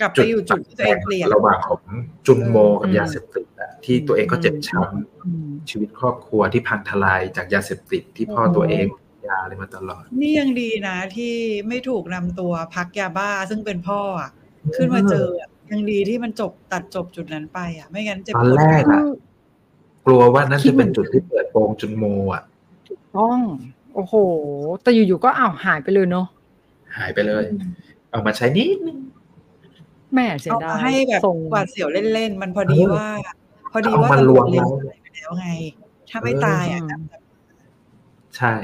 [0.00, 1.82] กลับไปอยู่จุดที่ตัวเองเปลี่ยนระหว่างของ
[2.26, 4.80] จุนโมกับอืมยาเสพติดอะที่ตัวเองก็เจ็บช้
[5.24, 11.34] อืมำชีวิตครอบครัวที่พังทลายจากยาเสพติดที่พ่อตัวเองยาอะไรมาตลอด นี่ยังดีนะ ที่
[11.68, 14.30] ไม่ถูกนำตัวพักยาบ้าซึ่งเป็นพ่ออะ
[14.76, 19.08] ขึ้นมาเจออะยังดีที่มันจบตัดจบจุดนั้นไปอะ ไม่งั้นเจ็บตอนปวดแรกคือะอ
[20.06, 22.42] กลัวว่านั่นคิดจะเหมืเป็อนนจุดที่เปิดโปงจุนโมอะ
[23.16, 23.38] ต้อง
[23.94, 24.14] โอ้โห
[24.82, 26.26] แต่อยู่ๆก็อ้าวหายไปเลยเนาะ
[26.96, 27.44] หายไปเลย
[28.10, 28.98] เอามาใช้นิดนึง
[30.14, 33.08] แม่เสียเอาดามายให้แบบส่งหวาดเสียวเล่นๆ มันพอดีเออว่า
[33.72, 34.66] พอดีเอาว่ามาตำลรววงจเล็งเรา
[35.02, 35.48] ไปแล้วไง
[36.10, 37.02] ถ้าไม่ตายอะอืม
[38.36, 38.54] ใช่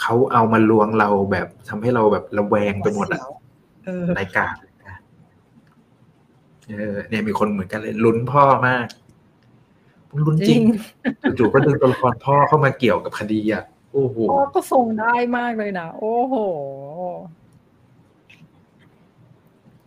[0.00, 3.22] เขาเอามาลวงเราแบบทำให้เราแบบระแวงไปหมดอะ
[3.84, 4.54] เออรายการ
[4.88, 4.96] นะ
[6.68, 8.86] เออเนี่ยมีคนเหมือนกันเลยลุ้นพ่อมาก
[10.26, 10.62] ลุ้นจริง
[11.38, 16.34] จู่ๆก็ดึงตัวละครพ่อเข้ามาเกี่ยวกับคดีอะโอ้โหพ่อก็ทรงได้มากเลยนะโอ้โห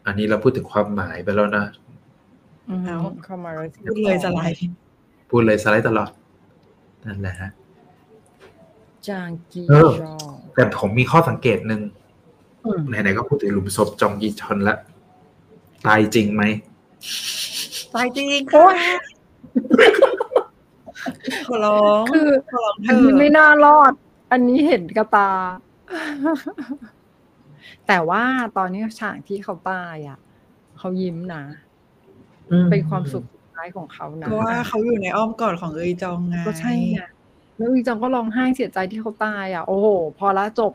[0.06, 1.66] อันนี้เราพูดถึงความหมายไปแล้วนะ
[2.70, 4.58] อืมเอาเข้ามาแล้วพูดเลยสไลด์
[5.30, 6.12] พูดเลยสไลด์ตลอด
[7.06, 7.52] นั่นแหละฮะ
[9.08, 11.82] จางกีเออจองแต่ผมมีข้อสังเกตหนึ่ง
[12.66, 14.78] อืมไหนๆก็พูดถึงหลุมศพจองยีชอนละ
[15.86, 16.44] ตายจริงไหม
[17.94, 18.68] ตายจริงค่ะ
[21.48, 23.94] ขอร้องคือขอร้องเธอันอนี้ไม่น่ารอด
[24.32, 25.32] อันนี้เห็นกระตา
[27.88, 28.24] แต่ว่า
[28.58, 30.20] ตอนนี้ฉากที่เขาตายอะ
[30.78, 31.44] เขายิ้มนะ
[32.72, 37.00] เป็นความสุขสุดท้ายของเขานะเพราะว่าเขาอยู่ในอ้อมกอดของเอยจองไงก็ใช่ไง
[37.58, 39.88] แล้วอีจังก็ร้องไห้เสียใจที่เขาตายอะ โอ้โห
[40.20, 40.74] พอละจบ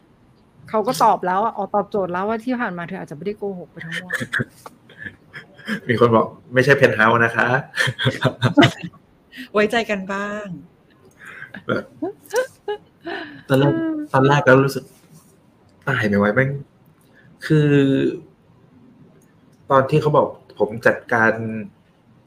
[0.70, 4.12] เขาก็ตอบแล้วอะอ๋อตอบโจทย์แล้วว่าที่ผ่านมาเธออาจจะไม่ได้โกหกไปทั้งหมด
[5.88, 7.48] มีคนบอกไม่ใช่เพนท์เฮาส์นะคะ
[9.52, 10.46] ไว้ใจกันบ้าง
[13.48, 13.72] ตอนแรก
[14.12, 14.84] ตอนแรกก็รู้สึก
[15.88, 16.50] ตายไม่ไหวแม่ง
[17.46, 17.70] คือ
[19.70, 20.26] ตอนที่เขาบอก
[20.58, 21.32] ผมจัดการ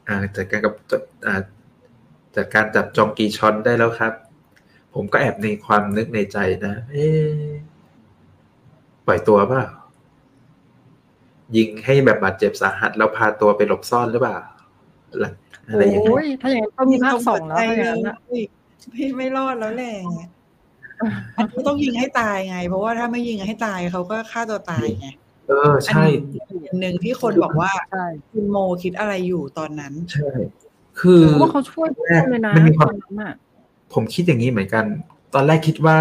[0.08, 1.40] อ่าจัดการกับจัดอ่า
[2.36, 4.12] จัดการจับจองกีชอนได้แล้วครับ
[4.94, 7.28] ผมก็แอบในความนึกในใจนะ เอ๊ะ
[9.06, 9.64] ปล่อยตัวเปล่า
[11.56, 14.38] ยิงให้แบบบาดเจ็บสาหัส แล้วพาตัวไปหลบซ่อนหรือเปล่า
[15.20, 15.34] หลัง
[15.68, 18.16] อะไรอย่างเงี้โอ้ยยถ้าอย่างนั้นต้องมีภาคสองแล้วถ้าอย่างนั้นอะ
[18.94, 19.94] พี่ไม่รอดแล้วแหละ
[21.36, 25.08] อันนี้ต้องยิงให้ตายไง เพราะว่าถ้าไม่ยิงให้ตายเขาก็ฆ่าตัวตายไง
[25.48, 26.04] เออ ใช่
[26.68, 30.30] อันหนึ่งที่คนบอกว่าใช่คุณโมคิดอะไรอยู่ตอนนั้น ใช่
[31.00, 33.34] คือเพราะว่าเขาช่วยทุกคนเลยนะมันมีความตอนนั้นอะ
[33.94, 34.84] ผมคิดอย่างนี้เหมือนกัน
[35.34, 35.98] ตอนแรกคิดว่า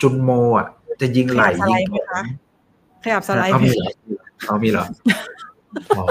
[0.00, 0.68] จุนโมอะ
[1.00, 2.22] จะยิงไหลขยับสไลยิงด์ไหมคะ
[3.04, 3.88] ขยับสไลด์เอาไหมมีเหรอ
[4.46, 4.86] เอามีเหรอ
[5.98, 6.04] อ๋อ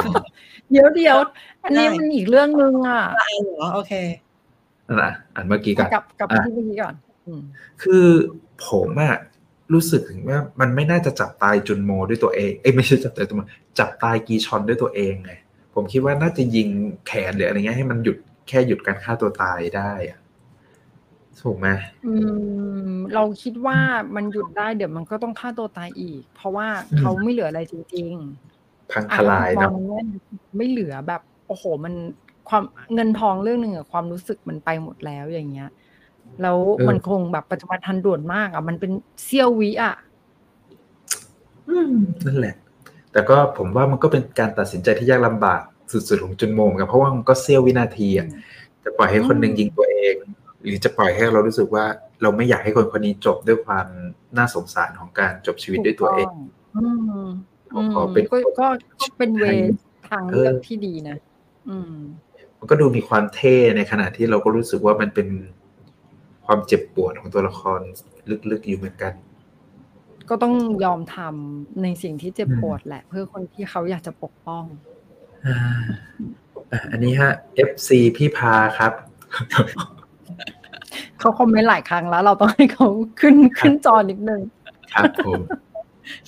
[0.72, 1.18] เดี๋ยวเดี๋ยว
[1.64, 3.94] อันนี้ได้มันอีกเรื่องหนึ่งอะได้เหรอโอเค
[4.88, 6.96] นั่นนะอันเมื่อกี้กันกลับกลับไปอะที่เมื่อกี้ก่อน
[7.26, 7.42] อืม
[7.84, 8.08] คือ
[8.68, 9.16] ผมอะ
[9.74, 13.42] รู้สึกถึงว่ามันไม่น่าจะจับตายจุนโมด้วยตัวเองเอ้ยไม่ใช่จับตายตัวโม
[13.80, 15.32] จับตายกีชอนด้วยตัวเองไง
[15.76, 16.70] ผมคิดว่าน่าจะยิง
[17.08, 18.18] แขนหรืออะไรเงี้ยให้มันหยุด
[18.48, 20.20] แค่หยุดการฆ่าตัวตายได้อะ
[21.42, 21.68] ถูกไหม
[22.06, 22.14] อื
[22.90, 23.78] ม เราคิดว่า
[24.16, 28.14] มันหยุดได้เดี๋ยวมันก็ต้องฆ่าตัวตายอีก เพราะว่าอืมเขาไม่เหลืออะไรจริง
[28.92, 30.02] พังๆอะทลายมอเนาะงในแง่
[30.58, 31.94] ไม่เหลือแบบ โอ้โห มัน
[32.50, 32.64] ความ
[32.94, 35.70] เงินทองเรื่องหนึ่งอะความรู้สึกมันไปหมดแล้วอย่างเงี้ย
[36.42, 36.58] แล้ว
[36.88, 38.92] มันคงแบบปัจจุบันทันด่วนมากอะมันเป็น
[39.24, 39.96] เสี้ยววิอะ
[41.70, 41.94] อืม
[42.26, 42.56] นั่นแหละ
[43.12, 45.62] แต่ก็ผมว่ามันก็เป็นการตัดสินใจที่ยากลำบาก
[45.92, 48.28] สุดๆของจุนโมเหมือนกันเพราะว่ามันก็เสี้ยววินาทีอะ
[48.84, 50.16] จะปล่อยให้คนหนึ่งยิงตัวเอง
[50.66, 51.86] หรือจะปล่อยให้เรารู้สึกว่า
[52.22, 53.88] เราไม่อยากให้คนคนนี้จบด้วยความ
[54.38, 56.28] น่าสงสารของการจบชีวิตด้วยตัวเอง
[56.76, 57.28] อืม
[57.74, 58.68] อืมขอเป็นก็ก็
[59.02, 59.46] ก็เป็นเว
[60.10, 61.18] ทางเลือกเออที่ดีนะ
[61.70, 61.94] อืม
[62.60, 65.28] มันก็ดูมีความเท่ในขณะที่เราก็รู้สึกว่ามันเป็น
[66.46, 67.80] ความเจ็บปวดของตัวละคร
[68.52, 69.14] ลึกๆอยู่เหมือนกัน
[70.30, 74.64] ก็ต้องยอมทำในสิ่งที่เจ็บอืมปวดแหละ เพื่อคนที่เขาอยากจะปกป้อง
[75.46, 75.58] อ่า
[76.72, 77.32] อะอันนี้ฮะ
[77.70, 78.94] FC พี่พาครับ
[81.20, 82.88] เขาคอมเมนต์หลายครั้งแล้ว เราต้องให้เขา
[83.22, 84.42] ขึ้นขึ้นจอนิดนึง
[84.94, 85.42] ครับผม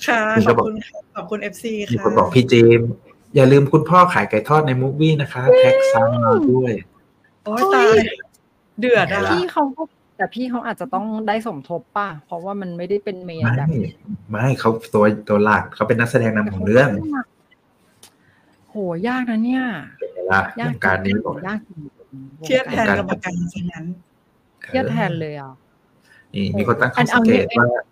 [0.06, 2.90] ค่ะมีขคอนบบอกคุณค่ะขอบคุณ FC มีค่ะคนบอกพี่เจมส์
[3.34, 6.72] อย่าลืมคุณพ่อขายไก่ทอดใน Moving นะคะแท็กซังมาด้วย
[7.44, 7.96] โอ้ยตาย
[8.80, 9.82] เดือดอะไงล่ะพี่เขาก็
[10.16, 13.68] แต่พี่เขาอาจจะต้องได้สมทบป่ะ เพราะว่ามันไม่ได้เป็น main ไม่แบบ
[14.30, 16.88] ไม่เขาตัวตัวหลักเขาเป็นนักแสดงนำของเรื่อง
[18.70, 18.74] โห
[19.08, 19.64] ยากนะเนี่ย
[19.98, 21.80] เป็นไงล่ะยาวกงการนี้บอกยากจริง
[22.44, 23.84] เครียดแทนกรรมการซะงั้น
[24.62, 25.52] เครียดแทนเลยอะ
[26.34, 27.82] นี่มีคนตั้งข้อัอนสัเอางเกตเนี่ยว่า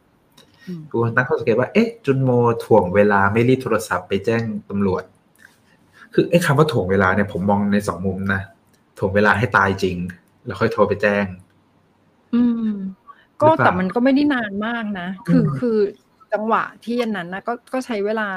[0.66, 2.30] อืมมีคนตั้งข้อสังเกตว่าเอ๊ะจุนโม
[2.64, 5.02] ถ่วงเวลาไม่รีบโทรศัพท์ไปแจ้งตำรวจ
[6.14, 8.42] คือไอ้คำว่าถ่วงเวลาเนี่ยผมมองในสองมุมนะ
[8.98, 9.96] ถ่วงเวลาให้ตายจริง
[10.46, 11.26] แล้วค่อยโทรไปแจ้ง
[12.34, 12.70] อืม
[13.40, 15.78] ก็หรือเปล่าแต่มันก็ไม่ได้นานมากนะ คืออืมคือ
[16.32, 18.28] จังหวะที่อันนั้นนะก็ก็ใช้เวลา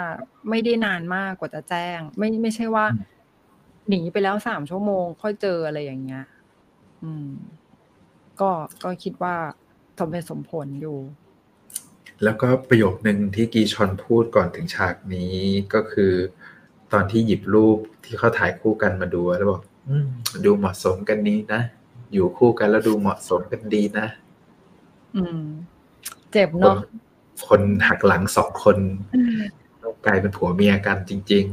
[0.49, 2.85] ไม่ได้นานมากกว่าจะแจ้ง ไม่ไม่ใช่ว่า
[3.89, 6.23] หนีไปแล้วสามชั่วโมง ค่อยเจออะไรอย่างเงี้ย
[7.03, 7.29] อืม
[8.41, 8.49] ก็
[8.83, 9.35] ก็คิดว่า
[9.97, 10.97] สมเป็นสมผลอยู่
[12.23, 15.35] แล้วก็ประโยคหนึ่งที่กีชอนพูดก่อนถึงฉากนี้
[15.73, 16.13] ก็คือ
[16.91, 20.07] ตอนที่หยิบรูปที่เขาถ่ายคู่กันมาดูแล้วบอกอืม
[20.45, 21.61] ดูเหมาะสมกันนี้นะ
[22.13, 24.07] อยู่คู่กันแล้วดูเหมาะสมกันดีนะ
[25.15, 25.41] อืม
[26.31, 26.77] เจ็บคนเนาะ
[27.47, 28.77] คนหักหลังสองคน
[29.81, 31.47] ต้องกลายเป็นผัวเมียกันจริง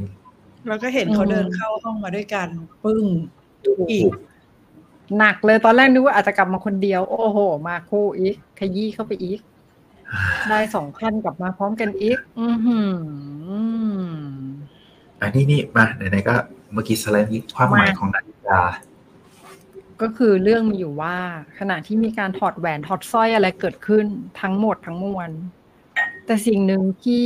[0.67, 2.47] แล้วก็เห็นเขาเดินเข้าห้องมาด้วยกัน
[2.83, 4.03] ปึ้งๆอีก
[5.17, 9.39] หนักเลยตอนแรกนึกว่าอาจจะกลับมาคนเดียว โอ้โห มาคู่อีก ขยี้เข้าไปอีก
[10.49, 12.91] ได้สองขั้นกลับมาพร้อมกันอีก อือหือ
[15.21, 16.35] อันนี้นี่มาไหนๆก็
[16.73, 18.61] เมื่อกี้สไลด์นี้ความหมายของนาฬิกา
[20.01, 21.17] ก็คือเรื่องมีอยู่ว่า
[21.59, 24.05] ขณะที่มีการถอดแหวนถอดสร้อยอะไรเกิดขึ้น
[24.41, 25.29] ทั้งหมดทั้งมวล
[26.25, 27.25] แต่สิ่งหนึ่งที่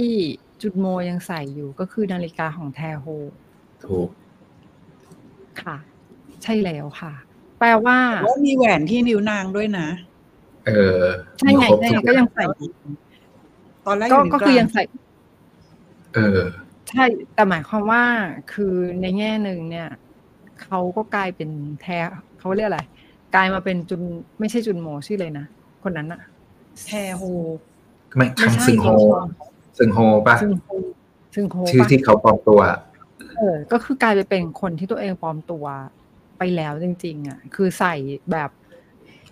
[0.62, 3.06] จุดโมยังใส่อยู่ก็คือนาฬิกาของแทโฮ
[3.84, 4.10] ถูก
[5.62, 5.78] ค่ะ
[6.44, 7.35] ใช่แล้วค่ะแป
[7.74, 9.88] ลว่าว่ามีแหวนที่นิ้วนางด้วยนะ
[10.68, 11.02] เออ
[11.40, 12.44] ใช่ไงมีครบใช่ทุไงก็ยังใส่
[13.86, 14.84] ตอนแรกก็อยู่นิ้วก็คือยังลางใส่
[16.16, 16.42] เออ
[16.90, 18.04] ใช่แต่หมายความว่า
[18.54, 19.90] คือในแง่หนึ่งเนี่ย
[20.62, 21.50] เขาก็กลายเป็น
[21.82, 21.98] แท้
[22.40, 22.82] เขาเรียกอะไร
[23.36, 24.02] กลายมาเป็นจุน
[24.40, 25.46] ไม่ใช่จุนโมชื่อเลยนะ
[25.84, 26.22] คนนั้นอะ
[26.86, 27.24] แทโฮ
[28.16, 28.88] ไม่ไม่คังใช่ซึงโฮ
[29.78, 30.70] ซึงโฮป่ะซึ่งโฮ
[31.36, 32.60] ซึ่งโฮชื่อปะที่เขาปลอมตัว
[33.38, 35.66] เออ ก็คือกลายไปเป็นคนที่ตัวเองปลอมตัว
[36.38, 37.95] ไปแล้วจริง ๆอะคือใส่
[38.32, 38.49] แบบ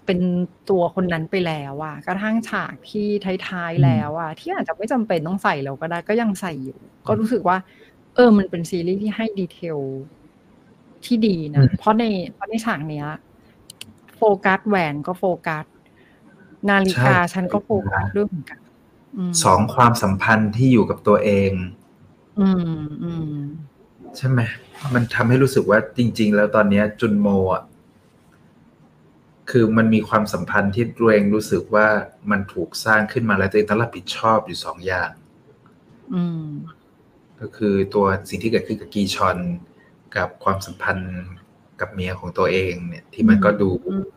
[0.05, 0.19] เป็น
[0.69, 3.07] ตัวคนนั้นไปแล้วอะกระทั่งฉากที่
[3.47, 6.77] ท้ายๆแล้วอะที่อาจจะไม่จำเป็นต้องใส่แล้วก็ได้ ก็ยังใส่อยู่
[7.07, 7.57] ก็รู้สึกว่า
[8.15, 9.79] เออ มันเป็นซีรีส์ที่ให้ดีเทล
[11.05, 12.03] ที่ดีอืนะมเพราะใน
[12.33, 13.07] เพราะในฉากเนี้ย
[14.17, 15.65] โฟกัสแหวนก็โฟกัส
[16.69, 18.59] นาฬิกาฉันก็โฟกัสด้วยเหมือนกัน
[19.29, 21.51] มสองความสัมพันธ์ที่อยู่กับตัวเอง
[22.39, 22.47] อื
[22.77, 23.33] มอืม
[24.17, 24.41] ใช่ไหม
[24.93, 27.63] มันทำให้รู้สึกว่าจริง ๆ แล้วตอนเนี้ยจุนโมอะ
[29.49, 31.87] คือมันมีความสัมพันธ์ที่ตัวเองรู้สึกว่า
[32.31, 35.11] มันถูกสร้างขึ้นมาแล้วตัวเองต้องรับผิดชอบอยู่สองอย่าง
[36.15, 36.47] อืม
[37.39, 39.37] ก็คือตัวสิ่งที่เกิดขึ้นกับกีชอน
[40.15, 41.15] กับความสัมพันธ์
[41.79, 44.07] กับเมียของตัวเองเนี่ย ที่มันก็ดูอืม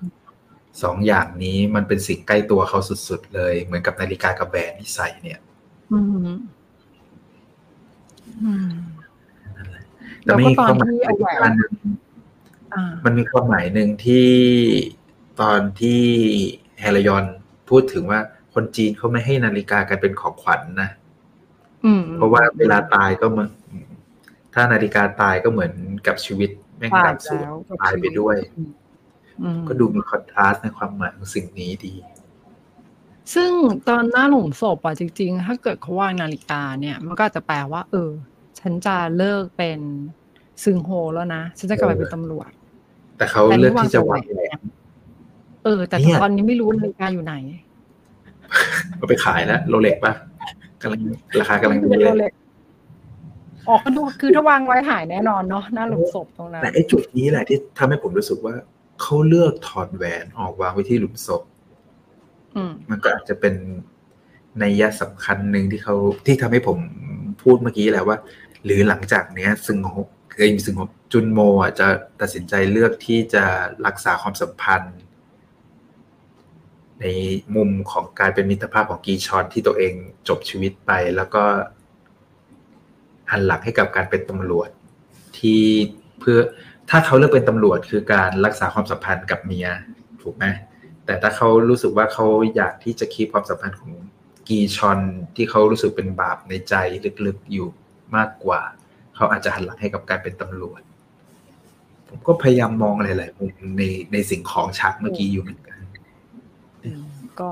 [0.82, 2.78] สองอย่างนี้มันเป็นสิ่งใกล้ตัวเขา
[3.08, 5.40] สุดๆเลย เหมือนกับนาฬิกากับแหวนที่ใส่เนี่ย
[5.92, 6.28] อืม
[10.26, 11.72] อืมแต่ไม่มีแล้วก็ความหตมาอนยที่เอาแหวนอันหนึ่ง
[12.74, 14.28] อ่ามันมีความหมายหนึ่งที่
[15.40, 16.02] ตอนที่
[16.80, 17.24] เฮรยอน
[17.68, 18.20] พูดถึงว่า
[18.54, 20.90] คนจีนเขาไม่ให้นาฬิกากันเป็นของขวัญนะ
[21.84, 23.50] อืมเพราะว่าเวลาตายก็เหมือน
[24.54, 25.72] ถ้านาฬิกาตายก็เหมือน
[26.06, 28.36] กับชีวิตแม่งตายดับสูญแล้วตายไปด้วย
[29.42, 31.94] อืมก็ดูมีคอนทราสต์ในความหมายของสิ่งนี้ดี
[33.34, 33.50] ซึ่ง
[33.88, 38.10] ตอนหน้าหลุมศพอะจริง ๆ ถ้าเกิดเขาวางนาฬิกาเนี่ย มันก็อาจจะแปลว่า เออ
[38.68, 39.80] ฉันจะเลิกเป็น
[40.64, 42.50] ซึงโฮแล้วนะ ฉันจะกลับไปเป็นตำรวจ
[43.18, 44.60] แต่เขาแต่นี่เลือกที่จะวางวางแหแหววนน
[45.64, 47.34] เออ แต่เนี่ยตอนนี้ไม่รู้นาฬิกาอยู่ไหน
[48.96, 50.12] เอาไปขายแล้วโรเล็กป่ะ
[50.82, 51.00] กำลัง
[51.40, 52.32] ราคากำลังดีเป็นเลโรยเล็ก
[53.68, 58.54] ออกก็ดูคือถ้าวางไว้หายแน่นอนเนาะหน้าหลุมศพตรงนั้นแต่ไอ้จุดนี้แหละที่ทำให้ผมรู้สึกว่า
[59.02, 61.42] เขาเลือกถอดแหวนออกวางไว้ที่หลุมศพ
[62.56, 63.54] อืมมันก็อาจจะเป็น
[64.60, 65.94] ในยยะสำคัญหนึ่งที่เขา
[66.26, 66.78] ที่ทำให้ผม
[67.42, 68.16] พูดเมื่อกี้แหละว่า
[68.66, 69.96] หรือหลังจากเนี้ยซึงโฮ
[70.32, 70.82] เคยซึงโฮ
[71.12, 71.88] จุนโมอะจะ
[72.20, 73.44] ตัดสินใจเลือกที่จะ
[73.86, 74.96] รักษาความสัมพันธ์
[77.00, 77.06] ใน
[77.56, 79.94] มุมของการเป็นมิตรภาพของกีชอนที่ตัวเอง
[80.28, 81.44] จบชีวิตไป แล้วก็
[83.30, 84.68] หันหลังให้กับการเป็นตำรวจ
[85.38, 85.62] ที่
[86.20, 86.38] เพื่อ
[86.90, 89.68] ถ้าเขาเลือกเป็นตำรวจคือการรักษาความสัมพันธ์กับเมีย
[90.22, 90.44] ถูกไหม
[91.04, 92.26] แต่ถ้าเขารู้สึกว่าเขา
[92.56, 93.92] อยากที่จะคีบความสัมพันธ์ของ
[94.48, 94.98] กีชอน
[95.36, 96.74] ที่เขารู้สึกเป็นบาปในใจ
[97.26, 97.68] ลึกๆอยู่
[98.16, 98.60] มากกว่า
[99.14, 100.80] เขาอาจจะหันหลังให้กับการเป็นตำรวจ
[102.08, 105.80] ผมก็พยายามมองหลายๆมุมในในสิ่งของฉากเมื่อกี้อยู่เหมือนกัน
[106.84, 107.04] อืม
[107.40, 107.50] ก็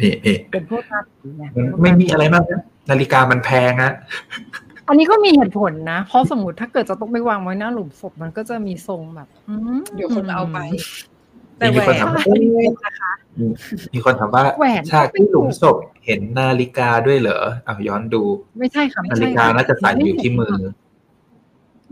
[0.00, 1.04] นี่นี่เป็นพวกนัก
[1.38, 3.92] เนี่ยมันไม่มีอะไรมากนะนาฬิกามันแพงอะ
[4.88, 10.58] อันนี้ก็มีเหตุผลนะ เพราะสมมติถ้าเกิดจะต้องไปวางไว้หน้าหลุมศพมันก็จะมีทรงแบบอืมเดี๋ยวคนเอาไป
[11.58, 13.12] แต่มีแหวคนนถามว่าไม่เป็นนะคะ
[13.94, 18.22] มีคนถามว่าแหวนฉากที่หลุมศพเห็นนาฬิกาด้วยเหรอเอาย้อนดู
[18.58, 20.54] ไม่ใช่ค่ะไม่นาใช่ฬิกาค่น่าจะใส่อยู่ที่มือ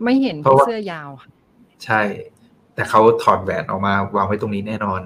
[0.05, 1.28] ไม่เห็นเพราะว่าเสื้อยาวค่ะ
[1.84, 2.01] ใช่
[2.74, 5.02] แต่เขาถอดแหวนออกมาวางไว้ตรงนี้แน่นอน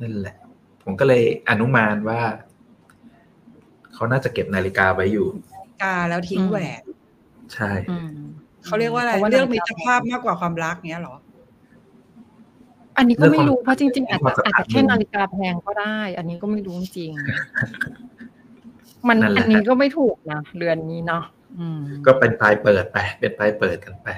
[0.00, 0.36] นั่นแหละ
[0.82, 2.20] ผมก็เลยอนุมานว่า
[3.94, 5.26] เขาน่าจะเก็บนาฬิกาไว้อยู่
[5.82, 6.82] กาแล้วทิ้งแหวน
[7.54, 8.10] ใช่อืม
[8.64, 11.16] เขาเรียกว่าอะไรพะเรื่องนามิฬิตการภาพมากกว่าความรักเนี้ยเหรอ
[12.98, 17.10] อันนี้ก็ไม่รู้เรื่องของเพราะจริงๆอาจความจะสัมพันธ์อาจจะแค่นาฬิกาแพงก็ได้ อันนี้ก็ไม่รู้จริง
[19.08, 21.24] มันนั่นแหละอันนี้ก็ไม่ถูกนะเรือนนี้เนาะ
[21.58, 24.08] อืมก็เป็นปลายเปิดไป เป็นปลายเปิดกันไป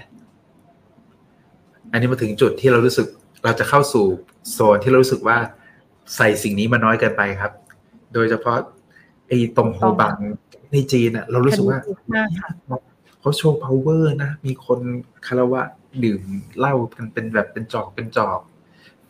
[1.93, 3.07] อันนี้มาถึงจุดที่เรารู้สึก
[3.45, 4.07] เราจะเข้าสู่
[4.53, 5.37] โซนที่เรารู้สึกว่า
[6.17, 7.53] ใส่สิ่งนี้มาน้อยเกินไปครับ
[8.15, 8.59] โดยเฉพาะ
[9.29, 10.17] ไอ้ตรงโฮบัง
[10.73, 11.79] ในจีนอะ เรารู้สึกว่า
[12.17, 12.51] มากค่ะ
[13.21, 14.81] เขาโชว์ power นะ มีคน
[15.27, 15.63] คารวะ
[16.05, 16.23] ดื่ม
[16.59, 18.41] เหล้ากันเป็นแบบเป็นจอกเป็นจอก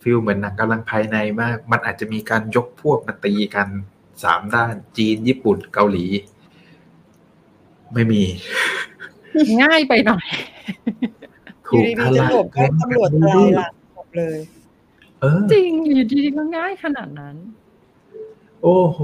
[0.02, 3.68] ฟิลเหมือนหนังกำลังภายในมาก มันอาจจะมีการยกพวกมาตีกัน
[4.22, 6.06] สามด้านจีนญี่ปุ่นเกาหลี
[7.94, 8.22] ไม่มี
[9.62, 10.26] ง่ายไปหน่อย
[11.68, 14.38] ถอยู่กดีทๆจะลายจบก็ตำรวจทลายหลังจบเลย
[15.20, 17.36] เออจริงอยู่ดีๆก็ง่ายขนาดนั้น
[18.62, 19.00] โอ้โห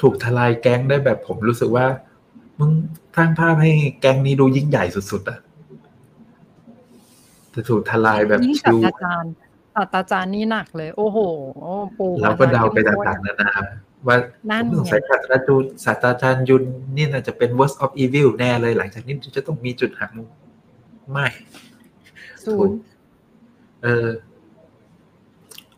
[0.00, 1.86] ถูกทลายแก๊งได้แบบผมรู้สึกว่า
[2.60, 2.70] มึง
[3.16, 3.70] สร้างภาพให้
[4.00, 5.38] แก๊งนี้ดูยิ่งใหญ่สุดๆอะ
[7.50, 9.32] แต่ถูกทลายแบบยิ่งศาชิสวตราจารย์
[9.76, 11.18] ศาสตราจารย์นี่หนักเลย โอ้โห
[11.98, 13.50] ปูเราก็เดาไปมข้นต่างๆนานา
[14.06, 14.16] ว่า
[14.50, 16.64] นั่นผมสงสัยไงศาสตราจารย์ศาสตราจารย์ยุน
[16.96, 20.28] นี่น่าจะเป็น worst of evil แน่เลยหลังจากนี้จะต้องมีจุดหักมุม
[21.10, 21.26] ไม่
[22.44, 22.76] ศูนย์
[23.82, 24.08] เออ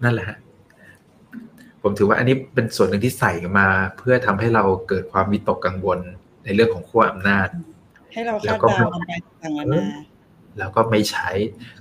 [0.03, 0.39] นั่นแหละฮะ
[1.83, 3.67] ผมถือว่าอันนี้เป็นส่วนหนึ่งที่ใส่มา
[3.99, 5.99] เพื่อทำให้เราเกิดความวิตกกังวล
[6.45, 7.49] ในเรื่องของขั้วอำนาจ
[8.13, 9.13] ให้เราแล้คาวดก็เดากันไป
[9.43, 9.83] ต่างๆนานา
[10.59, 11.29] แล้วก็ไม่ใช้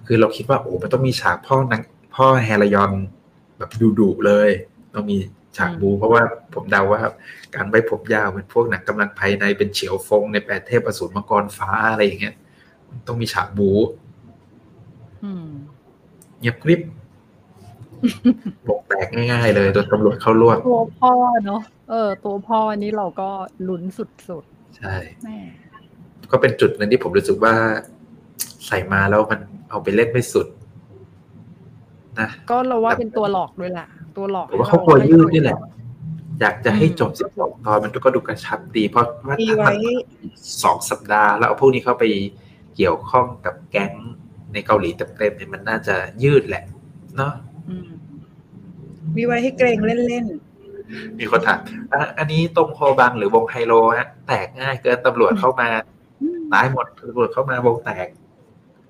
[0.08, 1.82] คือเราคิดว่าโอ้มันต้องมีฉากพ่อนัง
[2.18, 2.92] พ่อแฮรยอน
[3.58, 3.70] แบบ
[4.00, 4.50] ดุๆเลย
[4.94, 5.18] ต้องมี
[5.58, 6.22] ฉากบูเพราะว่า
[6.54, 7.02] ผมเดาว่า
[7.56, 12.36] การไว้ผมยาวเป็นพวกหนังกำลังภายในเป็นเฉียวฟงในแปดเทพอสูรมังกรฟ้าอะไรอย่างเงี้ย
[12.90, 13.70] มันต้องมีฉากบู
[15.24, 15.48] อืม
[16.40, 16.82] เงียบกริบ
[18.68, 21.12] วงแตกง่ายๆเลยโดนตำรวจเข้ารวบตัวพ่อ
[21.46, 23.30] เนาะเออ ตัวพ่อนี้เราก็
[23.68, 24.44] ลุ้นสุด
[24.78, 25.38] ใช่ๆแม่
[26.32, 27.56] ก็เป็นจุดหนึงที่ผมรู้สึกว่า
[28.68, 29.40] ใส่มาแล้วมัน
[29.70, 30.48] เอาไปเล่นไม่สุด
[32.20, 33.88] นะก็เราว่าเป็นตัวหลอกด้วยแหละ
[34.18, 35.58] ตัวหลอกผมว่าเขากลัวยืดนี่แหละ
[36.42, 40.32] อยากจะให้จบสิบสองตอนมันก็ดูกระชับดี เพราะว่ามีถ้าไว้มัน
[40.64, 42.04] สองสัปดาห์ แล้วเอาพวกนี้เข้าไป
[42.76, 43.92] เกี่ยวข้องกับแก๊ง
[44.54, 46.64] ในเกาหลีเต็มๆเนี่ยมันน่าจะยืดแหละ
[47.18, 47.34] เนาะ
[47.70, 47.88] อืม
[49.16, 50.26] มีไว้ให้เกรงเล่น
[51.20, 51.60] มีคนถาม
[51.94, 55.70] อะอันนี้ตรงโฮบังหรือวงไฮโลฮะ แตกง่ายเกินตำรวจเข้ามา
[56.54, 58.08] ตายหมดตำรวจเข้ามาวงแตก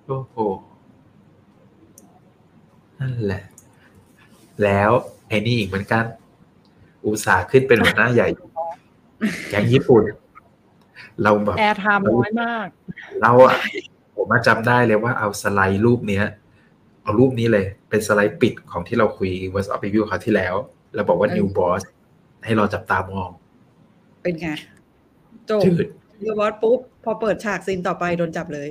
[0.06, 0.38] โอ้โห
[3.00, 3.44] นั่นแหละ
[4.64, 4.92] แล้ว
[5.28, 6.04] ไอ้นี่อีกเหมือนกัน
[7.06, 8.28] อุตส่าห์ขึ้นเป็นหัวหน้าใหญ่
[9.50, 10.04] แก๊งญี่ปุ่น
[11.24, 12.68] เราแบบ airtime น้อยมาก
[13.22, 13.56] เราอะ
[14.16, 16.26] ผมมาจำได้เลยว่าเอาสไลด์รูปเนี้ย
[17.04, 20.54] เอารูปนี้เลย เป็นสไลด์ปิดของที่เราคุย What's Up Review คราวที่แล้ว
[20.94, 21.82] แล้วบอกว่าเออ New Boss
[22.46, 24.48] ให้เราจับตามองๆเป็นไง
[25.50, 25.88] จบจืด
[26.20, 28.68] เรียบอสปุ๊บ พอเปิดฉากซีนต่อไปโดนจับเลย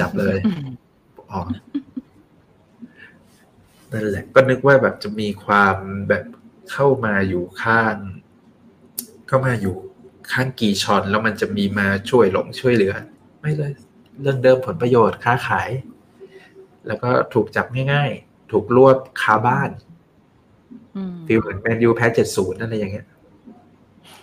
[0.00, 0.36] จับเลย
[1.32, 1.40] อ๋อ
[3.96, 5.76] นั่นแหละก็นึกว่าแบบจะมีความ
[6.08, 6.24] แบบ
[6.70, 7.96] เข้ามาอยู่ข้าง
[9.28, 9.74] เข้ามาอยู่
[10.32, 12.94] ข้างกีชอน แล้วมันจะมีมาช่วยหลงช่วยเหลือ
[13.40, 13.72] ไม่เลย
[14.22, 15.70] เรื่องเดิมผลประโยชน์ค้าขาย
[16.86, 19.70] แล้วก็ถูกจับง่ายๆ ถูกรวบคาบ้าน
[20.96, 23.06] อืมฟีลเหมือนแมนยูแพ้เจ็ดศูนย์อะไรอย่างเงี้ย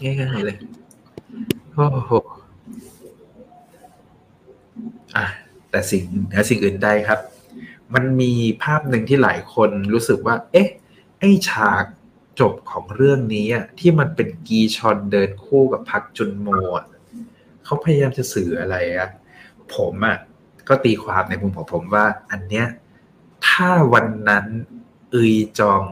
[0.03, 0.57] ง่ายๆเลย
[1.73, 2.11] โอ้โห
[5.15, 5.25] อะ
[5.69, 7.19] แต่สิ่งเหนือสิ่งอื่นใดครับ
[7.93, 8.33] มันมี
[8.63, 10.69] ภาพหนึ่งที่หลายคนรู้สึกว่า เอ๊ะ
[11.19, 11.85] ไอฉาก
[12.39, 16.47] จบของเรื่องนี้อะที่มันเป็นกีชอนเดินคู่กับพักจุนโม
[16.77, 16.85] อะ
[17.63, 19.09] เขาพยายามจะสื่ออะไรอะ
[19.75, 20.17] ผมอะ
[20.67, 22.67] ก็ตีความในมุมของผมว่า อันเนี้ย
[23.47, 24.45] ถ้าวันนั้น
[25.13, 25.83] อึยจอง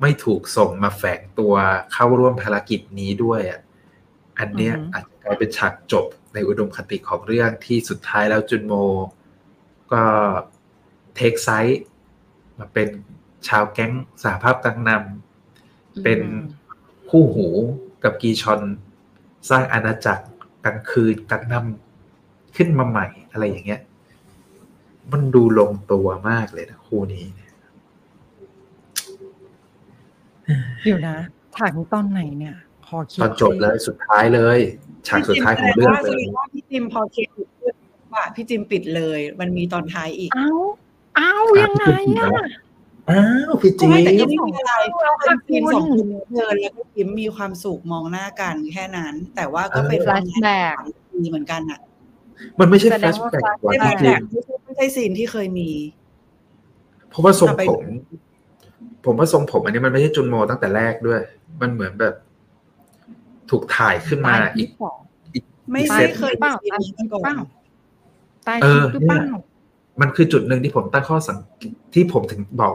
[0.00, 1.54] ไม่ถูกส่งมาแฝงตัว
[1.92, 3.60] เข้าร่วมภารกิจนี้ด้วยอะ
[4.38, 8.74] อันเนี้ยอือฮึอาจจะกลายเป็นฉากจบในอุดมคติของเรื่องที่สุดท้ายแล้วจุนโม
[9.92, 10.02] ก็
[11.16, 11.82] เทคไซส์
[12.58, 12.88] มาเป็น
[13.48, 16.20] ชาวแก๊งสหภาพตังนำเป็น
[17.10, 17.48] คู่หู
[18.04, 18.60] กับกีชอน
[19.50, 20.24] สร้างอาณาจักร
[20.64, 23.80] กลางคืนกลางนำขึ้นมาใหม่อะไรอย่างเงี้ย
[25.12, 27.52] มันดูลงตัวมากเลยนะคู่นี้เนี่ย
[30.84, 31.16] เดี๋ยวนะ
[31.56, 32.56] ฉากนี้ตอนไหนเนี่ย
[32.86, 34.58] ขอคิดตอนจบเลยสุดท้ายเลย
[35.08, 37.48] ฉากสุดท้ายของเรื่องว่าเลยว่าพี่จิมพอเคปิด
[38.12, 40.50] ว่าพี่จิมปิดเลย มันมีตอนท้ายอีกเอ้า
[40.85, 41.32] เอ้า
[41.62, 41.84] ยังไง
[42.18, 42.30] อะ
[43.10, 44.72] อ้าวพี่จีไม่แต่นก็ไม่มีอะไร
[45.02, 50.76] เอาเป็นค่ะซีนคุณสองคนเดินแล้วก็ยิ้มมีความสุขมองหน้ากันแค่นั้น แต่ว่าก็เป็นเออ flashback
[51.20, 51.80] มีเหมือนกันอะ
[52.60, 55.70] มันไม่ใช่แสแฟดลงชว่าแบ็ก flashback กว่าไม่พี่ใช่จิแบนบไม่ใช่ไม่ใช่ซีนที่เคยมี
[57.10, 57.82] เพราะว่าทรงเอาไปผม
[59.04, 61.20] ผมว่าทรงผมอันนี้มันไม่ใช่จุนโมตั้งแต่แรกด้วย
[61.60, 62.14] มันเหมือนแบบ
[63.50, 64.98] ถูกถ่ายขึ้นมาตายอีที่กสอง
[65.34, 67.40] อีก ไม่อีกใช่เซตเคยเปล่ามีซีนนี้มาก่อเปล่าน
[68.46, 69.42] ตายเออหรือเปล่าเนี่ย
[70.00, 72.74] มันคือจุดหนึ่งที่ผมตั้งข้อสังเกตที่ผมถึงบอก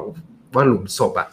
[0.56, 1.30] ว่าหลุมศพอะ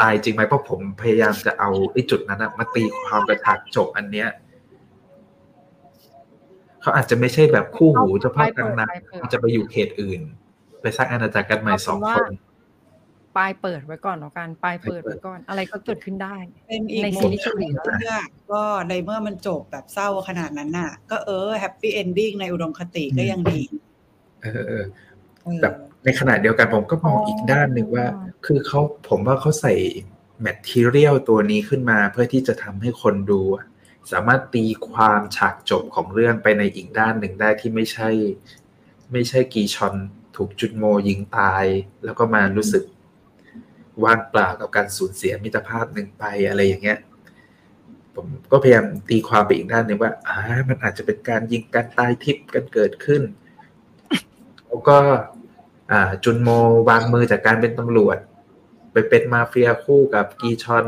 [0.00, 4.28] ตายจริงไหมเพราะผมพยายามจะเอาไอ้จุดนั้นอะมาตีความกระฉากจบอันเนี้ย
[6.80, 10.20] เขาอาจจะไม่ใช่แบบคู่หูเฉพาะกลางนัไปเปิดอาจจะไปอยู่เขตอื่น
[10.80, 12.32] ไปสร้างอาณาจักรกันใหม่เอาเป็นสองว่าคน
[13.36, 16.36] ปลายเปิดไว้ก่อนแล้วกันปลายเปิดไว้ก่อนอะไรก็เกิดขึ้นได้
[16.68, 18.16] เป็นอีกในโมซีเมรีนส์ต์เกาหลีแล้วเมื่อ
[18.52, 23.62] ก็ในเมื่อมันจบแบบเศร้าขนาดนั้นน่ะ ก็เออ happy ending ในอุดมคติก็ยังดี
[24.42, 24.84] เออเออเออ
[25.62, 25.74] แบบ
[26.04, 28.06] ในขณะเดียวกันผมก็มองอีกด้านหนึ่งว่า
[28.46, 29.74] คือเขาผมว่าเขาใส่
[30.40, 33.66] material ตัวนี้ขึ้นมา เพื่อที่จะทำให้คนดูอะ
[34.12, 38.08] สามารถตีความฉากจบของเรื่องไปในอีกด้านหนึ่งได้ที่ไม่ใช่
[39.12, 39.94] ไม่ใช่กีชอน
[40.36, 41.64] ถูกจุนโมยิงตาย
[42.04, 42.84] แล้วก็มารู้สึก
[44.04, 46.98] ว่างเปล่ากับการสูญเสียมิตรภาพหนึ่งไปอะไรอย่างเงี้ย
[48.14, 50.38] ผมก็พยายามตีความไปอีกด้านหนึ่งว่าอ่า
[50.68, 53.22] มันอาจจะเป็นการยิงกันตายทิพย์กันเกิดขึ้น
[54.68, 54.98] แล้วก็
[55.90, 56.48] อ่าจุนโม
[56.88, 58.18] วางมือจากการเป็นตำรวจ
[58.92, 60.86] ไปเป็นมาเฟียคู่กับกีชอน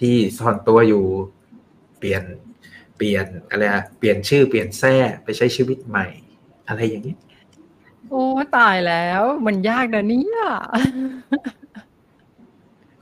[0.00, 1.04] ที่ซ่อนตัวอยู่
[1.98, 2.22] เปลี่ยน
[2.96, 4.94] เปลี่ยนอะไรอะเปลี่ยนชื่อเปลี่ยนแท้
[5.24, 6.06] ไปใช้ชีวิตใหม่
[6.68, 7.16] อะไรอย่างนี้
[8.08, 8.24] โอ้
[8.56, 10.38] ตายแล้ว มันยากนะเนี่ย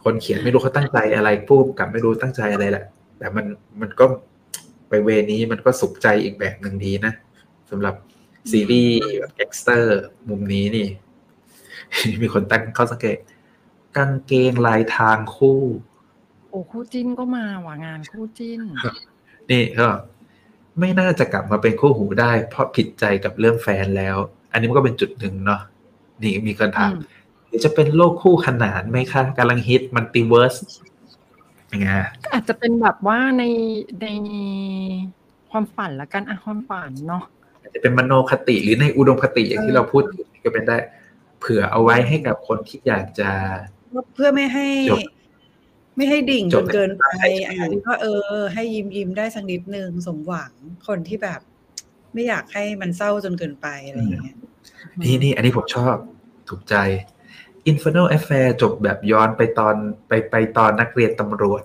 [0.05, 2.85] คนเขียนไม่รู้เขาตั้งใจอะไรผู้กำกับไม่รู้ตั้งใจอะไรแหละ
[3.19, 3.47] แต่มัน
[3.81, 4.05] มันก็
[4.89, 7.13] ไปเวนี้มันก็สุขใจอีกแบบหนึ่งดีนะ
[7.71, 7.95] สำหรับ
[8.51, 10.89] ซีรีส์แบบแก๊กสเตอร์มุมนี้นี่
[12.23, 13.19] มีคนตั้งข้อสังเกต
[13.97, 15.61] กางเกงลายทางคู่
[16.51, 18.61] โอ้คู่จิ้นก็มาว่ะงานคู่จิ้น
[19.51, 19.89] นี่ก็
[20.81, 24.17] ไม่น่าจะกลับมาเป็นคู่หูได้ เพราะผิดใจกับเรื่องแฟนแล้ว
[24.53, 25.61] อันนี้มันก็เป็นจุดหนึ่งเนาะ
[26.23, 30.55] นี่มีคนถามอืมหรือจะเป็นโลกคู่ขนานไหมคะกำลังฮิตมันติเวิร์ส
[31.73, 31.89] ยังไง
[32.25, 33.43] ก็อาจจะเป็นแบบว่าใน
[34.03, 34.07] ใน
[35.51, 37.40] ความฝันละกันอะความฝันเนาะอา
[37.71, 40.77] จจะเป็นมโนคติหรือในอุดมคติอย่างที่เราพูดถึงก็เป็นได้
[41.41, 43.31] เผื่อเอาไว้ให้กับคนที่อยากจะ
[44.15, 45.01] เพื่อไม่ให้จบ
[45.97, 47.55] ไม่ให้ดิ่งจจบนเกินไปให้อะ
[47.87, 48.07] ก็เอ
[48.41, 50.53] อ ให้ยิ้มยิ้มได้สักนิดนึงสมหวัง
[50.89, 51.41] คนที่แบบ
[52.15, 54.37] ไม่อยากให้มันเศร้าจนเกินไปอะไรอย่างเงี้ย
[55.05, 55.95] นี่นี่อันนี้ผมชอบ
[56.49, 56.77] ถูกใจ
[57.71, 59.75] Infernal Affair จบแบบย้อนไปตอน
[60.09, 61.63] ไปไปตอนนักเรียนตำรวจ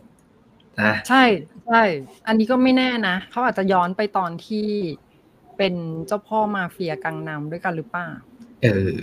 [0.82, 1.23] นะใช่
[1.68, 1.84] ใช่
[2.27, 4.68] อันนี้ก็ไม่แน่นะเขาอาจจะย้อนไปตอนที่
[5.57, 5.73] เป็น
[6.07, 8.07] เจ้าพ่อมาเฟียกังนำด้วยกันหรือเปล่า
[8.64, 8.94] เออ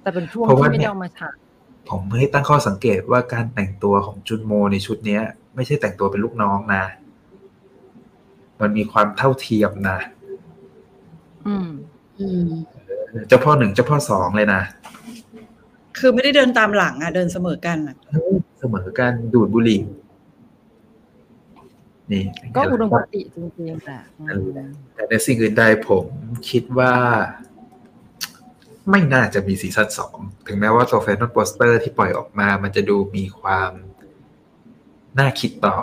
[0.00, 1.36] แต่เป็นช่วงเพราะว่าที่ไม่เนี่ได้ยเอามาฉาย
[1.90, 5.22] ผมให้ตั้งข้อสังเกตว่าการแต่งตัวของจุนโมในชุดเนี้ย
[5.54, 6.84] ไม่ใช่แต่งตัวเป็นลูกน้องนะ
[8.60, 9.98] มันมีความเท่าเทียมนะ
[11.46, 11.68] อืม
[12.18, 12.50] อืม
[13.28, 14.62] เจ้าพ่อหนึ่งเจ้าพ่อสองเลยนะ
[15.98, 17.96] คือไม่ได้เดินตามหลังอะ เดินเสมอกันอะ
[18.60, 19.80] เสมอกันดูดบุหรี่
[22.12, 22.22] นี่
[22.56, 26.06] ก็อุดมคติจริงๆแหละอืนั่นมแหละแต่ในสิ่งอื่นใดผม
[26.50, 26.94] คิดว่า
[28.90, 30.16] ไม่น่าจะมีซีซั่นสอง
[30.46, 33.70] ถึงแม้ว่าตัว final poster ที่ปล่อยออกมา มันจะดูมีความ
[35.18, 35.76] น่าคิดต่อ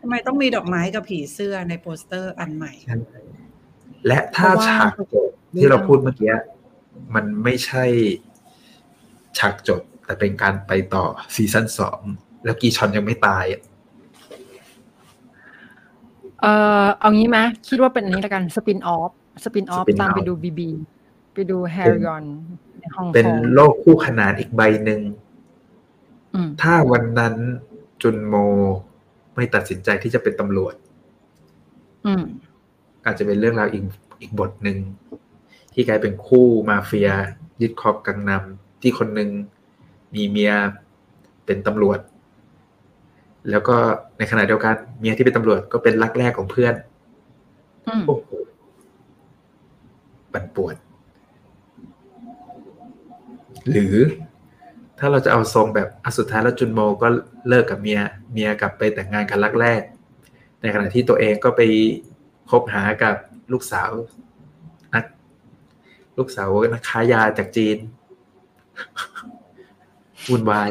[0.00, 2.72] ทำไมต้องมีดอกไม้กับผีเสื้อในโปสเตอร์อันใหม่
[4.06, 5.28] และถ้าฉากจบ
[5.58, 6.34] ที่เราพูดเมื่อกี้
[7.14, 7.84] มันไม่ใช่
[9.38, 12.00] ฉากจบ แต่เป็นการไปต่อซีซั่นสอง
[12.44, 13.62] แล้วกีชอนยังไม่ตายอะ
[16.42, 16.52] เอ่
[16.82, 17.38] อเอางี้ไหม
[17.68, 19.10] คิดว่าเป็นอันนี้ละกัน spin-off
[19.44, 20.70] spin-off spin-off ตามไปดูบีบี
[21.34, 22.24] ไปดูแฮร์ริออน
[22.78, 25.00] ในฮ่องเป็นกงโลกคู่ขนานอีกใบหนึ่ง
[26.34, 27.34] อืม ถ้าวันนั้น
[28.02, 28.34] จุนโม
[29.34, 30.74] ไม่ตัดสินใจที่จะเป็นตำรวจ
[32.06, 32.24] อืม
[33.04, 33.84] อาจจะเป็นเรื่องราวอีก
[34.20, 34.78] อีกบทหนึ่ง
[35.72, 37.10] ที่กลายเป็นคู่มาเฟีย
[37.60, 39.30] ยึดครอบกังนำที่คนหนึ่ง
[40.14, 40.52] มีเมีย
[41.46, 41.98] เป็นตำรวจ
[43.50, 43.76] แล้วก็
[44.18, 46.74] ในขณะเดียวกันเมียที่เป็นตำรวจก็เป็นรักแรกของเพื่อน
[47.86, 48.28] อืมโอ้โห
[50.32, 50.76] บันปวด
[53.70, 53.96] หรือ
[54.98, 57.08] ถ้าเราจะเอาทรงแบบอะสุดท้ายแล้วจุนโมก็
[57.48, 58.00] เลิกกับเมีย
[58.32, 59.82] เมียกลับไปแต่งงานกันรักแรก
[60.60, 61.60] ในขณะที่ตัวเองก็ไป
[62.50, 63.16] คบหากับ
[63.52, 63.90] ลูกสาว
[64.94, 65.04] นัก
[66.18, 67.76] ลูกสาวนักค้ายาจากจีน
[70.28, 70.68] วุ่นวาย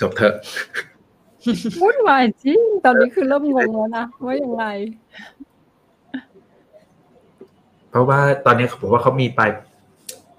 [0.00, 0.34] จบเถอะ
[1.82, 4.64] วุ่นวายจริง ตอนนี้คือเริ่มงงแล้วนะว่าอยังไง
[7.90, 9.40] เพราะว่าตอนนี้ผมว่าเขามีไป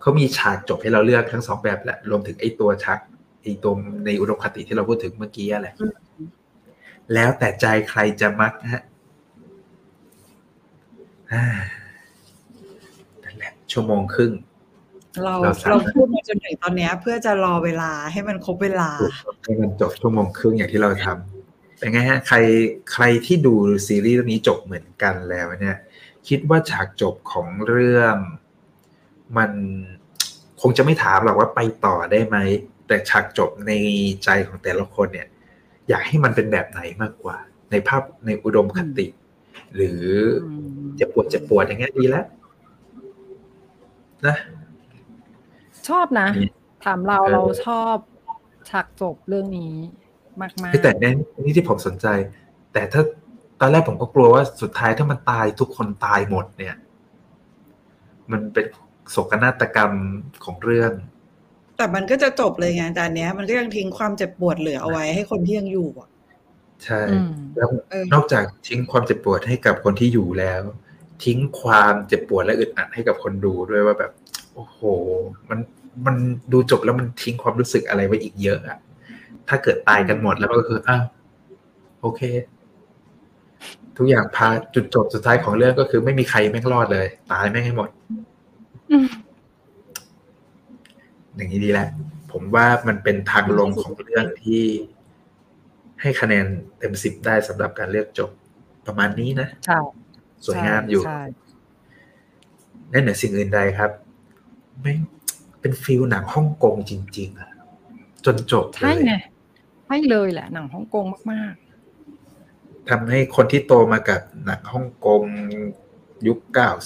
[0.02, 3.00] เขามีฉากจบให้เราเลือกทั้งสองแบบแหละ รวมถึงไอ้ตัวชัก
[3.44, 3.74] ไอ้ตัว
[4.06, 5.68] ในอุดมคติที่เราพูดถึงเมื่อกี้อะไร
[7.14, 8.84] แล้วแต่ใจใครจะมักฮะ
[13.24, 14.32] นั่นแหละชั่วโมงครึ่ง
[15.22, 18.90] เราเราสามารถเราพูดมาจนถึงตอนเนี้ยเพื่อจะรอเวลาให้มันครบเวลา
[19.46, 22.38] ให้มันจบชั่วโมงครึ่งอย่างที่เราทำเป็นไงฮะใคร
[22.94, 23.54] ใครที่ดู
[23.88, 25.78] ซีรีส์เรื่องนี้จบเหมือนกันแล้วเนี่ย
[26.28, 28.16] คิดว่าฉากจบของเรื่อง
[29.38, 29.52] มัน
[30.62, 32.38] คงจะไม่ถามหรอกว่าไปต่อได้ไหม
[32.88, 33.72] แต่ฉากจบใน
[34.24, 35.28] ใจของแต่ละคนเนี่ย
[35.90, 37.38] อยากให้มันเป็นแบบไหนมากกว่า
[37.72, 39.08] ในภาพในอุดมคติ
[39.76, 40.04] หรือ
[40.44, 40.54] อื
[40.84, 42.26] มเจ็บปวดเจ็บปวดอย่างเงี้ยดีแล้ว
[44.26, 44.36] นะ
[45.90, 46.50] ชอบนะนี่
[46.86, 47.96] ถามเราเออเราชอบ
[48.70, 49.74] ฉากจบเรื่องนี้
[50.40, 50.52] มาก
[50.84, 51.06] แต่ใน
[51.44, 52.08] นี่ที่ผมสนใจ
[52.74, 53.02] แต่ถ้า
[53.60, 56.76] ตอนแรกผมก็กลัวว่าสุดท้ายถ้ามันตายทุกคนตายหมดเนี่ย
[58.32, 58.66] มันเป็น
[59.12, 59.92] โศกนาฏกรรม
[60.44, 60.92] ของเรื่อง
[61.78, 66.10] แต่มันก็จะจบเลยไงแต่อันเนี้ย มันก็ยังทิ้งความเจ็บปวดเหลือเอาไว้ให้คนที่ยังอยู่อะ
[66.84, 70.62] ใช่ๆอืมแล้วเออนอกจากทิ้งความเจ็บปวดให้กับคนที่อยู่แล้ว
[71.26, 74.12] ทิ้งความเจ็บปวดและอึดอัดให้กับคนดูด้วยว่าแบบ
[74.56, 74.80] โอ้โห
[75.50, 75.60] มัน
[76.06, 76.16] มัน
[76.54, 78.78] ดูจบแล้วมันทิ้งความรู้สึกอะไรไว้อีกเยอะอะ
[79.50, 81.04] ถ้าเกิดตายกันหมดแล้วก็คืออ้าว
[82.02, 82.22] โอเค
[83.98, 87.90] ทุกอย่างพาจุดจบสุดท้ายของเรื่องก็คือไม่มีใครแม่งรอดเลย ตายแม่งให้หมด
[88.92, 89.08] อืม
[91.36, 91.88] อย่างนี้ดีแล้ว
[92.32, 94.64] ผมว่ามันเป็นทางลงของเรื่องที่
[96.02, 96.46] ให้คะแนน
[96.80, 98.30] เต็มสิบได้สำหรับการเลือกจบ
[98.88, 99.80] ประมาณนี้นะใช่
[100.46, 101.22] สวยงามอยู่ใช่
[102.90, 103.92] และเหนือสิ่งอื่นใดครับ
[104.82, 105.00] แม่ง
[105.60, 107.50] เป็นฟิลหนังฮ่องกงจริง ๆอะ
[108.26, 109.12] จนจบเลใช่ยไง
[109.86, 111.54] ใช่เลยแหละ หนังฮ่องกงมาก
[112.90, 115.24] ทำให้คนที่โตมากับหนังฮ่องกง
[116.28, 116.40] ยุค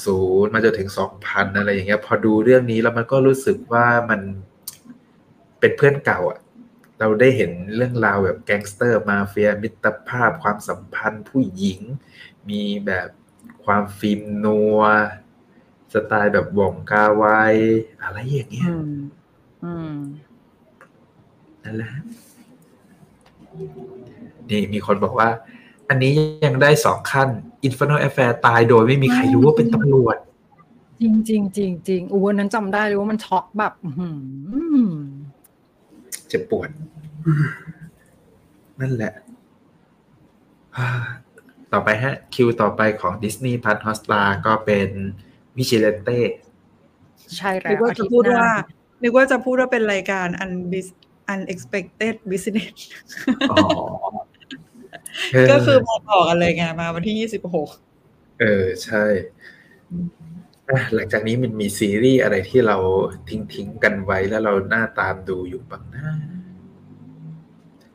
[0.03, 0.89] 90 มาจนถึง
[1.23, 4.21] 2000 อะไรอย่างเงี้ย พอดูเรื่องนี้แล้วมันก็รู้สึกว่ามัน
[5.59, 6.39] เป็นเพื่อนเก่าอะ
[6.99, 11.81] เราได้เห็นเรื่องราวแบบแก๊งสเตอร์มาเฟียมิตรภาพความสัมพันธ์ผู้หญิง
[12.49, 13.09] มีแบบ
[13.65, 14.81] ความ film noir
[15.93, 17.25] สไตล์แบบหว่องกาไว
[18.01, 18.91] อะไรอย่างๆเงี้ยอืม
[19.63, 19.95] อืม
[21.63, 21.91] นั่นแหละ
[24.49, 25.29] นี่มีคนบอกว่า
[25.89, 26.11] อันนี้
[26.45, 27.29] ยังได้สองขั้น
[27.67, 30.17] Infernal Affair ตายโดยไม่มีใครรู้ว่าเป็นตำรวจ
[31.01, 34.09] จริงจริงจริงจริงอู้วันนั้นจำได้เลยว่ามันช็อกแบบอื้อหื
[34.89, 34.91] อ
[36.27, 36.69] เจ็บปวด
[38.79, 39.13] นั่นแหละ
[40.77, 40.87] อ่า
[41.73, 44.89] ต่อไปฮะ คิวต่อไปของ Disney Plus Hotstar ก็เป็น
[45.57, 46.19] วิชิเลนเต้
[47.37, 48.53] ใช่แล้นึกวว่าอาจะทิตย์พูดหน้ว่า
[49.03, 50.87] นึกว่าจะพูดว่าเป็นรายการ unbis
[51.33, 52.73] unexpected business
[53.51, 53.57] อ๋อ
[55.51, 57.69] ก็คือมาต่อกันเลยไงมาวันที่ยี่สิบหก
[58.39, 59.03] เออ ใช่
[60.69, 62.77] อะหลังจากนี้มันมีซีรีส์อะไรที่เรา
[63.29, 66.03] ทิ้งทิ้งๆกันไว้แล้วเราหน้าตามดูอยู่บ้างนะ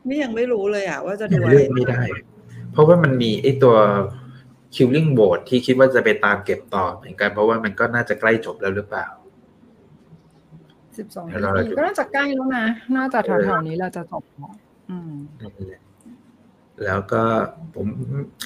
[0.07, 2.01] นี่ยังไม่รู้เลยอะว่าจะดูยังอะไรเลือกไม่ได้
[2.71, 3.75] เพราะว่ามันมีไอ้ตัว
[4.75, 9.05] Killing b o a t ที่คิดว่าจะไปตามเก็บต่อเหมือนกัน เพราะว่ามันก็น่าจะใกล้จบแล้วหรือเปล่า
[10.97, 12.65] สิบสองเดี๋ยวเราจะก็น่าจะใกล้แล้วนะ
[12.97, 14.53] น่าจะแถวๆนี้เราจะจบแล้ว
[14.89, 15.81] อืมนั่นแหละ
[16.85, 17.21] แล้วก็
[17.75, 17.85] ผม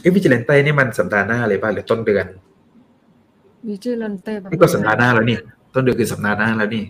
[0.02, 2.26] ไอ้วิจิเลนเต้นี่มันสัปดาห์หน้าเลยป่ะหรือต้นเดือน
[3.68, 5.38] วิจิลันเต้นี่ก็สัปดาห์หน้าแล้วนี่
[5.74, 6.84] ต้นเดือนคือสัปดาห์หน้าแล้วนี่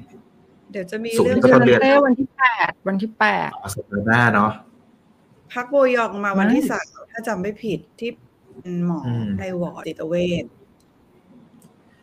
[0.71, 4.51] เดี๋ยวจะมีสูงเรื่องก็วิจิต้ลันเดือนนเต้วันที่แปดวันที่แปดอ๋อสัปดาห์หน้าเนาะ
[5.53, 8.09] พักโบยองมาวันไม่ที่สามถ้าจำไม่ผิดที่
[8.61, 10.45] เป็นหมออมในวอร์ดจิตเวช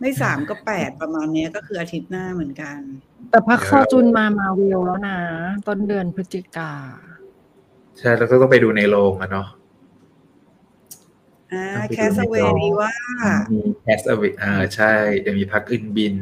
[0.00, 2.78] ไม่สามก็แปดประมาณเนี้ยก็คืออาทิตย์หน้าเหมือนกัน
[3.30, 5.18] แต่พักซอจุนมามาเวลแล้วนะ
[5.66, 6.72] ต้นเดือนพฤศจิกา
[7.98, 9.48] ใช่แล้วก็ต้องไปดูในโรงอะเนาะ
[11.52, 12.92] อ่าต้องไปดูแคสเวในจอดีว่า
[13.52, 16.14] มีแคสอวิอ่าใช่เดี๋ยวมีพักอื่นบิน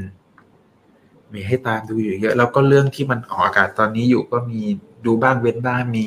[1.32, 4.60] มีให้ตามดูอยู่เยอะ แล้วก็เรื่องที่มันออกอากาศตอนนี้อยู่ก็มี
[5.06, 6.06] ดูบ้างเว้นบ้างมี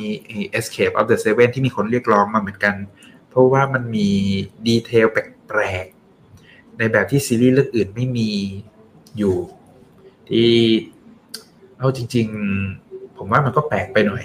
[0.58, 2.76] Escape of the Seven ที่มีคนเรียกร้องมาเหมือนกัน
[3.36, 4.10] เพราะว่ามันมี
[4.68, 8.30] ดีเทลแปลกๆ ในแบบที่ซีรีส์เรื่องอื่นไม่มี
[9.18, 9.36] อยู่
[10.30, 10.50] ที่
[11.78, 12.28] เอาจริง
[12.72, 14.24] ๆ ผมว่ามันก็แปลกไปหน่อย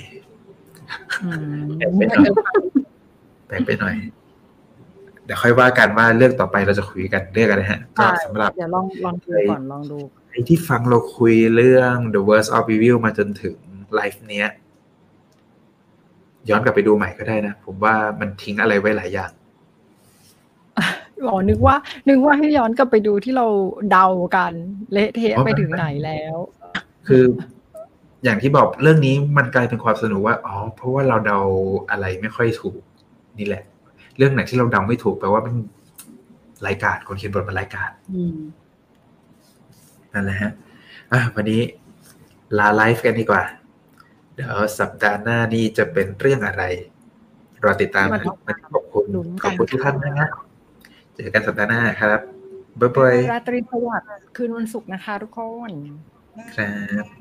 [1.24, 1.31] อื
[1.61, 2.28] มแปลกไปหน่อย
[3.47, 3.95] แปลกไปหน่อย
[5.24, 13.57] เดี๋ยวค่อยว่ากันว่าเรื่องต่อไปเราจะคุยกันเรื่องอะไรฮะก็ใช่สำหรับเดี๋ยวลองลองดูก่อนลองดูใครที่ฟังเราคุยเรื่อง The Worst of Review มาจนถึง
[13.95, 14.49] ไลฟ์เนี้ย
[16.51, 19.31] ย้อนกลับไปดูใหม่ก็ได้นะ ผมว่ามันทิ้งอะไรไว้หลายอย่าง
[21.27, 21.77] อ๋อนึกว่า
[22.09, 23.47] นึกว่าให้ย้อนกลับไปดูที่เรา
[23.91, 24.07] เดา
[24.37, 24.53] กัน
[24.93, 26.37] เละเทะไปถึงไหนแล้ว
[27.09, 27.25] คือ
[28.25, 31.39] อย่างที่บอกเรื่องนี้มันกลายเป็นความสนุกว่าอ๋อเพราะว่าเราเดา
[31.91, 32.81] อะไรไม่ค่อยถูก
[33.39, 33.63] นี่แหละ
[34.17, 35.55] เรื่องไหนที่เราเดาไม่ถูกแปลว่ามัน
[36.67, 38.39] รายการคนเขียนบทมันรายการอืม
[40.13, 40.53] นั่นแหละฮะ
[41.13, 41.63] อะวันนี้
[42.59, 46.65] ลาไลฟ์กันดีกว่าเดี๋ยวสัปดาห์หน้านี่จะเป็นเรื่องอะไร
[47.65, 50.29] รอติดตามมานะติดตามวันนี้ขอบคุณลุ้นกันขอบคุณทุกท่านนะฮะ
[51.15, 52.21] เจอกันสัปดาห์หน้าครับ
[52.81, 55.71] บ๊ายบายราตรีสวัสดิ์คืนวันศุกร์นะคะทุกคน
[56.57, 56.73] ครั
[57.05, 57.20] บ